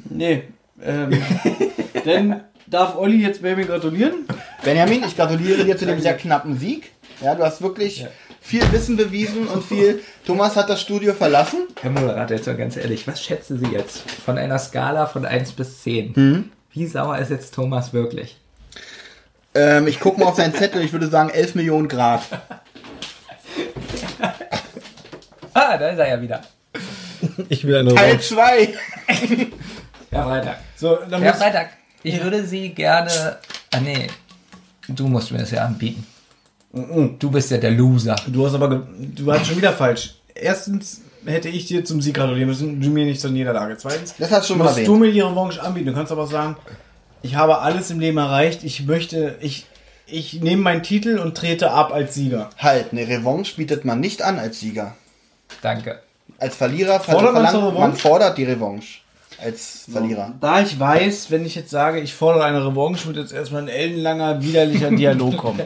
Nee. 0.10 0.44
Ähm, 0.84 1.22
dann 2.06 2.42
darf 2.68 2.96
Olli 2.96 3.22
jetzt 3.22 3.42
Baby 3.42 3.66
gratulieren. 3.66 4.26
Benjamin, 4.64 5.04
ich 5.06 5.16
gratuliere 5.16 5.64
dir 5.66 5.78
zu 5.78 5.86
dem 5.86 6.00
sehr 6.00 6.16
knappen 6.16 6.58
Sieg. 6.58 6.92
Ja, 7.22 7.36
du 7.36 7.44
hast 7.44 7.62
wirklich 7.62 8.00
Ja. 8.02 8.08
viel 8.42 8.62
Wissen 8.72 8.98
bewiesen 8.98 9.48
und 9.48 9.64
viel. 9.64 10.02
Thomas 10.26 10.56
hat 10.56 10.70
das 10.70 10.82
Studio 10.82 11.14
verlassen. 11.14 11.60
Herr 11.82 11.92
Moderator, 11.92 12.36
jetzt 12.38 12.48
mal 12.48 12.58
ganz 12.58 12.76
ehrlich, 12.78 13.08
was 13.08 13.24
schätzen 13.24 13.60
Sie 13.60 13.72
jetzt 13.72 14.00
von 14.26 14.38
einer 14.38 14.60
Skala 14.60 15.06
von 15.06 15.26
1 15.26 15.54
bis 15.54 15.82
10? 15.84 16.14
Mhm. 16.16 16.52
Wie 16.76 16.86
sauer 16.86 17.18
ist 17.18 17.32
jetzt 17.32 17.54
Thomas 17.56 17.92
wirklich? 17.94 18.38
Ähm, 19.56 19.88
ich 19.88 20.00
gucke 20.00 20.20
mal 20.20 20.28
auf 20.28 20.36
seinen 20.36 20.54
Zettel, 20.54 20.84
ich 20.84 20.92
würde 20.92 21.08
sagen 21.08 21.30
11 21.30 21.56
Millionen 21.56 21.88
Grad. 21.88 22.22
Ah, 25.58 25.78
da 25.78 25.88
ist 25.90 26.00
er 26.00 26.10
ja 26.10 26.22
wieder. 26.22 26.42
Ich 27.48 27.66
will 27.66 27.78
eine 27.78 27.96
Teil 27.96 28.08
Revanche. 28.18 28.36
2. 28.36 28.74
Herr 30.12 30.24
Freitag. 30.24 30.58
So, 30.76 30.98
dann 31.10 31.22
Herr 31.22 31.32
muss, 31.32 31.42
Freitag, 31.42 31.70
ich 32.04 32.22
würde 32.22 32.46
Sie 32.46 32.70
gerne. 32.70 33.38
Ah, 33.74 33.80
nee. 33.80 34.08
Du 34.90 35.08
musst 35.08 35.32
mir 35.32 35.38
das 35.38 35.52
ja 35.52 35.64
anbieten. 35.64 36.06
Du 36.74 37.32
bist 37.32 37.52
ja 37.52 37.58
der 37.58 37.72
Loser. 37.72 38.18
du 38.28 38.46
hast 38.46 38.54
aber, 38.54 38.70
ge- 38.70 38.82
du 39.16 39.32
hast 39.32 39.48
schon 39.48 39.56
wieder 39.56 39.72
falsch. 39.72 40.16
Erstens 40.34 41.00
hätte 41.26 41.50
ich 41.50 41.66
dir 41.66 41.84
zum 41.86 42.02
Sieg 42.02 42.16
gratulieren 42.16 42.48
müssen, 42.50 42.82
du 42.82 42.90
mir 42.90 43.06
nicht 43.06 43.22
zur 43.22 43.32
Niederlage. 43.32 43.78
Zweitens 43.78 44.16
Das 44.18 44.32
hast 44.32 44.44
du 44.44 44.54
schon 44.54 44.58
mal 44.60 44.66
musst 44.66 44.78
erwähnt. 44.78 44.88
du 44.88 44.96
mir 44.98 45.12
die 45.12 45.22
Revanche 45.22 45.62
anbieten. 45.62 45.88
Du 45.88 45.94
kannst 45.94 46.12
aber 46.12 46.28
sagen, 46.28 46.56
ich 47.22 47.36
habe 47.36 47.60
alles 47.60 47.90
im 47.92 48.00
Leben 48.00 48.18
erreicht. 48.18 48.64
Ich 48.64 48.86
möchte, 48.86 49.36
ich, 49.40 49.66
ich 50.08 50.42
nehme 50.42 50.62
meinen 50.62 50.84
Titel 50.84 51.18
und 51.18 51.36
trete 51.36 51.72
ab 51.72 51.92
als 51.94 52.14
Sieger. 52.14 52.50
Halt, 52.58 52.92
eine 52.92 53.08
Revanche 53.08 53.56
bietet 53.56 53.86
man 53.86 54.00
nicht 54.00 54.22
an 54.22 54.40
als 54.40 54.60
Sieger. 54.60 54.96
Danke. 55.62 56.00
Als 56.38 56.56
Verlierer 56.56 57.00
ver 57.00 57.14
Fordert 57.14 57.34
man 57.34 57.46
verlangt 57.46 57.72
zur 57.74 57.80
man 57.80 57.94
fordert 57.96 58.38
die 58.38 58.44
Revanche. 58.44 59.00
Als 59.42 59.86
Verlierer. 59.92 60.34
Da 60.40 60.62
ich 60.62 60.80
weiß, 60.80 61.30
wenn 61.30 61.46
ich 61.46 61.56
jetzt 61.56 61.70
sage, 61.70 62.00
ich 62.00 62.14
fordere 62.14 62.46
eine 62.46 62.66
Revanche, 62.66 63.08
wird 63.08 63.18
jetzt 63.18 63.34
erstmal 63.34 63.64
ein 63.64 63.68
ellenlanger, 63.68 64.42
widerlicher 64.42 64.90
Dialog 64.92 65.36
kommen. 65.38 65.62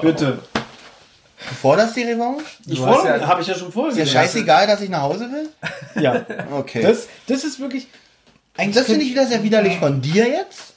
Bitte. 0.00 0.38
Du 1.48 1.54
forderst 1.54 1.96
die 1.96 2.02
Revanche? 2.02 2.44
Ich 2.66 2.78
fordere, 2.78 3.18
ja- 3.20 3.26
habe 3.26 3.40
ich 3.42 3.46
ja 3.48 3.54
schon 3.54 3.72
vorher 3.72 3.90
Ist 3.92 3.96
dir 3.98 4.04
gesagt. 4.04 4.26
scheißegal, 4.26 4.66
dass 4.66 4.80
ich 4.82 4.90
nach 4.90 5.02
Hause 5.02 5.28
will? 5.30 5.48
Ja. 6.02 6.24
Okay. 6.52 6.82
Das, 6.82 7.08
das 7.26 7.44
ist 7.44 7.58
wirklich. 7.60 7.88
Eigentlich, 8.56 8.76
das 8.76 8.86
finde 8.86 9.04
ich 9.04 9.10
wieder 9.10 9.26
sehr 9.26 9.42
widerlich 9.42 9.76
von 9.78 10.00
dir 10.00 10.28
jetzt. 10.28 10.74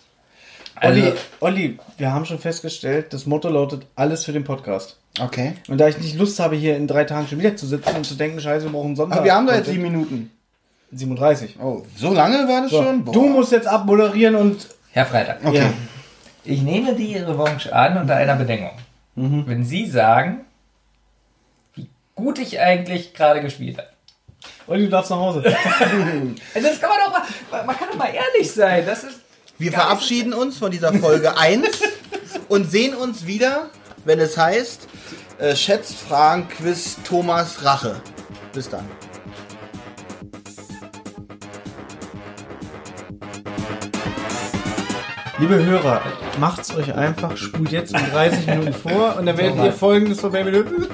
Olli, 0.82 1.02
Also, 1.04 1.14
Olli, 1.40 1.78
wir 1.98 2.12
haben 2.12 2.26
schon 2.26 2.40
festgestellt, 2.40 3.14
das 3.14 3.26
Motto 3.26 3.48
lautet 3.50 3.86
alles 3.96 4.26
für 4.26 4.32
den 4.32 4.44
Podcast. 4.44 4.98
Okay. 5.20 5.54
Und 5.68 5.78
da 5.80 5.88
ich 5.88 6.00
nicht 6.00 6.18
Lust 6.18 6.40
habe, 6.40 6.56
hier 6.56 6.76
in 6.76 6.88
drei 6.88 7.04
Tagen 7.04 7.28
schon 7.28 7.38
wieder 7.40 7.56
zu 7.56 7.68
sitzen 7.68 7.96
und 7.96 8.06
zu 8.06 8.16
denken, 8.16 8.40
scheiße, 8.40 8.66
wir 8.66 8.72
brauchen 8.72 8.96
Sonntag. 8.96 9.18
Aber 9.18 9.26
wir 9.26 9.36
haben 9.36 9.46
doch 9.46 9.54
jetzt 9.54 9.68
sieben 9.68 9.84
Minuten. 9.84 10.32
37. 10.92 11.58
Oh, 11.62 11.84
so 11.96 12.14
lange 12.14 12.48
war 12.48 12.62
das 12.64 12.72
So, 12.72 12.82
schon? 12.84 13.04
Boah. 13.04 13.14
du 13.14 13.28
musst 13.30 13.52
jetzt 13.52 13.68
abmoderieren 13.68 14.36
und. 14.36 14.68
Herr 14.92 15.06
Freitag. 15.06 15.40
Okay. 15.46 15.58
Ja. 15.58 15.74
Ich 16.46 16.62
nehme 16.62 16.94
die 16.96 17.16
Revanche 17.18 17.74
an 17.74 17.98
unter 17.98 18.16
einer 18.16 18.36
Bedingung. 18.36 18.72
Wenn 19.16 19.64
Sie 19.64 19.86
sagen, 19.86 20.42
gut 22.16 22.40
ich 22.40 22.60
eigentlich 22.60 23.14
gerade 23.14 23.42
gespielt 23.42 23.78
habe. 23.78 23.90
Olli, 24.68 24.86
du 24.86 24.90
darfst 24.90 25.12
nach 25.12 25.18
Hause. 25.18 25.44
Also 25.44 25.56
das 26.68 26.80
kann 26.80 26.90
man 26.90 27.00
doch 27.06 27.12
mal, 27.52 27.66
man 27.66 27.78
kann 27.78 27.90
doch 27.90 27.98
mal 27.98 28.14
ehrlich 28.14 28.52
sein. 28.52 28.86
Das 28.86 29.04
ist 29.04 29.20
Wir 29.58 29.72
verabschieden 29.72 30.34
uns 30.34 30.58
von 30.58 30.72
dieser 30.72 30.94
Folge 30.94 31.38
1 31.38 31.68
und 32.50 32.70
sehen 32.70 32.96
uns 32.96 33.26
wieder, 33.26 33.70
wenn 34.06 34.20
es 34.20 34.38
heißt, 34.38 34.88
äh, 35.40 35.56
schätzt 35.56 35.96
Fragen 35.96 36.48
Quiz 36.50 36.98
Thomas 37.04 37.64
Rache. 37.64 38.02
Bis 38.54 38.70
dann. 38.70 38.88
Liebe 45.44 45.62
Hörer, 45.62 46.02
macht's 46.40 46.74
euch 46.74 46.96
einfach, 46.96 47.36
spult 47.36 47.70
jetzt 47.70 47.94
in 47.94 48.00
30 48.14 48.48
Minuten 48.48 48.72
vor 48.72 49.18
und 49.18 49.26
dann 49.26 49.38
werdet 49.38 49.62
ihr 49.62 49.74
folgendes 49.74 50.22
von 50.22 50.32
Baby 50.32 50.52
Löwen. 50.52 50.88